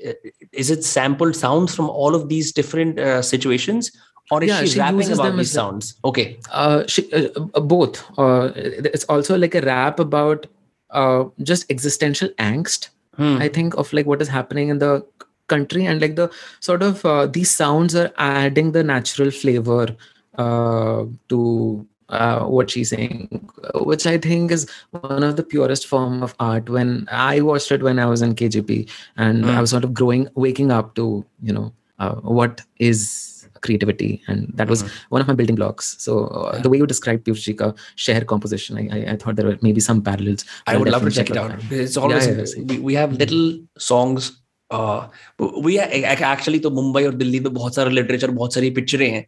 [0.51, 3.91] is it sampled sounds from all of these different situations?
[4.31, 8.51] or is yeah, she, she rapping about these sounds okay uh, she, uh, both uh,
[8.55, 10.45] it's also like a rap about
[10.91, 13.37] uh, just existential angst hmm.
[13.39, 15.05] i think of like what is happening in the
[15.47, 19.95] country and like the sort of uh, these sounds are adding the natural flavor
[20.37, 26.23] uh, to uh, what she's saying, which I think is one of the purest form
[26.23, 26.69] of art.
[26.69, 29.49] When I watched it when I was in KGP, and mm.
[29.49, 33.28] I was sort of growing, waking up to you know uh, what is
[33.60, 35.14] creativity and that was mm-hmm.
[35.14, 36.60] one of my building blocks so uh, yeah.
[36.60, 40.02] the way you described Piyushika share composition I, I, I thought there were maybe some
[40.02, 43.12] parallels I would love to check it out it's always yeah, yeah, we, we have
[43.12, 43.46] little
[43.78, 44.32] songs
[44.70, 45.08] uh,
[45.38, 49.26] we actually तो मुंबई और दिल्ली तो बहुत सारा literature बहुत सारी पिक्चरें हैं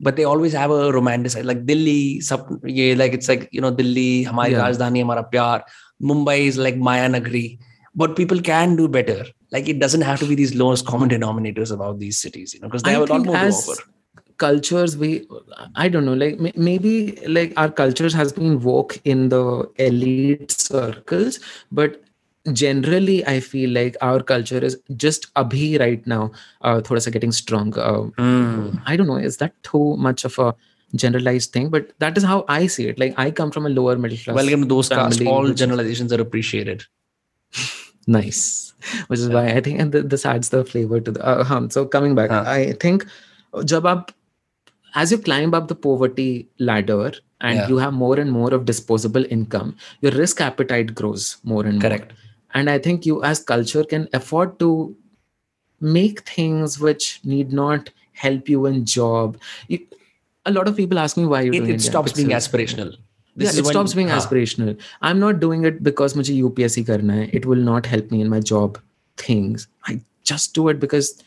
[0.00, 3.70] but they always have a romantic like Delhi सब ये like it's like you know
[3.80, 5.64] Delhi हमारी राजधानी हमारा प्यार
[6.10, 7.58] Mumbai is like Maya Nagri
[7.94, 11.71] but people can do better like it doesn't have to be these lowest common denominators
[11.71, 13.81] about these cities you know because they I have a lot more to offer.
[14.43, 15.09] cultures we
[15.75, 16.39] i don't know like
[16.69, 16.93] maybe
[17.39, 19.43] like our cultures has been woke in the
[19.89, 21.39] elite circles
[21.71, 22.01] but
[22.61, 26.23] generally i feel like our culture is just abhi right now
[26.61, 28.81] uh thoda sa getting strong uh, mm.
[28.85, 30.53] i don't know is that too much of a
[30.95, 31.69] generalized thing?
[31.69, 32.99] But that is how i see it.
[32.99, 36.21] Like i come from a lower middle class welcome to those family, all generalizations are
[36.21, 36.85] appreciated
[38.07, 38.73] nice
[39.07, 41.85] which is why i think and this adds the flavor to the uh, um, so
[41.85, 42.43] coming back huh.
[42.45, 43.05] i think
[43.65, 44.09] jab aap,
[44.95, 47.67] as you climb up the poverty ladder and yeah.
[47.67, 52.11] you have more and more of disposable income your risk appetite grows more and correct
[52.11, 52.61] more.
[52.61, 54.95] and i think you as culture can afford to
[55.79, 59.79] make things which need not help you in job you,
[60.45, 62.95] a lot of people ask me why you it, it stops being aspirational
[63.36, 64.76] this yeah, it stops being aspirational.
[65.00, 67.30] I'm not doing it because मुझे UPSC करना है.
[67.32, 68.78] It will not help me in my job
[69.16, 69.68] things.
[69.86, 71.22] I just do it because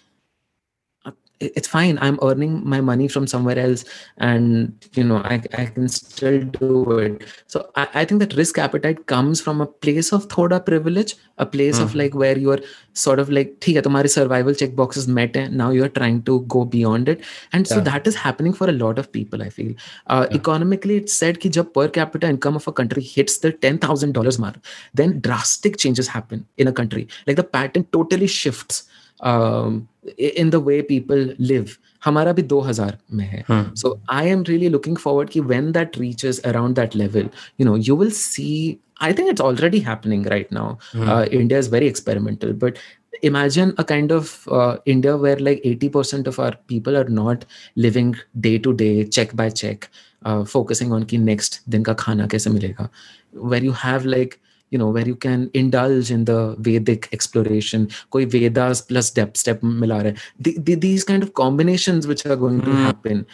[1.41, 3.85] it's fine i'm earning my money from somewhere else
[4.17, 8.59] and you know i, I can still do it so I, I think that risk
[8.59, 11.83] appetite comes from a place of thoda privilege a place mm.
[11.83, 11.99] of hmm.
[11.99, 12.61] like where you're
[12.95, 16.41] sort of like theek hai tumhari survival check boxes met hai, now you're trying to
[16.55, 17.23] go beyond it
[17.53, 17.83] and so yeah.
[17.91, 19.75] that is happening for a lot of people i feel
[20.07, 20.37] uh, yeah.
[20.39, 24.57] economically it's said ki jab per capita income of a country hits the $10000 mark
[24.95, 28.85] then drastic changes happen in a country like the pattern totally shifts
[29.21, 33.44] um, in the way people live हमारा भी 2000 में है
[33.82, 37.76] so I am really looking forward कि when that reaches around that level you know
[37.90, 42.54] you will see I think it's already happening right now uh, India is very experimental
[42.64, 42.82] but
[43.30, 48.16] imagine a kind of uh, India where like 80% of our people are not living
[48.40, 49.90] day to day check by check
[50.26, 52.90] uh, focusing on कि next दिन का खाना कैसे मिलेगा
[53.34, 54.40] where you have like
[54.77, 56.39] you know where you can indulge in the
[56.69, 59.99] vedic exploration koi vedas plus depth step mila
[60.39, 62.65] the, the, these kind of combinations which are going mm.
[62.65, 62.83] to hmm.
[62.89, 63.27] happen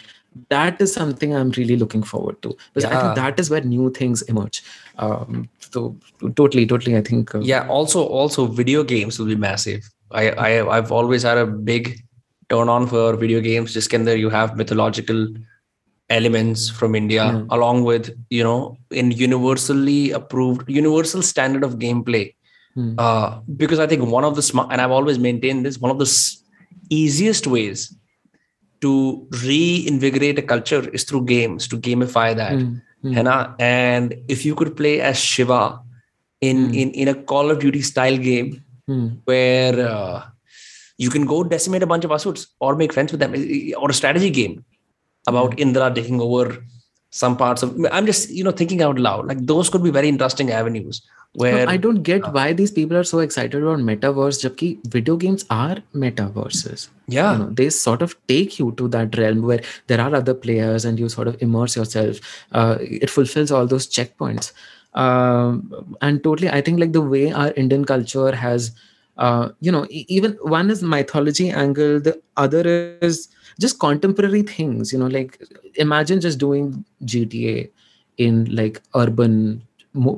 [0.49, 2.97] that is something i'm really looking forward to because yeah.
[2.97, 4.63] i think that is where new things emerge
[4.97, 5.95] um, so
[6.35, 10.77] totally totally i think uh, yeah also also video games will be massive i i
[10.77, 11.91] i've always had a big
[12.49, 15.27] turn on for video games just can there you have mythological
[16.13, 17.47] elements from India, mm.
[17.49, 22.33] along with you know in universally approved universal standard of gameplay.
[22.77, 22.95] Mm.
[22.97, 25.99] Uh, because I think one of the smart and I've always maintained this one of
[25.99, 26.43] the s-
[26.89, 27.95] easiest ways
[28.81, 32.53] to reinvigorate a culture is through games to gamify that.
[32.53, 32.81] Mm.
[33.03, 33.55] Mm.
[33.59, 35.79] And if you could play as Shiva
[36.41, 36.75] in mm.
[36.81, 39.17] in in a Call of Duty style game mm.
[39.25, 40.23] where uh,
[40.97, 43.33] you can go decimate a bunch of asuras or make friends with them
[43.77, 44.63] or a strategy game
[45.27, 46.63] about Indra taking over
[47.21, 49.27] some parts of i'm just you know thinking out loud.
[49.27, 51.01] Like those could be very interesting avenues
[51.41, 54.69] where no, i don't get uh, why these people are so excited about metaverse jabki
[54.95, 56.87] video games are metaverses.
[57.07, 57.33] Yeah.
[57.33, 60.85] You know, they sort of take you to that realm where there are other players
[60.85, 62.19] and you sort of immerse yourself.
[62.51, 64.51] Uh, it fulfills all those checkpoints.
[64.95, 68.71] Um, and totally i think like the way our indian culture has
[69.17, 72.63] uh, you know even one is mythology angle the other
[73.01, 73.27] is
[73.59, 75.39] just contemporary things you know like
[75.75, 77.69] imagine just doing gta
[78.17, 79.61] in like urban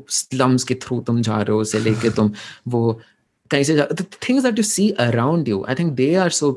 [0.07, 2.31] slums ke through tum ja rahe ho se leke tum
[2.75, 2.83] wo
[3.49, 6.53] kahin se the things that you see around you i think they are so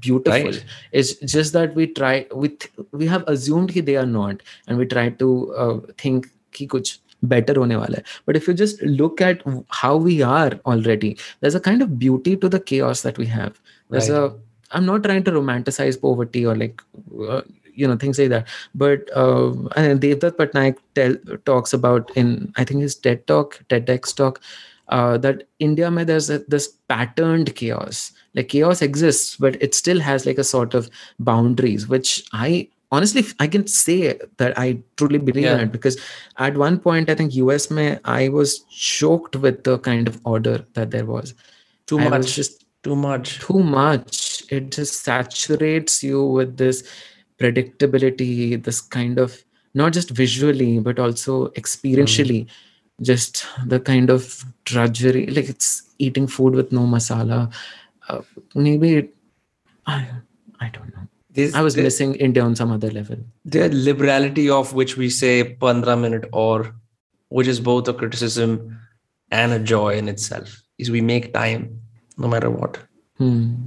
[0.00, 0.64] beautiful right.
[0.92, 2.50] it's just that we try we
[2.92, 5.30] we have assumed that they are not and we try to
[5.64, 6.92] uh, think ki kuch
[7.34, 8.04] better hone wala hai.
[8.26, 9.42] but if you just look at
[9.82, 13.60] how we are already there's a kind of beauty to the chaos that we have
[13.90, 14.18] there's right.
[14.18, 14.43] a
[14.74, 16.82] i'm not trying to romanticize poverty or like
[17.28, 17.42] uh,
[17.74, 18.46] you know things like that.
[18.74, 24.14] But uh, and devdutt pattanaik tell, talks about in i think his ted talk tedx
[24.14, 24.40] talk
[24.88, 28.12] uh, that india mein there's a, this patterned chaos.
[28.34, 30.90] Like chaos exists but it still has like a sort of
[31.20, 35.54] boundaries which i honestly i can say that i truly believe yeah.
[35.54, 35.96] in it because
[36.38, 40.64] at one point i think us may i was choked with the kind of order
[40.74, 41.34] that there was.
[41.86, 42.34] Too I much.
[42.34, 43.38] just too much.
[43.38, 46.82] Too much it just saturates you with this
[47.38, 49.42] predictability this kind of
[49.74, 52.48] not just visually but also experientially mm.
[53.02, 57.52] just the kind of drudgery like it's eating food with no masala
[58.08, 58.20] uh,
[58.54, 59.14] maybe it,
[59.86, 60.08] I,
[60.60, 63.16] I don't know this, I was missing India on some other level.
[63.44, 66.74] The liberality of which we say 15 minute or
[67.28, 68.78] which is both a criticism
[69.32, 71.80] and a joy in itself is we make time
[72.16, 72.78] no matter what.
[73.18, 73.66] Hmm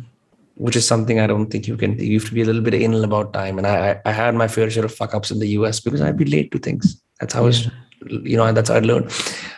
[0.56, 1.98] Which is something I don't think you can.
[1.98, 3.58] You have to be a little bit anal about time.
[3.58, 6.16] And I, I had my fair share of fuck ups in the US because I'd
[6.16, 7.00] be late to things.
[7.20, 7.70] That's how yeah.
[8.22, 9.10] you know, that's how I learned.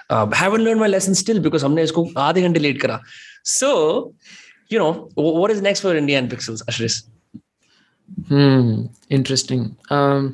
[0.09, 3.01] Uh, haven't learned my lesson still because हमने इसको आधे घंटे late करा.
[3.43, 4.15] So,
[4.69, 7.03] you know, what is next for India and Pixels, Ashris?
[8.29, 9.77] Hmm, interesting.
[9.91, 10.33] Um,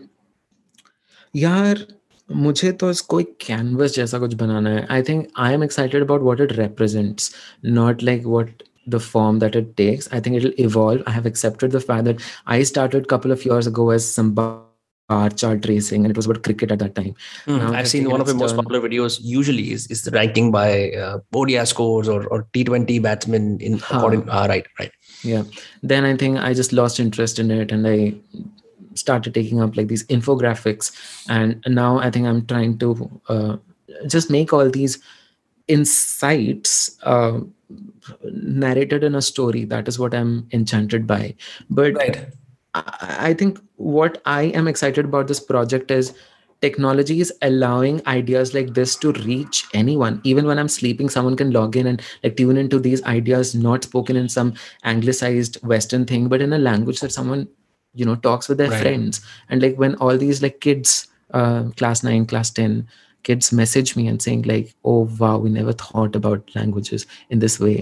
[1.36, 1.86] यार
[2.32, 6.22] मुझे तो इसको एक कैनवस जैसा कुछ बनाना है I think I am excited about
[6.22, 7.30] what it represents
[7.64, 10.11] not like what the form that it takes.
[10.11, 11.01] I think it'll evolve.
[11.07, 14.33] I have accepted the fact that i started a couple of years ago as some
[14.33, 17.15] bar chart racing and it was about cricket at that time.
[17.45, 20.91] Mm, i've seen one of the most popular videos usually is, is the ranking by
[20.91, 24.91] uh, odi scores or, or t20 batsmen in according uh, right right.
[25.23, 25.43] Yeah.
[25.83, 28.15] Then i think i just lost interest in it and i
[28.95, 30.91] started taking up like these infographics.
[31.29, 33.57] And now i think i'm trying to uh,
[34.07, 34.99] just make all these
[35.67, 37.39] insights uh,
[38.23, 41.33] narrated in a story that is what i'm enchanted by
[41.69, 42.27] but right.
[42.73, 46.13] I, I think what i am excited about this project is
[46.61, 51.51] technology is allowing ideas like this to reach anyone even when i'm sleeping someone can
[51.51, 54.53] log in and like tune into these ideas not spoken in some
[54.83, 57.47] anglicized western thing but in a language that someone
[57.93, 58.79] you know talks with their Right.
[58.81, 62.87] friends and like when all these like kids uh, class 9 class 10
[63.29, 67.59] kids message me and saying like oh wow we never thought about languages in this
[67.59, 67.77] way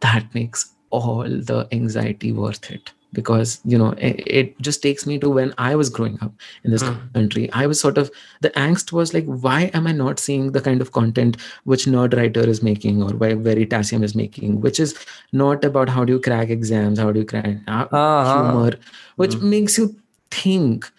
[0.00, 5.18] that makes all the anxiety worth it because you know it, it just takes me
[5.18, 6.32] to when i was growing up
[6.64, 6.96] in this Hmm.
[7.14, 8.10] country i was sort of
[8.46, 12.46] the angst was like why am i not seeing the kind of content which nerdwriter
[12.54, 14.94] is making or why veritasium is making which is
[15.32, 18.32] not about how do you crack exams how do you crack uh, Uh-huh.
[18.34, 18.72] humor
[19.16, 19.88] which makes you
[20.30, 20.90] think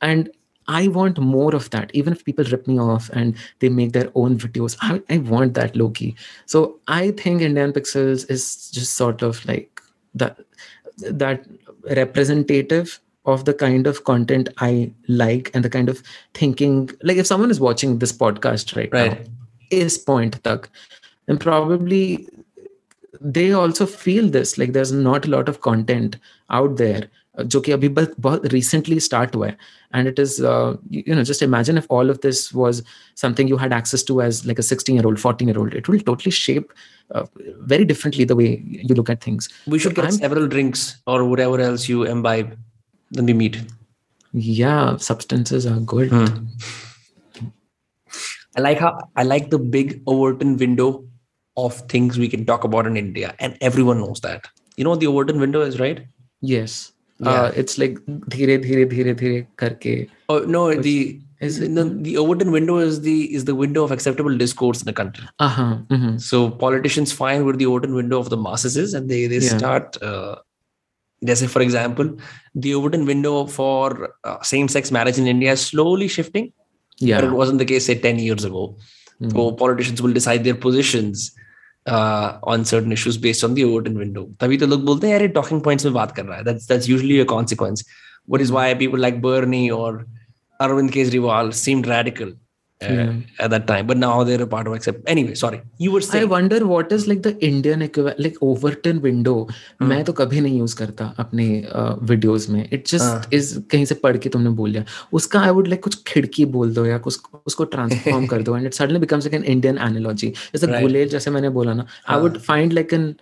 [0.00, 0.30] and
[0.68, 4.10] i want more of that even if people rip me off and they make their
[4.14, 6.14] own videos i, I want that low-key
[6.46, 9.80] so i think indian pixels is just sort of like
[10.14, 10.38] that
[10.98, 11.44] that
[11.96, 16.02] representative of the kind of content i like and the kind of
[16.34, 19.10] thinking like if someone is watching this podcast right, Right.
[19.12, 19.32] now
[19.70, 20.68] is point tak
[21.28, 22.28] and probably
[23.20, 26.16] they also feel this like there's not a lot of content
[26.50, 27.08] out there
[27.51, 29.57] जो कि अभी बस बहुत recently start हुआ है
[29.99, 32.81] and it is uh, you, you know just imagine if all of this was
[33.21, 35.87] something you had access to as like a 16 year old 14 year old it
[35.91, 36.73] will totally shape
[37.15, 37.23] uh,
[37.73, 38.49] very differently the way
[38.89, 42.03] you look at things We should So get I'm- several drinks or whatever else you
[42.15, 42.51] imbibe.
[43.19, 43.61] Then we meet.
[44.49, 46.11] yeah substances are good
[48.57, 50.87] I like how I like the big Overton window
[51.57, 54.47] of things we can talk about in India, and everyone knows that.
[54.77, 56.01] You know what the Overton window is, right?
[56.49, 56.75] yes
[57.18, 57.30] yeah.
[57.30, 57.98] uh, it's like
[58.28, 63.02] dheere dheere dheere dheere karke oh no the is it, the, the overton window is
[63.02, 65.78] the is the window of acceptable discourse in the country uh-huh.
[65.88, 66.18] Mm-hmm.
[66.18, 69.56] so politicians find where the overton window of the masses is and they they yeah.
[69.58, 70.36] start uh,
[71.22, 72.16] let's say for example
[72.54, 76.52] the overton window for uh, same-sex marriage in india is slowly shifting
[76.98, 78.76] yeah but it wasn't the case say 10 years ago
[79.20, 79.30] mm-hmm.
[79.30, 81.32] so politicians will decide their positions
[81.87, 84.25] uh, on certain issues based on the Overton window.
[84.39, 86.43] तभी तो लोग बोलते हैं यार ये talking points में बात कर रहा है.
[86.43, 87.83] That's that's usually a consequence.
[88.27, 90.05] What is why people like Bernie or
[90.61, 92.33] Arvind Kejriwal seemed radical
[92.80, 95.00] Uh, at that time, but now they're a part of accept.
[95.06, 99.00] Anyway, sorry, you were saying I wonder what is like the Indian equivalent, like Overton
[99.00, 99.36] window.
[99.82, 101.46] मैं तो कभी नहीं use करता अपने
[102.10, 104.84] videos में it just is कहीं से पढ़ के तुमने बोल दिया
[105.20, 108.66] उसका आई वुड लाइक कुछ खिड़की बोल दो या कुछ उसको ट्रांसफॉर्म कर दो and
[108.66, 110.80] it suddenly becomes like an Indian analogy जैसे Right.
[110.82, 113.14] गुलेल जैसे मैंने बोला ना I would find like an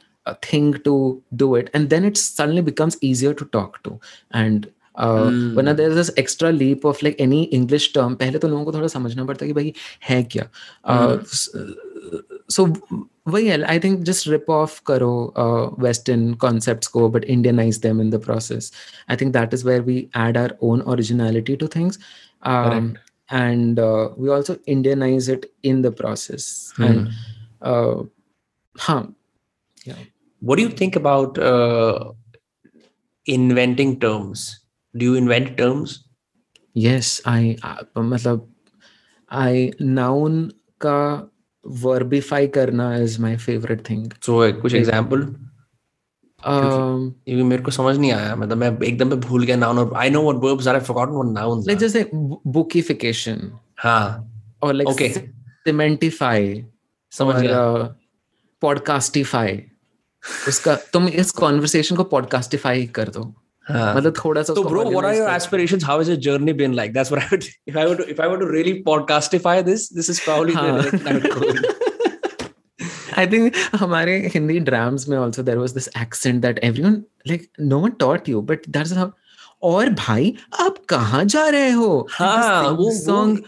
[0.44, 3.90] thing to do it and then it suddenly becomes easier to talk to
[4.32, 8.65] and uh, when there's this extra leap of like any english term पहले तो लोगों
[8.65, 9.73] को थोड़ा समझना पड़ता है कि भाई
[10.09, 10.49] है क्या
[10.85, 11.17] uh,
[12.51, 12.67] so
[13.27, 15.11] वही है I think just rip off करो
[15.79, 18.71] वेस्टर्न कॉन्सेप्ट्स को but Indianize them in the process
[19.09, 21.99] I think that is where we add our own originality to things
[23.37, 26.45] and uh, we also indianize it in the process
[26.85, 27.09] and
[27.71, 27.97] uh,
[28.85, 29.01] huh
[29.89, 29.99] yeah
[30.41, 32.11] What do you think about uh,
[33.25, 34.61] inventing terms?
[34.96, 35.98] Do you invent terms?
[36.76, 38.54] yes i uh, मतलब
[39.32, 41.28] i noun का
[41.82, 44.02] verbify करना is my favorite thing.
[44.26, 45.22] So uh, कुछ example?
[46.46, 49.94] um क्योंकि मेरे को समझ नहीं आया। मतलब मैं एकदम पे भूल गया नाउन और
[49.96, 52.10] I know what verbs are I forgotten what nouns like जैसे
[52.46, 53.36] bookification.
[53.78, 54.32] हाँ।
[54.64, 55.16] Or like Okay.
[55.68, 56.62] cementify.
[57.12, 57.82] समझ और गया।
[58.60, 59.62] पॉडकास्टिफाई
[60.48, 63.34] उसका तुम इस कॉन्वर्सेशन को पॉडकास्टिफाई कर दो।
[63.70, 66.92] मतलब थोड़ा सा तो bro what are your aspirations how is your journey been like
[66.92, 70.10] that's what I would if I would if I would to really podcastify this this
[70.10, 70.54] is probably
[73.18, 77.78] I think हमारे Hindi dramas में also there was this accent that everyone like no
[77.78, 79.10] one taught you but that's how
[79.62, 82.08] और भाई आप कहाँ जा रहे हो?
[82.10, 83.38] हाँ वो सॉन्ग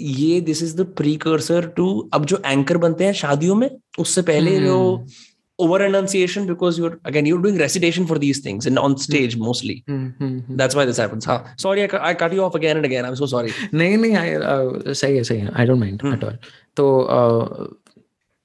[0.00, 4.60] ये this is the precursor to अब जो एंकर बनते हैं शादियों में उससे पहले
[4.60, 5.35] जो hmm.
[5.58, 8.98] over enunciation because you're again you're doing recitation for these things and on hmm.
[8.98, 9.82] stage mostly.
[9.88, 10.56] Mm-hmm.
[10.56, 11.24] that's why this happens.
[11.24, 11.44] Huh?
[11.56, 13.04] sorry I, cu- I, cut you off again and again.
[13.04, 13.52] I'm so sorry.
[13.72, 16.12] no no i uh, say say i don't mind mm.
[16.12, 16.36] at all.
[16.76, 17.68] so uh,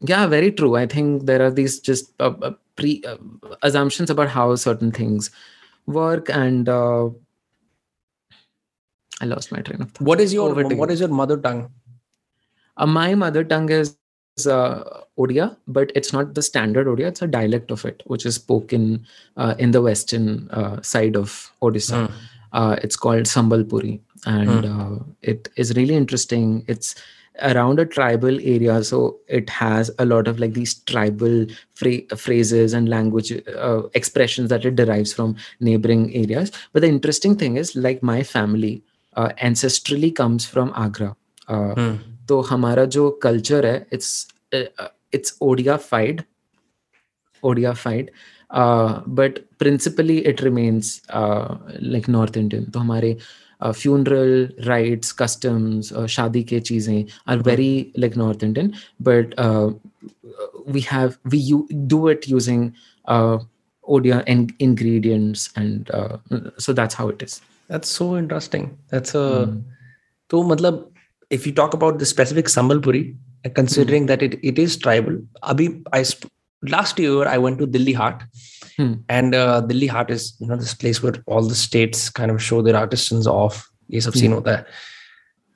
[0.01, 0.75] yeah very true.
[0.75, 3.17] I think there are these just uh, uh pre uh,
[3.61, 5.31] assumptions about how certain things
[5.85, 7.09] work and uh,
[9.19, 10.07] i lost my train of thought.
[10.07, 11.69] What is your Over what is your mother tongue?
[12.77, 13.97] My mother tongue is
[15.20, 17.08] Odia, but it's not the standard Odia.
[17.08, 21.52] It's a dialect of it, which is spoken uh, in the western uh, side of
[21.62, 22.10] Odisha.
[22.52, 26.64] Uh, it's called Sambalpuri, and uh, it is really interesting.
[26.68, 26.94] It's
[27.42, 32.72] around a tribal area, so it has a lot of like these tribal phra- phrases
[32.72, 36.52] and language uh, expressions that it derives from neighboring areas.
[36.72, 38.82] But the interesting thing is, like my family,
[39.14, 41.16] uh, ancestrally comes from Agra.
[41.48, 41.94] Uh, hmm.
[42.28, 44.26] तो हमारा जो culture है it's
[45.14, 46.22] it's ओडियाफाइड
[47.42, 48.10] ओडियाफाइड
[49.18, 53.16] but principally it remains like north Indian तो हमारे
[53.64, 58.72] funeral rights customs शादी के चीज़ें are very like north Indian
[59.02, 59.34] but
[60.72, 62.70] we have we you do it using
[63.88, 66.18] Odia and ingredients and uh,
[66.58, 67.40] so that's how it is.
[67.68, 68.76] That's so interesting.
[68.90, 69.62] That's a mm.
[70.30, 70.86] so matlab
[71.30, 73.16] if you talk about the specific Sambalpuri,
[73.49, 74.07] considering hmm.
[74.07, 75.17] that it, it is tribal.
[75.43, 76.05] Abhi i
[76.69, 78.23] last year i went to delhi haat.
[78.77, 78.93] Hmm.
[79.09, 82.41] and uh, delhi haat is you know this place where all the states kind of
[82.41, 83.67] show their artisans off.
[83.87, 84.65] Yes, have seen hota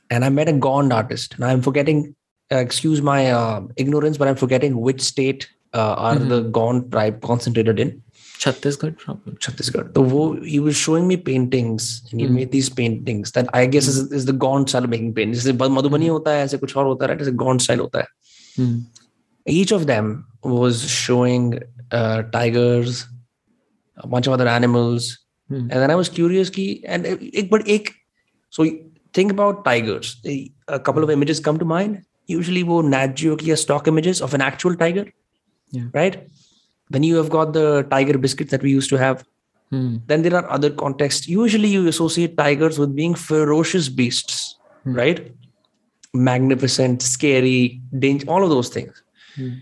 [0.09, 1.35] and i met a gond artist.
[1.35, 2.15] And i'm forgetting
[2.51, 6.29] uh, excuse my uh, ignorance but i'm forgetting which state uh, are mm-hmm.
[6.29, 8.01] the gond tribe concentrated in.
[8.39, 9.33] Chhattisgarh, probably.
[9.35, 9.93] Chhattisgarh.
[9.95, 12.31] So wo, he was showing me paintings and he mm.
[12.31, 13.89] made these paintings that I guess mm.
[13.89, 15.43] is, is the Gaunt style of making paintings.
[15.43, 18.07] जैसे मधुबनी होता है ऐसे कुछ और होता है ऐसे Gaunt style होता है.
[18.59, 18.81] Mm.
[19.47, 21.59] Each of them was showing
[21.91, 23.07] uh, tigers,
[23.97, 25.19] a bunch of other animals.
[25.51, 25.61] Mm.
[25.61, 27.93] And then I was curious ki, and ek, but ek,
[28.49, 28.65] so
[29.13, 30.15] think about tigers.
[30.67, 32.01] A couple of images come to mind.
[32.27, 35.05] Usually wo Nat Geo ki stock images of an actual tiger.
[35.71, 35.83] Yeah.
[35.93, 36.27] Right?
[36.89, 39.25] Then you have got the tiger biscuits that we used to have
[39.69, 39.97] hmm.
[40.07, 44.93] then there are other contexts usually you associate tigers with being ferocious beasts hmm.
[44.93, 45.31] right
[46.13, 49.03] magnificent scary danger all of those things
[49.35, 49.53] hmm.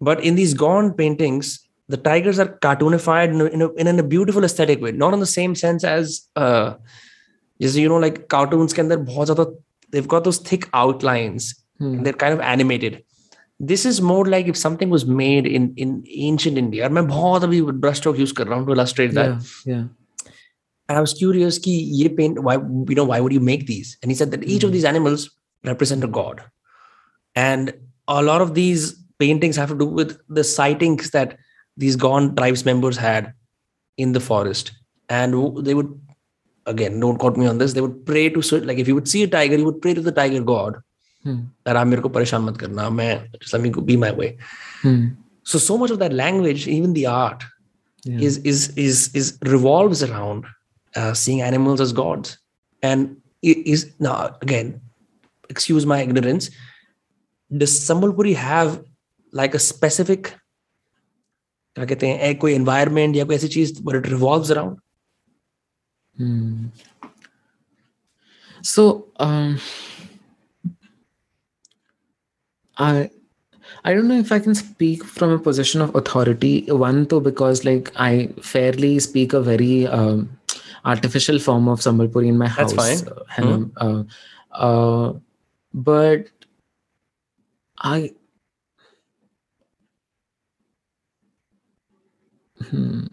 [0.00, 4.02] but in these Gond paintings the tigers are cartoonified in a, in, a, in a
[4.02, 6.74] beautiful aesthetic way not in the same sense as uh
[7.60, 12.02] just you know like cartoons can they've got those thick outlines hmm.
[12.02, 13.02] they're kind of animated
[13.61, 16.89] this is more like if something was made in in ancient India.
[16.89, 19.51] मैं बहुत अभी brush stroke use कर रहा हूँ to illustrate that.
[19.65, 19.75] Yeah.
[19.75, 19.83] yeah.
[20.89, 23.97] And I was curious कि ये paint why you know why would you make these?
[24.01, 24.63] And he said that each mm.
[24.63, 24.73] of hmm.
[24.73, 25.29] these animals
[25.63, 26.43] represent a god,
[27.35, 27.73] and
[28.07, 31.37] a lot of these paintings have to do with the sightings that
[31.77, 33.33] these Gond tribes members had
[33.97, 34.71] in the forest,
[35.07, 35.33] and
[35.65, 35.99] they would
[36.65, 37.73] again don't quote me on this.
[37.73, 40.01] They would pray to like if you would see a tiger, you would pray to
[40.01, 40.81] the tiger god
[41.66, 44.30] that आप मेरे को परेशान मत करना मैं let me be my way
[44.82, 45.04] hmm.
[45.42, 47.44] so so much of that language even the art
[48.04, 48.20] yeah.
[48.20, 50.46] is is is is revolves around
[50.94, 52.38] uh, seeing animals as gods
[52.82, 54.80] and is now again
[55.50, 56.50] excuse my ignorance
[57.50, 58.82] does Sambalpuri have
[59.32, 60.34] like a specific
[61.76, 64.76] क्या कहते हैं कोई environment या कोई ऐसी चीज़ but it revolves around
[68.64, 68.84] so
[72.77, 73.09] I
[73.83, 76.69] I don't know if I can speak from a position of authority.
[76.71, 80.37] One, though, because like I fairly speak a very um,
[80.85, 82.73] artificial form of Sambalpuri in my house.
[82.73, 83.13] That's fine.
[83.13, 83.63] Uh, mm-hmm.
[83.77, 84.03] uh,
[84.51, 85.13] uh,
[85.73, 86.27] but
[87.77, 88.13] I.
[92.69, 93.07] Hmm.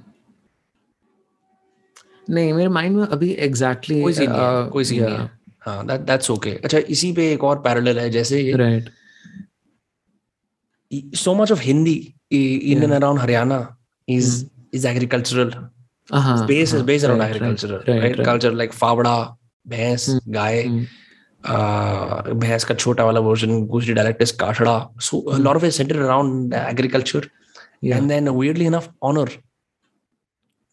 [2.31, 5.31] नहीं मेरे mind में अभी exactly कोई scene नहीं है कोई scene नहीं है
[5.67, 8.93] हाँ दैट दैट्स ओके अच्छा इसी पे एक और पैरेलल है जैसे right right.
[11.15, 12.85] so much of Hindi in yeah.
[12.85, 13.75] and around Haryana
[14.07, 14.51] is mm.
[14.73, 15.51] is agricultural.
[16.11, 16.81] Uh-huh, it's based uh-huh.
[16.81, 19.37] is based around right, agricultural, right, right, right, Culture like फावड़ा,
[19.69, 20.21] भैंस, mm.
[20.29, 20.87] गाय, mm.
[21.45, 25.01] Uh, भैंस का छोटा वाला version, Gujri dialect is काठड़ा.
[25.01, 27.31] So a lot of it is centered around agriculture,
[27.81, 27.97] yeah.
[27.97, 29.29] and then weirdly enough, honor.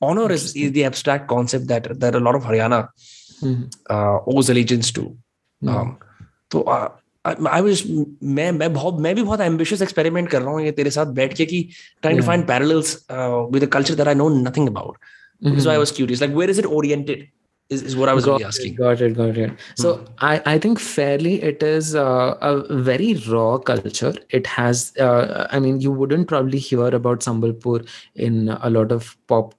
[0.01, 2.89] Honor is, is the abstract concept that that a lot of Haryana
[3.41, 3.71] mm.
[3.89, 5.15] uh, owes allegiance to.
[5.63, 5.69] Mm.
[5.69, 5.97] Um,
[6.51, 6.63] तो
[7.25, 7.83] आई was
[8.37, 11.33] मैं मैं बहुत मैं भी बहुत ambitious experiment कर रहा हूँ ये तेरे साथ बैठ
[11.37, 11.67] के कि
[12.01, 14.97] trying to find parallels with a culture that I know nothing about
[15.59, 17.27] so I was curious, like, where is it oriented?
[17.67, 18.73] Is, is what I was got really asking.
[18.73, 19.51] It, got it, got it.
[19.75, 20.05] So hmm.
[20.19, 24.13] I, I think fairly it is uh, a very raw culture.
[24.29, 29.17] It has, uh, I mean, you wouldn't probably hear about Sambalpur in a lot of
[29.25, 29.55] pop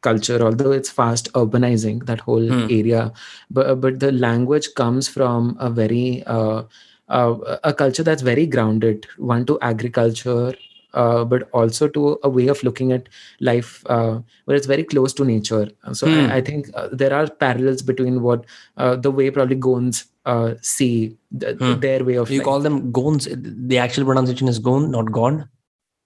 [0.00, 2.66] culture, although it's fast urbanizing that whole hmm.
[2.70, 3.12] area.
[3.50, 6.62] But but the language comes from a very uh,
[7.08, 10.54] uh, a culture that's very grounded one to agriculture
[10.94, 13.08] uh, but also to a way of looking at
[13.40, 15.68] life uh, where it's very close to nature.
[15.92, 16.32] So I, hmm.
[16.32, 18.44] I, think uh, there are parallels between what
[18.76, 21.80] uh, the way probably Gonds uh, see the, hmm.
[21.80, 22.30] their way of.
[22.30, 22.44] You life.
[22.44, 23.28] call them Gonds.
[23.30, 25.46] The actual pronunciation is Gond, not Gond.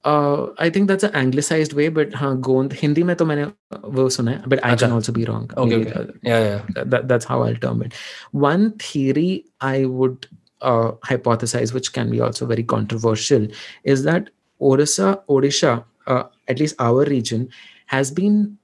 [0.07, 3.45] I think that's an anglicized way, but हाँ गोंद हिंदी में तो मैंने
[3.89, 5.51] वो सुना है, but I can also be wrong.
[5.57, 6.12] Okay, okay.
[6.23, 6.85] yeah, yeah.
[6.85, 7.82] That, that's how I'll term
[10.61, 13.48] uh, hypothesize, which can be also very controversial,
[13.84, 14.30] is that
[14.60, 17.49] Orissa, Odisha, uh, at least our region,
[17.88, 18.57] has been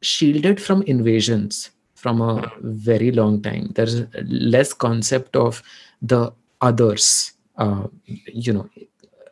[0.00, 3.70] shielded from invasions from a very long time.
[3.74, 5.62] There's less concept of
[6.00, 8.68] the others uh, you know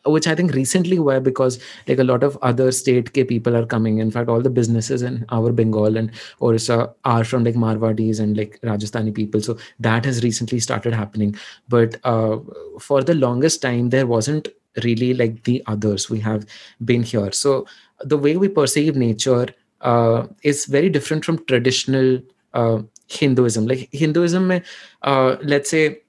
[0.05, 3.65] which I think recently were because like a lot of other state K people are
[3.65, 3.99] coming.
[3.99, 6.11] In fact, all the businesses in our Bengal and
[6.41, 9.41] Orissa are from like Marwadis and like Rajasthani people.
[9.41, 11.35] So that has recently started happening.
[11.69, 12.39] But uh,
[12.79, 14.47] for the longest time, there wasn't
[14.83, 16.09] really like the others.
[16.09, 16.45] We have
[16.83, 17.31] been here.
[17.31, 17.65] So
[17.99, 19.47] the way we perceive nature
[19.81, 22.21] uh, is very different from traditional
[22.53, 23.67] uh, Hinduism.
[23.67, 24.61] Like Hinduism,
[25.01, 26.01] uh, let's say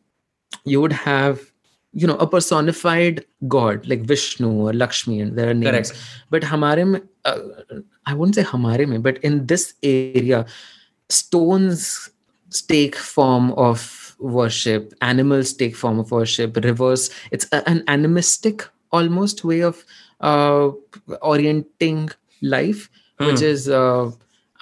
[0.65, 1.52] you would have
[1.93, 6.05] you know a personified god like vishnu or lakshmi and there are names Correct.
[6.31, 7.39] but hamare mein, uh,
[8.07, 10.47] i wouldn't say hamare mein, but in this area
[11.09, 12.11] stones
[12.69, 19.45] take form of worship animals take form of worship rivers it's a, an animistic almost
[19.45, 19.85] way of
[20.21, 20.71] uh,
[21.21, 22.09] orienting
[22.41, 23.45] life which hmm.
[23.45, 24.11] is uh,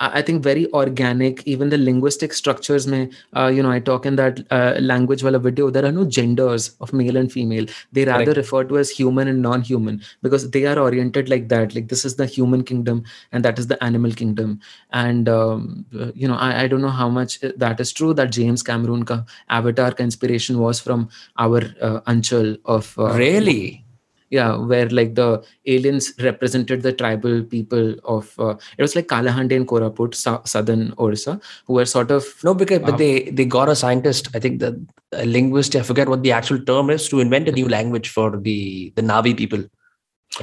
[0.00, 1.46] I think very organic.
[1.46, 5.34] Even the linguistic structures, may uh, you know, I talk in that uh, language while
[5.34, 5.68] a video.
[5.68, 7.66] There are no genders of male and female.
[7.92, 8.38] They rather Correct.
[8.38, 11.74] refer to as human and non-human because they are oriented like that.
[11.74, 14.60] Like this is the human kingdom and that is the animal kingdom.
[14.90, 18.14] And um, you know, I, I don't know how much that is true.
[18.14, 23.84] That James Cameron ka Avatar ka inspiration was from our uh, Anchal of uh, really
[24.30, 29.56] yeah where like the aliens represented the tribal people of uh, it was like kalahandi
[29.56, 30.14] and koraput
[30.54, 34.28] southern orissa who were sort of no because uh, but they they got a scientist
[34.34, 34.70] i think the
[35.12, 38.30] a linguist i forget what the actual term is to invent a new language for
[38.48, 39.64] the the na'vi people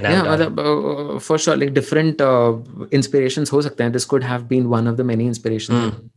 [0.02, 2.54] yeah uh, for sure like different uh,
[2.92, 3.98] inspirations ho sakte hain.
[3.98, 6.17] this could have been one of the many inspirations mm.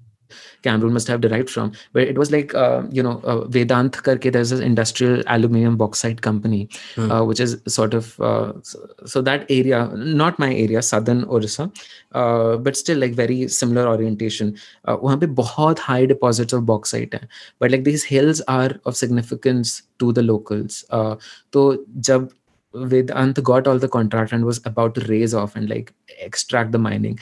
[0.62, 1.72] Cameron must have derived from.
[1.94, 6.22] But it was like, uh, you know, uh, Vedant karke, there's this industrial aluminium bauxite
[6.22, 7.12] company, mm.
[7.12, 11.72] uh, which is sort of, uh, so, so, that area, not my area, southern Orissa,
[12.14, 14.56] uh, but still like very similar orientation.
[14.86, 17.28] Uh, वहाँ पे बहुत high deposits of bauxite हैं.
[17.60, 20.84] But like these hills are of significance to the locals.
[20.90, 21.16] Uh,
[21.54, 22.30] तो जब
[22.76, 26.78] Vedant got all the contract and was about to raise off and like extract the
[26.78, 27.20] mining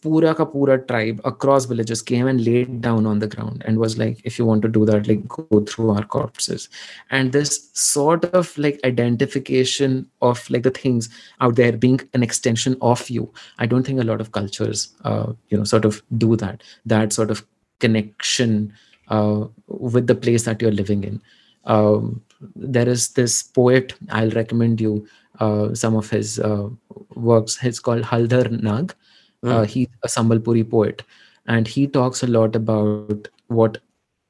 [0.00, 3.98] pura ka pura tribe across villages came and laid down on the ground and was
[3.98, 6.68] like if you want to do that like go through our corpses.
[7.10, 11.08] And this sort of like identification of like the things
[11.40, 15.32] out there being an extension of you i don't think a lot of cultures uh,
[15.48, 16.62] you know sort of do that.
[16.84, 17.44] That sort of
[17.80, 18.72] connection
[19.08, 21.20] uh, with the place that you're living in.
[21.64, 22.22] Um,
[22.54, 25.08] there is this poet i'll recommend you
[25.40, 26.68] uh, some of his uh,
[27.14, 27.58] works.
[27.62, 28.94] It's called haldhar nag
[29.44, 29.52] Mm.
[29.52, 31.02] Uh, he's a Sambalpuri poet,
[31.46, 33.78] and he talks a lot about what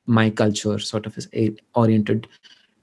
[0.06, 1.28] my culture sort of is
[1.74, 2.28] oriented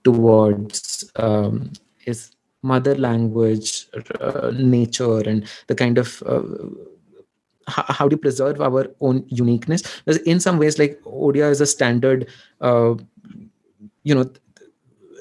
[0.03, 1.71] towards um,
[2.05, 2.31] is
[2.61, 3.87] mother language,
[4.19, 6.41] uh, nature, and the kind of uh,
[7.67, 9.83] how, how do you preserve our own uniqueness?
[10.05, 12.27] Because in some ways, like Odia is a standard,
[12.61, 12.95] uh,
[14.03, 14.29] you know,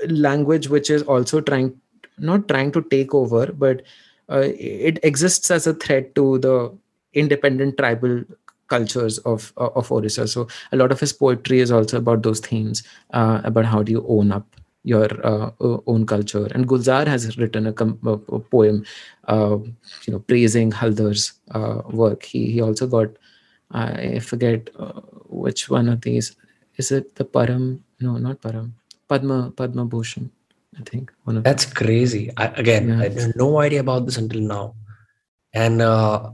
[0.09, 1.81] language which is also trying,
[2.19, 3.83] not trying to take over, but
[4.31, 6.77] uh, it exists as a threat to the
[7.15, 8.25] independent tribal
[8.69, 10.27] cultures of of Orissa.
[10.27, 12.83] So a lot of his poetry is also about those themes,
[13.13, 14.47] uh, about how do you own up
[14.85, 15.51] your uh,
[15.87, 16.49] own culture.
[16.53, 18.85] And Gulzar has written a, com- a poem,
[19.29, 19.59] uh,
[20.07, 22.25] you know, praising Haldhar's uh, work.
[22.25, 23.11] He he also got,
[23.71, 26.35] I forget uh, which one of these.
[26.77, 27.81] Is it the Param?
[28.01, 28.73] No, not Param.
[29.09, 30.31] Padma Padma Bhushan.
[30.79, 31.75] I think one of that's them.
[31.75, 32.31] crazy.
[32.37, 33.01] I, again, yeah.
[33.01, 34.75] I had no idea about this until now,
[35.53, 36.31] and uh,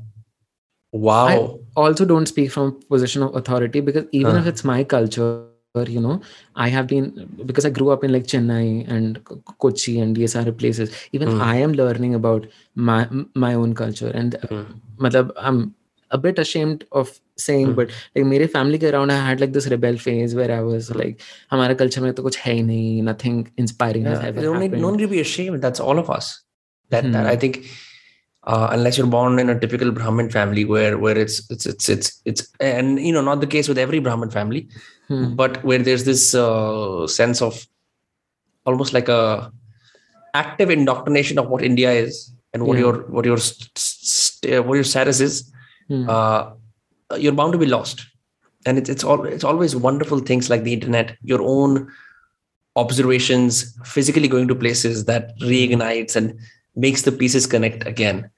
[0.93, 5.45] wow i also don't speak from position of authority because even if it's my culture
[5.87, 6.21] you know
[6.57, 9.25] i have been because i grew up in like chennai and
[9.59, 11.41] kochi and these other places even mm.
[11.41, 15.33] i am learning about my my own culture and mm.
[15.37, 15.75] i'm
[16.11, 17.77] a bit ashamed of saying mm.
[17.77, 21.21] but like my family around i had like this rebel phase where i was like
[21.51, 24.83] "Our culture mein to kuch hai nahi nothing inspiring yeah, has ever no, happened.
[24.83, 26.43] no need to be ashamed that's all of us
[26.91, 27.27] that, that hmm.
[27.27, 27.61] i think
[28.45, 32.23] uh, unless you're born in a typical Brahmin family where where it's it's it's it's
[32.25, 34.69] it's and you know not the case with every Brahmin family,
[35.09, 35.35] hmm.
[35.35, 37.67] but where there's this uh, sense of
[38.65, 39.53] almost like a
[40.35, 42.85] active indoctrination of what India is and what yeah.
[42.85, 45.53] your what your st- what your status is,
[45.89, 46.09] hmm.
[46.09, 46.51] uh,
[47.17, 48.07] you're bound to be lost.
[48.67, 51.91] And it's it's all it's always wonderful things like the internet, your own
[52.77, 56.39] observations, physically going to places that reignites and
[56.79, 58.31] makes the pieces connect again.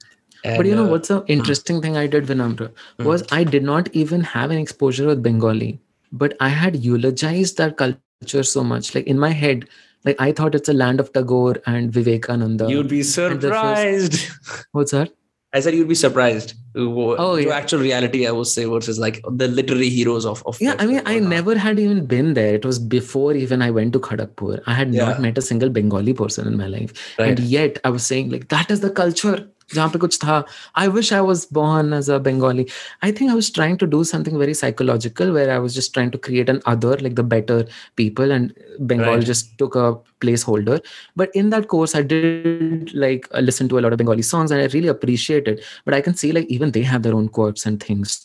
[0.43, 1.31] And, but you know uh, what's the hmm.
[1.31, 3.05] interesting thing I did, Vinamra, hmm.
[3.05, 5.79] was I did not even have an exposure with Bengali,
[6.11, 8.95] but I had eulogized that culture so much.
[8.95, 9.67] Like in my head,
[10.03, 12.69] like I thought it's a land of Tagore and Vivekananda.
[12.69, 14.31] You'd be surprised.
[14.71, 15.11] What's that?
[15.53, 16.53] I said you'd be surprised.
[16.75, 17.53] Oh, yeah.
[17.53, 20.41] actual reality, I would say, versus like the literary heroes of.
[20.45, 22.55] of yeah, I mean, I never had even been there.
[22.55, 24.61] It was before even I went to Kharagpur.
[24.65, 25.05] I had yeah.
[25.05, 27.31] not met a single Bengali person in my life, right.
[27.31, 29.47] and yet I was saying like that is the culture.
[29.74, 30.44] जहाँ पे कुछ था
[30.78, 32.66] I wish I was born as a Bengali
[33.04, 36.12] I think I was trying to do something very psychological where I was just trying
[36.12, 39.84] to create an other like the better people and bengal just took a
[40.20, 40.74] placeholder
[41.20, 44.60] but in that course i did like listen to a lot of bengali songs and
[44.60, 47.66] i really appreciate it but i can see like even they have their own quirks
[47.66, 48.16] and things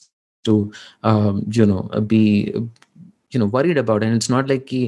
[0.46, 0.72] to
[1.04, 1.82] um, you know
[2.14, 2.22] be
[3.37, 4.81] you know worried about and it's not like ki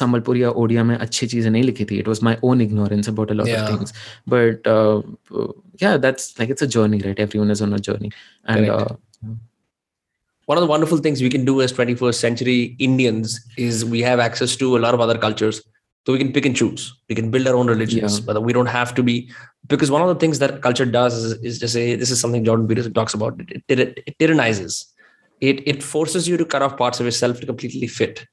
[0.00, 3.36] Sambalpur ya Odia mein achhi cheezein nahi likhi thi it was my own ignorance about
[3.36, 3.94] a lot of things
[4.36, 5.02] but uh,
[5.84, 8.12] yeah that's like it's a journey right everyone is on a journey
[8.56, 8.88] and uh,
[10.50, 14.22] one of the wonderful things we can do as 21st century Indians is we have
[14.28, 15.60] access to a lot of other cultures
[16.06, 16.92] so we can pick and choose.
[17.08, 18.24] We can build our own religions, yeah.
[18.26, 19.30] but we don't have to be
[19.68, 22.44] because one of the things that culture does is, is to say this is something
[22.44, 23.40] Jordan Peterson talks about.
[23.40, 24.86] It, it, it, it tyrannizes
[25.41, 28.25] it it forces you to cut off parts of yourself to completely fit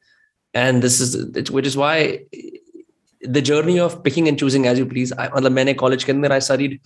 [0.54, 2.20] and this is which is why
[3.20, 6.38] the journey of picking and choosing as you please I, matlab, college ke andar I
[6.38, 6.80] studied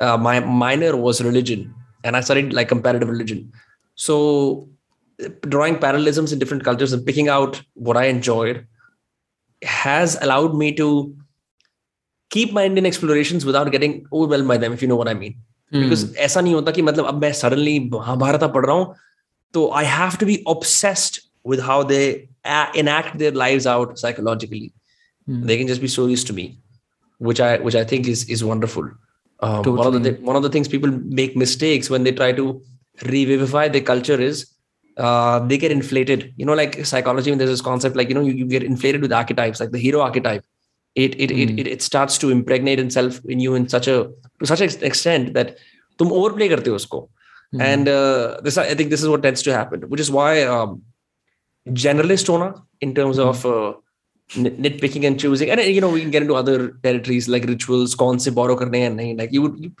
[0.00, 1.74] uh, my minor was religion
[2.04, 3.52] and I studied like comparative religion
[3.94, 4.68] so
[5.48, 8.66] drawing parallelisms in different cultures and picking out what I enjoyed
[9.62, 11.14] has allowed me to
[12.30, 15.36] keep my Indian explorations without getting overwhelmed by them if you know what I mean
[15.72, 15.82] mm.
[15.82, 18.94] because ऐसा नहीं होता कि मतलब अब मैं suddenly Mahabharat पढ़ रहा हूँ
[19.54, 24.72] so I have to be obsessed with how they a- enact their lives out psychologically.
[25.28, 25.46] Mm.
[25.46, 26.58] They can just be so used to me,
[27.18, 28.90] which I which I think is is wonderful.
[29.40, 29.76] Um, totally.
[29.76, 32.60] One of the one of the things people make mistakes when they try to
[33.06, 34.46] revivify their culture is
[34.96, 36.32] uh, they get inflated.
[36.36, 39.00] You know, like psychology, when there's this concept like you know you, you get inflated
[39.00, 40.44] with archetypes, like the hero archetype.
[40.94, 41.58] It it, mm.
[41.58, 44.10] it it starts to impregnate itself in you in such a
[44.40, 45.56] to such an extent that
[45.98, 47.08] तुम overplay करते हो उसको
[47.54, 47.62] Mm-hmm.
[47.62, 50.82] And uh, this, I think, this is what tends to happen, which is why um,
[51.68, 53.28] generalist owner in terms mm-hmm.
[53.28, 53.74] of uh,
[54.30, 58.18] nitpicking and choosing, and you know, we can get into other territories like rituals, कौन
[58.18, 59.18] से borrow करने हैं नहीं.
[59.18, 59.72] Like you would, you,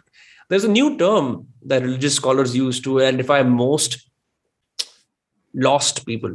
[0.48, 4.08] there's a new term that religious scholars use to identify most
[5.52, 6.34] lost people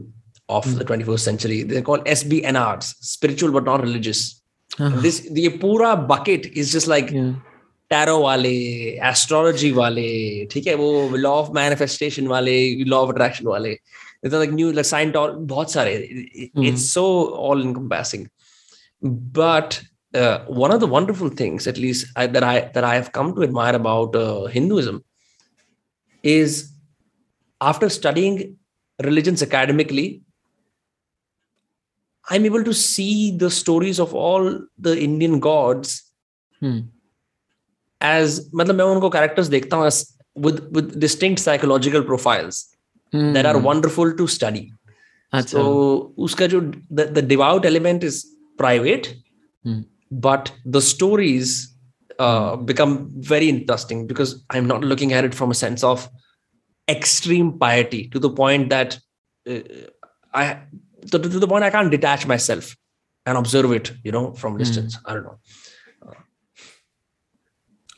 [0.50, 0.78] of mm-hmm.
[0.78, 1.64] the 21st century.
[1.64, 4.40] They're called SBNRs, spiritual but not religious.
[4.78, 5.02] Uh-huh.
[5.02, 7.10] This the pura bucket is just like.
[7.10, 7.34] Yeah
[7.90, 8.54] tarot वाले
[9.10, 10.10] astrology वाले
[10.52, 12.56] ठीक है वो law of manifestation वाले
[12.94, 13.78] law of attraction वाले
[14.32, 15.96] like new like Cyient बहुत सारे
[16.56, 17.04] it's so
[17.46, 18.30] all encompassing
[19.02, 19.82] but
[20.14, 23.36] uh, one of the wonderful things at least I, that i that i have come
[23.36, 25.04] to admire about uh, hinduism
[26.24, 26.72] is
[27.62, 28.58] after studying
[29.02, 30.22] religions academically
[32.30, 36.12] i'm able to see the stories of all the indian gods
[36.62, 36.80] hmm.
[38.04, 39.90] as मतलब मैं उनको characters देखता हूँ
[40.36, 42.62] with with distinct psychological profiles
[43.12, 43.34] hmm.
[43.34, 44.72] that are wonderful to study.
[45.34, 45.50] Achha.
[45.50, 48.26] So उसका जो the, the devout element is
[48.58, 49.16] private,
[49.64, 49.82] hmm.
[50.12, 51.76] but the stories
[52.20, 56.08] uh, become very interesting because I'm not looking at it from a sense of
[56.90, 59.00] extreme piety to the point that
[59.50, 59.60] uh,
[60.34, 60.60] I
[61.12, 62.76] to, to, the point I can't detach myself
[63.26, 64.98] and observe it, you know, from distance.
[64.98, 65.02] Mm.
[65.06, 65.40] I don't know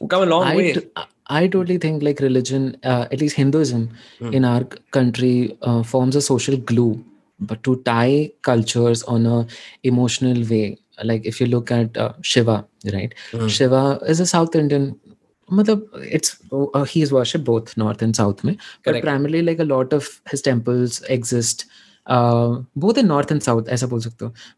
[0.08, 0.72] come a long I way.
[0.74, 0.88] T-
[1.26, 3.90] I totally think like religion, uh, at least Hinduism
[4.20, 4.34] mm.
[4.34, 7.04] in our country, uh, forms a social glue,
[7.38, 9.46] but to tie cultures on a
[9.84, 10.78] emotional way.
[11.04, 13.14] Like if you look at uh, Shiva, right?
[13.30, 13.48] Mm.
[13.48, 14.98] Shiva is a South Indian.
[15.52, 19.04] It's uh, he is worshipped both north and south, mein, but Correct.
[19.04, 21.66] primarily like a lot of his temples exist
[22.06, 23.68] uh, both in north and south.
[23.70, 24.08] I suppose,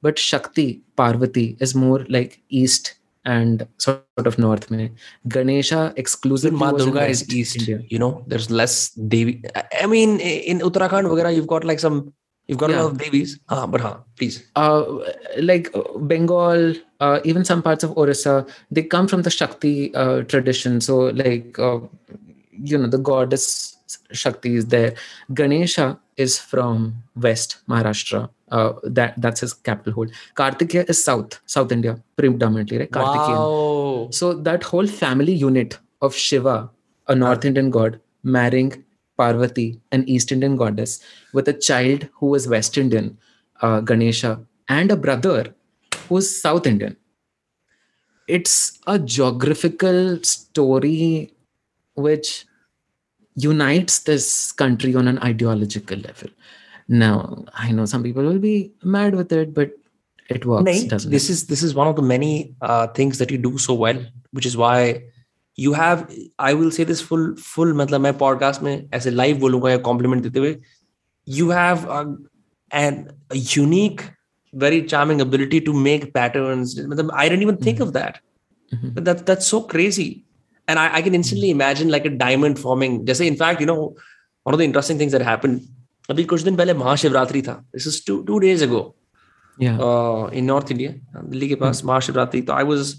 [0.00, 2.94] but Shakti Parvati is more like east
[3.24, 4.70] and sort of north.
[4.70, 4.96] Mein
[5.28, 7.82] ganesha exclusively Ma Durga is east India.
[7.88, 9.42] you know there's less devi
[9.80, 12.12] i mean in uttarakhand vagara you've got like some
[12.46, 12.76] you've got yeah.
[12.76, 13.38] a lot of devis.
[13.48, 14.44] Ah, but huh, please.
[14.56, 14.84] Uh,
[15.38, 20.22] like uh, bengal uh, even some parts of orissa they come from the shakti uh,
[20.22, 20.80] tradition.
[20.80, 21.80] So like uh,
[22.52, 23.76] you know the goddess
[24.12, 24.94] shakti is there.
[25.32, 28.28] Ganesha is from west maharashtra
[28.58, 30.10] uh, that that's his capital hold.
[30.36, 32.94] Kartikeya is South, South India, predominantly, right?
[32.94, 34.08] Wow.
[34.20, 36.70] So that whole family unit of Shiva,
[37.08, 38.84] a North Indian god, marrying
[39.16, 41.00] Parvati, an East Indian goddess,
[41.32, 43.18] with a child who was West Indian,
[43.60, 45.54] uh, Ganesha, and a brother
[46.08, 46.96] who's South Indian.
[48.28, 51.34] It's a geographical story
[51.94, 52.46] which
[53.34, 56.28] unites this country on an ideological level.
[56.92, 59.70] Now, I know some people will be mad with it, but
[60.28, 60.64] it works.
[60.64, 61.32] Nahin, this it?
[61.32, 64.46] is this is one of the many uh, things that you do so well, which
[64.46, 65.02] is why
[65.56, 69.72] you have i will say this full full matlab main podcast mein aise live bolunga
[69.74, 70.52] ya compliment dete hue
[71.38, 72.00] you have a,
[72.82, 72.94] an
[73.36, 74.02] a unique
[74.64, 76.72] very charming ability to make patterns
[77.22, 78.20] i didn't even think of that
[78.72, 78.94] mm-hmm.
[78.96, 80.10] but that that's so crazy
[80.68, 83.68] and I, I can instantly imagine like a diamond forming just say in fact you
[83.70, 83.80] know
[84.44, 85.68] one of the interesting things that happened
[86.10, 88.82] अभी कुछ दिन पहले महाशिवरात्रि था। This is two two days ago
[89.60, 92.94] in North India Delhi के पास hmm। Mahashivratri. तो I was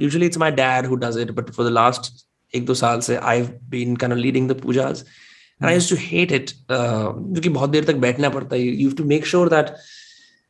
[0.00, 2.12] usually it's my dad who does it but for the last
[2.54, 6.32] एक दो साल से I been can leading the puja and I used to hate
[6.32, 9.74] it क्योंकि बहुत देर तक बैठना पड़ता है। You have to make sure that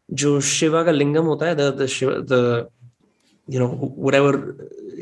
[0.08, 1.52] जो शिवा का लिंगम होता है
[2.02, 2.68] you the
[3.48, 3.68] you know
[4.06, 4.30] whatever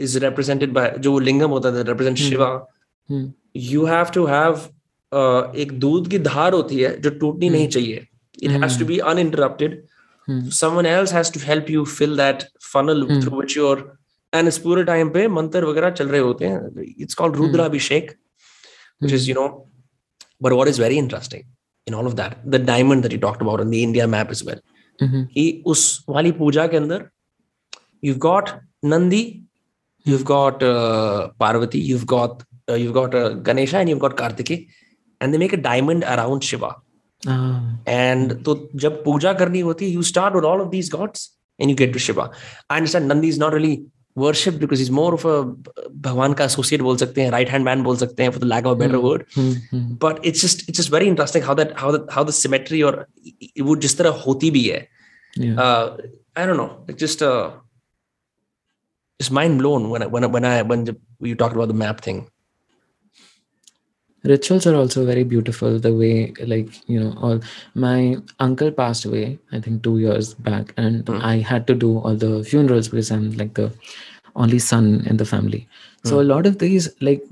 [0.04, 2.28] is represented जो लिंगम होता है represent mm.
[2.28, 2.46] Shiva
[3.08, 3.24] mm.
[3.72, 4.12] you have
[5.12, 8.06] एक दूध की धार होती है जो टूटनी हम्म। नहीं चाहिए।
[8.42, 9.82] It has to be uninterrupted
[10.28, 13.86] someone else has to help you fill that funnel through which your
[14.32, 17.14] and इस पूरे टाइम पे मंत्र वगैरह चल रहे होते हैं। It's hmm.
[17.18, 18.10] Called Rudrabhishek
[19.00, 19.48] which is you know
[20.42, 21.42] but what is very interesting
[21.86, 24.42] in all of that the diamond that you talked about on the India map as
[24.46, 24.60] well
[25.34, 27.08] कि उस वाली पूजा के अंदर
[28.04, 28.50] you have got
[28.84, 29.22] Nandi
[30.06, 30.58] you have got
[31.40, 33.14] Parvati you have got you have got
[33.46, 34.64] Ganesha and you have got Kartikeya
[35.20, 36.74] and they make a diamond around Shiva
[37.22, 41.30] and तो जब पूजा करनी होती है you start with all of these gods
[41.60, 43.78] and you get to Shiva I understand Nandi is not really
[44.16, 45.40] worship because is more of a
[46.06, 48.66] भगवान का associate बोल सकते हैं राइट हैंड मैन बोल सकते हैं for the lack
[48.66, 49.22] of better word
[50.04, 53.04] but it's just it's just very interesting how that how how the symmetry और
[53.62, 54.80] वो जिस तरह होती भी है
[55.36, 57.22] I don't know just
[59.20, 60.86] it's mind blown when when I when
[61.26, 62.22] you talk about the map thing
[64.24, 67.40] rituals are also very beautiful the way like you know all
[67.74, 71.22] my uncle passed away i think two years back and mm.
[71.22, 73.72] i had to do all the funerals because i'm like the
[74.38, 75.68] only son in the family.
[76.04, 76.20] So mm.
[76.20, 77.22] a lot of these, like,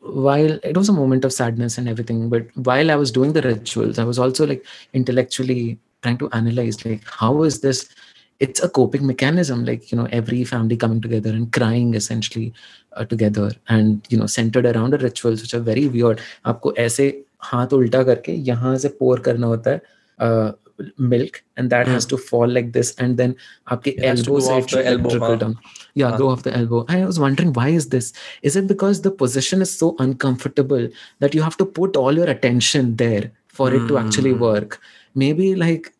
[0.00, 3.42] while it was a moment of sadness and everything, but while I was doing the
[3.42, 7.88] rituals, I was also like intellectually trying to analyze, like, how is this?
[8.39, 12.53] It's a coping mechanism, like, you know, every family coming together and crying essentially
[12.93, 16.21] uh, together and, you know, centered around the rituals, which are very weird.
[16.45, 17.07] आपको ऐसे
[17.51, 19.81] हाथ उल्टा करके यहाँ से pour करना होता है
[20.19, 20.51] uh,
[20.97, 21.91] milk and that mm.
[21.91, 23.35] has to fall like this and then
[23.69, 25.55] aapke elbow se off the elbow trickle down
[26.01, 26.17] yeah uh.
[26.21, 28.11] go off the elbow i was wondering why is this
[28.41, 30.87] is it because the position is so uncomfortable
[31.19, 33.77] that you have to put all your attention there for mm.
[33.77, 34.43] it to actually hmm.
[34.49, 34.79] work
[35.23, 35.93] maybe like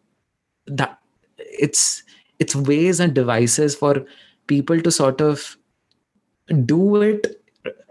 [0.67, 0.97] that
[1.37, 2.03] it's
[2.38, 4.04] it's ways and devices for
[4.46, 5.56] people to sort of
[6.64, 7.42] do it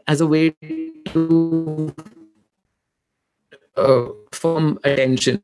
[0.08, 0.56] as a way
[1.06, 1.94] to
[3.76, 5.42] uh, firm attention.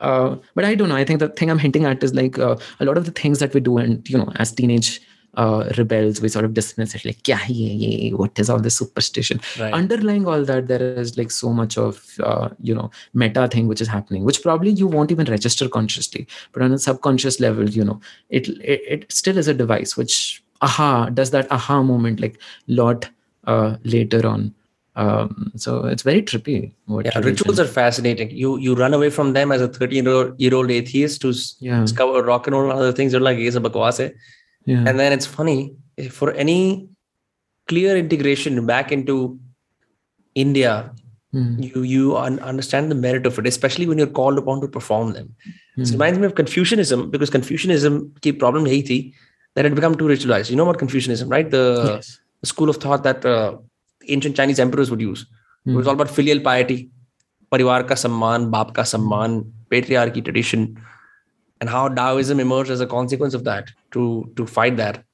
[0.00, 0.96] Uh, but I don't know.
[0.96, 3.38] I think the thing I'm hinting at is like uh, a lot of the things
[3.38, 5.00] that we do, and you know, as teenage
[5.34, 8.76] uh, rebels, we sort of dismiss it like, yeah, yeah, yeah, what is all this
[8.76, 9.40] superstition?
[9.58, 9.72] Right.
[9.72, 13.80] Underlying all that, there is like so much of, uh, you know, meta thing which
[13.80, 16.26] is happening, which probably you won't even register consciously.
[16.52, 20.42] But on a subconscious level, you know, it, it, it still is a device which,
[20.60, 22.38] aha, does that aha moment like
[22.68, 23.08] lot
[23.46, 24.54] uh, later on
[24.94, 29.50] um, so it's very trippy yeah, rituals are fascinating you you run away from them
[29.50, 30.04] as a 13
[30.36, 31.80] year old atheist who's yeah.
[31.80, 33.38] discover rock and roll and other things you're like
[34.64, 34.84] yeah.
[34.86, 35.74] and then it's funny
[36.10, 36.88] for any
[37.68, 39.38] clear integration back into
[40.34, 40.92] india
[41.34, 41.62] mm.
[41.62, 45.12] you you un- understand the merit of it especially when you're called upon to perform
[45.12, 45.34] them
[45.76, 45.82] mm.
[45.82, 49.02] it reminds me of confucianism because confucianism the problem hai
[49.54, 51.64] that had become too ritualized you know what confucianism right the,
[51.94, 52.18] yes.
[52.40, 53.52] the school of thought that uh,
[54.08, 55.26] ancient Chinese emperors would use.
[55.66, 55.72] Mm.
[55.72, 56.90] It was all about filial piety,
[57.50, 60.82] parivar ka samman, baap ka samman, patriarchy tradition,
[61.62, 65.04] and how Taoism emerged as a consequence of that to to fight that,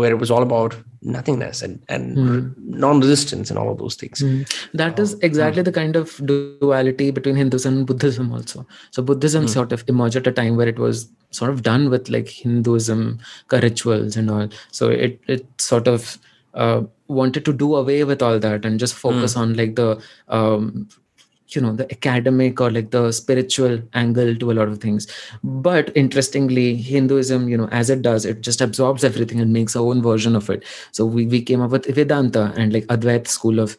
[0.00, 0.76] where it was all about
[1.14, 2.58] nothingness and and mm.
[2.82, 4.22] non-resistance and all of those things.
[4.22, 4.52] Mm.
[4.80, 8.64] That is exactly the kind of duality between Hinduism and Buddhism also.
[8.90, 12.08] So Buddhism sort of emerged at a time where it was sort of done with
[12.08, 13.18] like Hinduism
[13.50, 14.48] rituals and all.
[14.70, 16.18] So it it sort of
[16.54, 19.40] uh, wanted to do away with all that and just focus mm.
[19.40, 20.88] on like the um,
[21.54, 25.06] you know the academic or like the spiritual angle to a lot of things.
[25.44, 29.84] But interestingly hinduism you know as it does it just absorbs everything and makes our
[29.84, 30.64] own version of it.
[30.92, 33.76] So we, we came up with vedanta and like advaita school of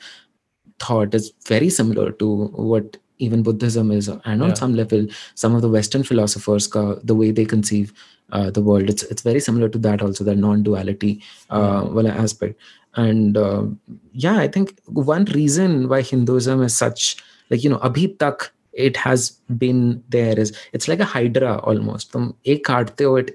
[0.79, 4.53] thought is very similar to what even buddhism is and on yeah.
[4.53, 7.93] some level some of the western philosophers the way they conceive
[8.31, 12.59] uh, the world it's it's very similar to that also the non-duality uh, well aspect.
[12.95, 13.63] And uh,
[14.11, 17.17] yeah i think one reason why hinduism is such
[17.49, 19.31] like you know abhi tak it has
[19.63, 19.81] been
[20.15, 23.31] there is it's like a hydra almost from ek kaarte it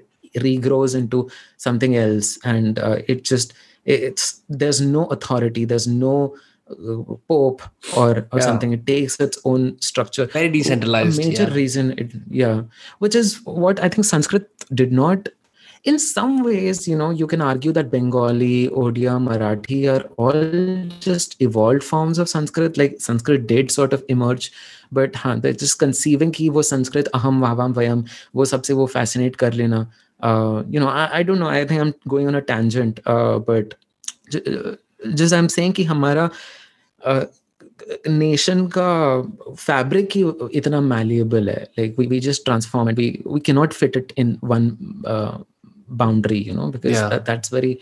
[0.47, 3.53] regrows into something else and uh, it just
[3.85, 6.13] it's there's no authority there's no
[6.71, 7.61] uh, pope
[7.95, 8.45] or or Yeah.
[8.47, 11.19] something it takes its own structure Very decentralized.
[11.19, 11.53] a major yeah.
[11.53, 12.61] reason it yeah
[12.99, 14.47] which is what i think sanskrit
[14.81, 15.29] did not
[15.84, 20.40] in some ways you know you can argue that bengali odia marathi are all
[21.06, 24.50] just evolved forms of sanskrit like sanskrit did sort of emerge
[24.98, 28.04] but हाँ they're just conceiving कि वो संस्कृत अहम वावाम वयम
[28.36, 29.86] वो सबसे वो fascinate कर लेना
[30.20, 33.38] uh, you know I, I don't know I think I'm going on a tangent uh,
[33.38, 33.74] but
[34.30, 34.76] j- uh,
[35.14, 36.30] just I'm saying कि हमारा
[37.02, 37.24] uh,
[38.08, 39.20] नेशन का
[39.58, 40.22] फैब्रिक ही
[40.58, 44.12] इतना मैलिएबल है like we we just transform it we we can not fit it
[44.18, 44.68] in one
[45.97, 47.77] boundary you know because that's very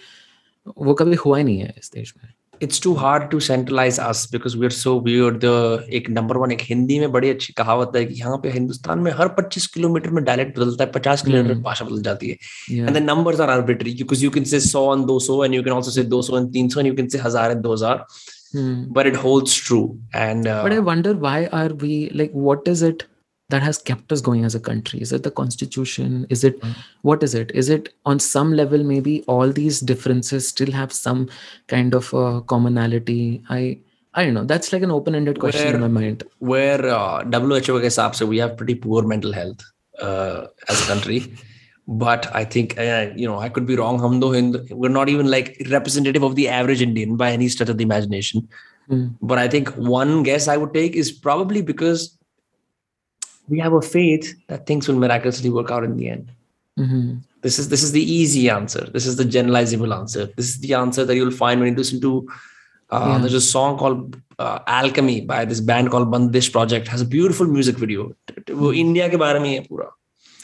[0.78, 2.30] वो कभी हुआ ही नहीं है इस देश में।
[2.62, 6.52] It's too hard to centralise us because we are so weird the एक नंबर वन
[6.52, 10.10] एक हिंदी में बड़ी अच्छी कहावत है कि यहाँ पे हिंदुस्तान में हर 25 किलोमीटर
[10.10, 13.50] में डायलेक्ट बदलता है 50 किलोमीटर में भाषा बदल जाती है। And the numbers are
[13.50, 16.52] arbitrary because you can say 100 and 200 and you can also say 200 and
[16.54, 18.06] 300 and you can say 1000 and 2000
[18.96, 19.80] but it holds true
[20.16, 23.04] and but I wonder why are we like what is it
[23.51, 25.01] that has kept us going as a country?
[25.01, 26.27] Is it the constitution?
[26.31, 26.61] Is it
[27.03, 27.51] what is it?
[27.55, 31.29] Is it on some level maybe all these differences still have some
[31.69, 33.43] kind of uh, commonality?
[33.49, 33.79] I
[34.15, 34.45] I don't know.
[34.45, 36.25] That's like an open-ended question in Where- my mind.
[36.39, 39.63] where uh, WHO के हिसाब से we have pretty poor mental health
[40.03, 41.21] uh, as a country.
[41.89, 43.99] But I think uh, you know I could be wrong.
[44.01, 47.69] हम दो Hind we're not even like representative of the average Indian by any stretch
[47.69, 48.49] of the imagination.
[48.89, 49.05] Hmm.
[49.23, 52.09] But I think one guess I would take is probably because
[53.52, 56.32] we have a faith that things will miraculously work out in the end.
[56.80, 57.18] Mm-hmm.
[57.42, 58.84] This is this is the easy answer.
[58.94, 60.28] This is the generalizable answer.
[60.38, 62.30] This is the answer that you'll find when you listen to.
[62.90, 63.18] Uh, yeah.
[63.20, 66.88] There's a song called uh, Alchemy by this band called Bandish Projekt.
[66.88, 68.08] Has a beautiful music video.
[68.48, 68.74] Hmm.
[68.84, 69.90] India India के mein hai pura.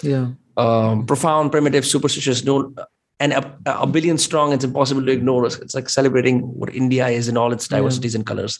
[0.02, 0.28] Yeah.
[0.58, 2.74] Um, profound, primitive, superstitious, no,
[3.20, 4.54] and a, a, billion strong.
[4.54, 5.46] It's impossible to ignore.
[5.46, 8.20] It's like celebrating what India is in all its diversities yeah.
[8.20, 8.60] and colors.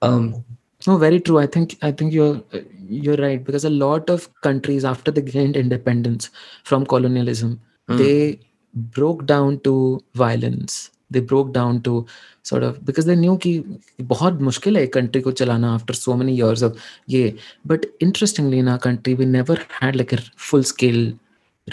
[0.00, 0.44] Um,
[0.86, 1.38] no, very true.
[1.38, 2.42] I think I think you're
[2.92, 6.30] you're right because a lot of countries after they gained independence
[6.64, 7.98] from colonialism mm.
[7.98, 8.38] they
[8.74, 10.90] broke down to violence.
[11.10, 12.06] They broke down to
[12.42, 13.64] sort of because they knew ki
[14.12, 17.30] bahut mushkil hai country ko chalana after so many years of yeah
[17.72, 21.12] but interestingly in our country we never had like a full scale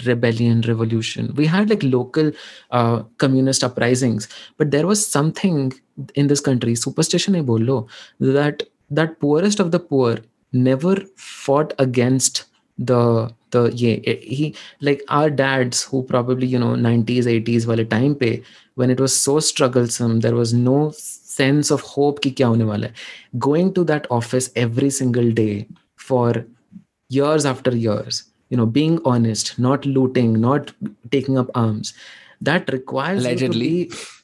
[0.05, 1.33] rebellion revolution.
[1.35, 2.31] We had like local
[2.71, 4.27] uh, communist uprisings.
[4.57, 5.73] But there was something
[6.15, 7.87] in this country superstition hai bolo
[8.19, 10.17] that that poorest of the poor
[10.51, 12.45] never fought against
[12.77, 17.85] the the yeah eh, he like our dads who probably you know 90s 80s wale
[17.85, 18.41] time pe
[18.75, 22.91] when it was so strugglesome there was no sense of hope ki kya hone wala
[22.91, 25.67] hai going to that office every single day
[26.09, 26.45] for
[27.17, 30.73] years after years you know being honest not looting not
[31.17, 31.93] taking up arms
[32.41, 33.67] that requires Allegedly.
[33.67, 34.18] you to be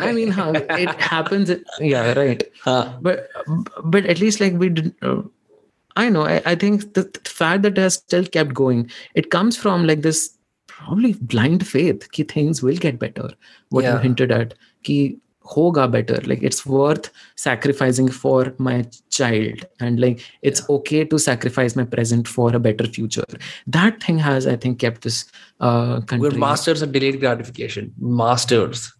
[0.00, 1.50] i mean how it happens
[1.80, 2.42] yeah right.
[2.62, 2.92] huh.
[3.00, 3.28] but
[3.84, 5.22] but at least like we did uh,
[5.96, 9.30] i know I, I think the, the fact that it has still kept going it
[9.30, 10.36] comes from like this
[10.76, 13.30] probably blind faith ki things will get better.
[13.70, 15.18] What you hinted at ki
[15.52, 19.64] hoga better like it's worth sacrificing for my child.
[19.80, 23.24] And like it's okay to sacrifice my present for a better future.
[23.66, 25.24] That thing has i think kept this
[25.60, 27.92] uh country We're masters of delayed gratification.
[27.98, 28.92] Masters.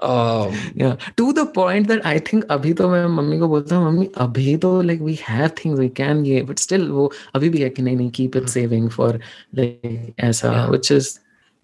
[0.00, 3.86] Um, yeah to the point that i think अभी तो मैं mummy को बोलता हूँ
[3.86, 7.60] mummy अभी तो like we have things we can ये but still वो अभी भी
[7.62, 9.10] है कि नहीं नहीं keep it saving for
[9.58, 10.70] like ऐसा Yeah.
[10.76, 11.10] which is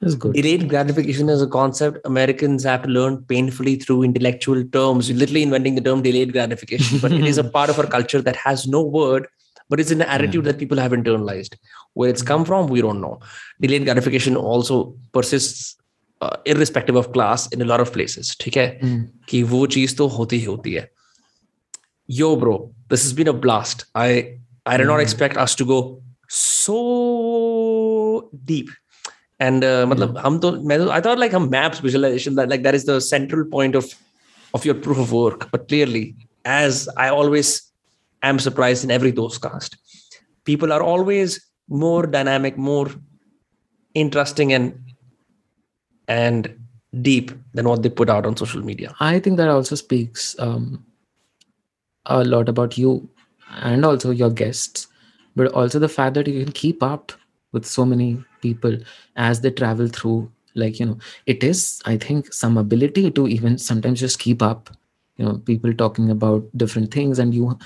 [0.09, 5.09] is good delayed gratification is a concept Americans have to learn painfully through intellectual terms.
[5.11, 8.21] You're literally inventing the term delayed gratification, but it is a part of our culture
[8.29, 9.27] that has no word,
[9.69, 11.57] but it's an attitude that people have internalized.
[11.95, 13.19] Where it's come from, we don't know.
[13.61, 14.79] Delayed gratification also
[15.13, 15.67] persists
[16.23, 18.37] uh, irrespective of class in a lot of places.
[18.41, 19.03] ठीक है Hmm.
[19.29, 20.89] कि वो चीज तो होती ही होती है
[22.19, 22.53] yo bro
[22.91, 24.05] this has been a blast i
[24.67, 25.79] i did not expect us to go
[26.29, 26.77] so
[28.51, 28.71] deep
[29.41, 32.63] and uh, मतलब हम तो मैं तो I thought like हम maps visualization that like
[32.63, 33.93] that is the central point of
[34.55, 37.53] of your proof of work but clearly as I always
[38.23, 39.77] am surprised in every cast
[40.45, 42.89] people are always more dynamic more
[43.95, 44.82] interesting and
[46.08, 46.54] and
[47.02, 50.84] deep than what they put out on social media I think that also speaks um,
[52.06, 53.10] a lot about you
[53.50, 54.88] and also your guests,
[55.36, 57.12] but also the fact that you can keep up
[57.52, 58.78] with so many people
[59.16, 60.32] as they travel through.
[60.56, 64.70] Like, you know, it is, I think, some ability to even sometimes just keep up.
[65.18, 67.58] You know, people talking about different things, and you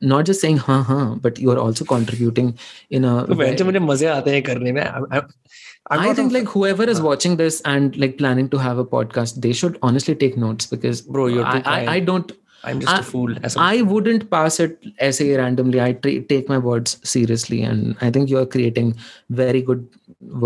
[0.00, 2.48] not just saying huh huh but you are also contributing
[2.90, 5.22] in a तो मुझे मुझे मजे आते हैं करने में I, I,
[5.90, 8.78] I'm I not think a- like whoever is watching this and like planning to have
[8.78, 11.90] a podcast, they should honestly take notes because Bro, you're too I, kind.
[11.90, 12.32] I, I don't
[12.64, 14.78] I'm just a I- fool as a- I wouldn't pass it
[15.08, 15.80] essay randomly.
[15.86, 18.94] I tra- take my words seriously, and I think you're creating
[19.42, 19.86] very good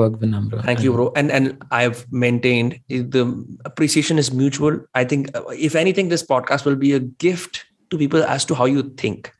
[0.00, 0.64] work, Vinamra.
[0.64, 1.08] Thank you, bro.
[1.22, 3.24] And and I've maintained the
[3.72, 4.80] appreciation is mutual.
[4.94, 8.54] I think uh, if anything, this podcast will be a gift to people as to
[8.62, 9.32] how you think.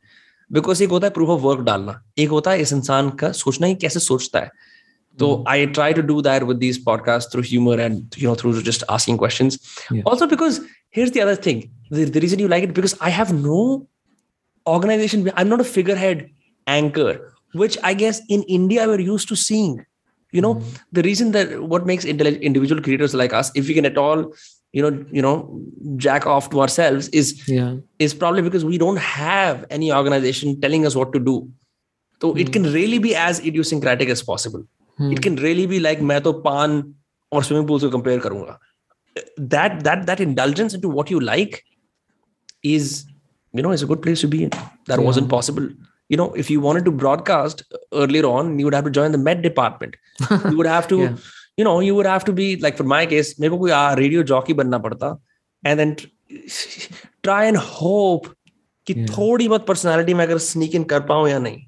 [0.52, 3.66] Because एक होता है proof of work डालना एक होता है इस इंसान का सोचना
[3.66, 4.50] ही कैसे सोचता है।
[5.18, 8.60] तो I try to do that with this podcast through humour and you know through
[8.62, 9.50] just asking question
[10.06, 10.60] also because
[10.96, 11.62] here the other thing
[11.92, 13.86] the reason you like it because I have no
[14.66, 16.28] organisation I not a figure head
[16.68, 19.78] anchor which I guess in India we're use to seeing
[20.34, 20.62] you know
[20.94, 24.30] the reason that what makes intelligent individual creators like us if you can at all
[24.73, 25.61] you know, you know,
[25.97, 27.77] jack off to ourselves, is Yeah.
[28.07, 31.37] is probably because we don't have any organization telling us what to do.
[32.21, 34.63] So it can really be as idiosyncratic as possible.
[35.15, 36.71] It can really be like मैं तो पान
[37.33, 38.57] और swimming pool से compare करूंगा.
[39.53, 41.63] That that that indulgence into what you like
[42.63, 43.05] is
[43.53, 44.49] you know is a good place to be in.
[44.89, 45.05] That Yeah.
[45.09, 45.69] wasn't possible.
[46.13, 47.63] You know, if you wanted to broadcast
[48.03, 49.95] earlier on, you would have to join the med department.
[50.49, 51.15] You would have to, Yeah.
[51.58, 54.22] you know you would have to be like for my case मेरे को कोई radio
[54.22, 55.18] jockey बनना पड़ता
[55.66, 55.94] and then
[57.22, 58.26] try and hope
[58.86, 59.10] कि yeah.
[59.10, 61.62] थोड़ी बहुत personality में अगर स्नीक इन कर पाऊँ या नहीं।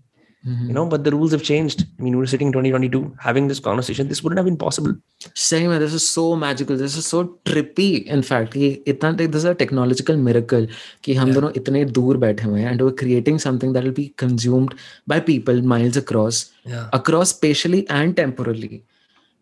[0.45, 3.59] You know but the rules have changed I mean we are sitting 2022 having this
[3.59, 4.95] conversation this wouldn't have been possible
[5.37, 9.47] same this is so magical this is so trippy in fact कि इतना tech this
[9.47, 10.69] a technological miracle
[11.05, 13.93] कि हम दोनों इतने दूर बैठे हुए हैं and we are creating something that will
[13.93, 14.75] be consumed
[15.09, 16.51] by people miles across
[16.95, 18.83] across spatially and temporally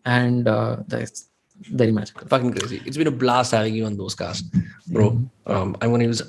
[0.05, 1.29] and uh, that's
[1.61, 2.27] very magical.
[2.27, 2.81] Fucking crazy.
[2.85, 4.43] It's been a blast having you on Dostcast,
[4.87, 5.21] bro.
[5.45, 6.21] Um, I'm gonna use.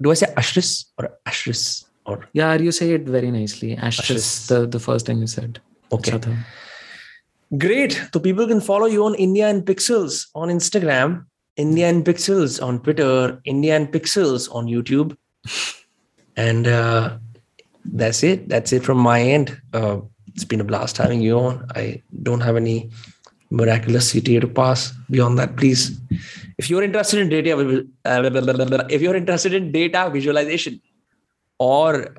[0.00, 2.28] Do I say Ashris or Ashris or?
[2.32, 3.76] Yeah, you say it very nicely.
[3.76, 4.46] Ashris, Ashris.
[4.48, 5.60] the the first time you said.
[5.92, 6.18] Okay.
[7.58, 8.00] Great.
[8.12, 11.24] So people can follow you on India in Pixels on Instagram,
[11.56, 15.16] India in Pixels on Twitter, India in Pixels on YouTube,
[16.36, 17.18] and uh,
[17.84, 18.48] that's it.
[18.48, 19.60] That's it from my end.
[19.72, 20.00] Uh,
[20.34, 21.66] it's been a blast having you on.
[21.74, 22.90] I don't have any
[23.50, 24.92] miraculous CTA to pass.
[25.10, 26.00] Beyond that, please,
[26.58, 30.80] if you're interested in data, uh, if you're interested in data visualization,
[31.58, 32.16] or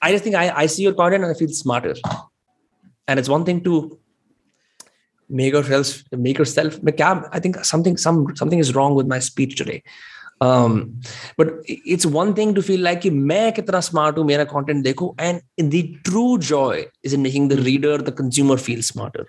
[0.00, 1.94] I just think I, I see your content and I feel smarter.
[3.06, 3.98] And it's one thing to
[5.28, 6.78] make yourself make yourself.
[7.32, 9.82] I think something some something is wrong with my speech today
[10.41, 11.01] um
[11.37, 15.15] but it's one thing to feel like कि मैं कितना smart हूँ मेरा content देखो
[15.27, 19.25] and the true joy is in making the reader the consumer feel smarter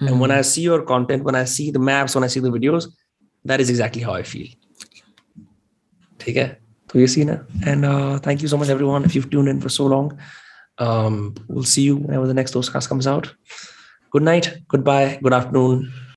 [0.00, 2.54] and when I see your content when I see the maps when I see the
[2.58, 2.88] videos
[3.44, 4.52] that is exactly how I feel
[6.20, 6.48] ठीक है
[6.92, 7.38] तो ये scene है
[7.72, 10.10] and uh, thank you so much everyone if you've tuned in for so long
[10.84, 13.34] um we'll see you whenever the next Toastcast comes out
[14.14, 15.92] good night, goodbye, good afternoon,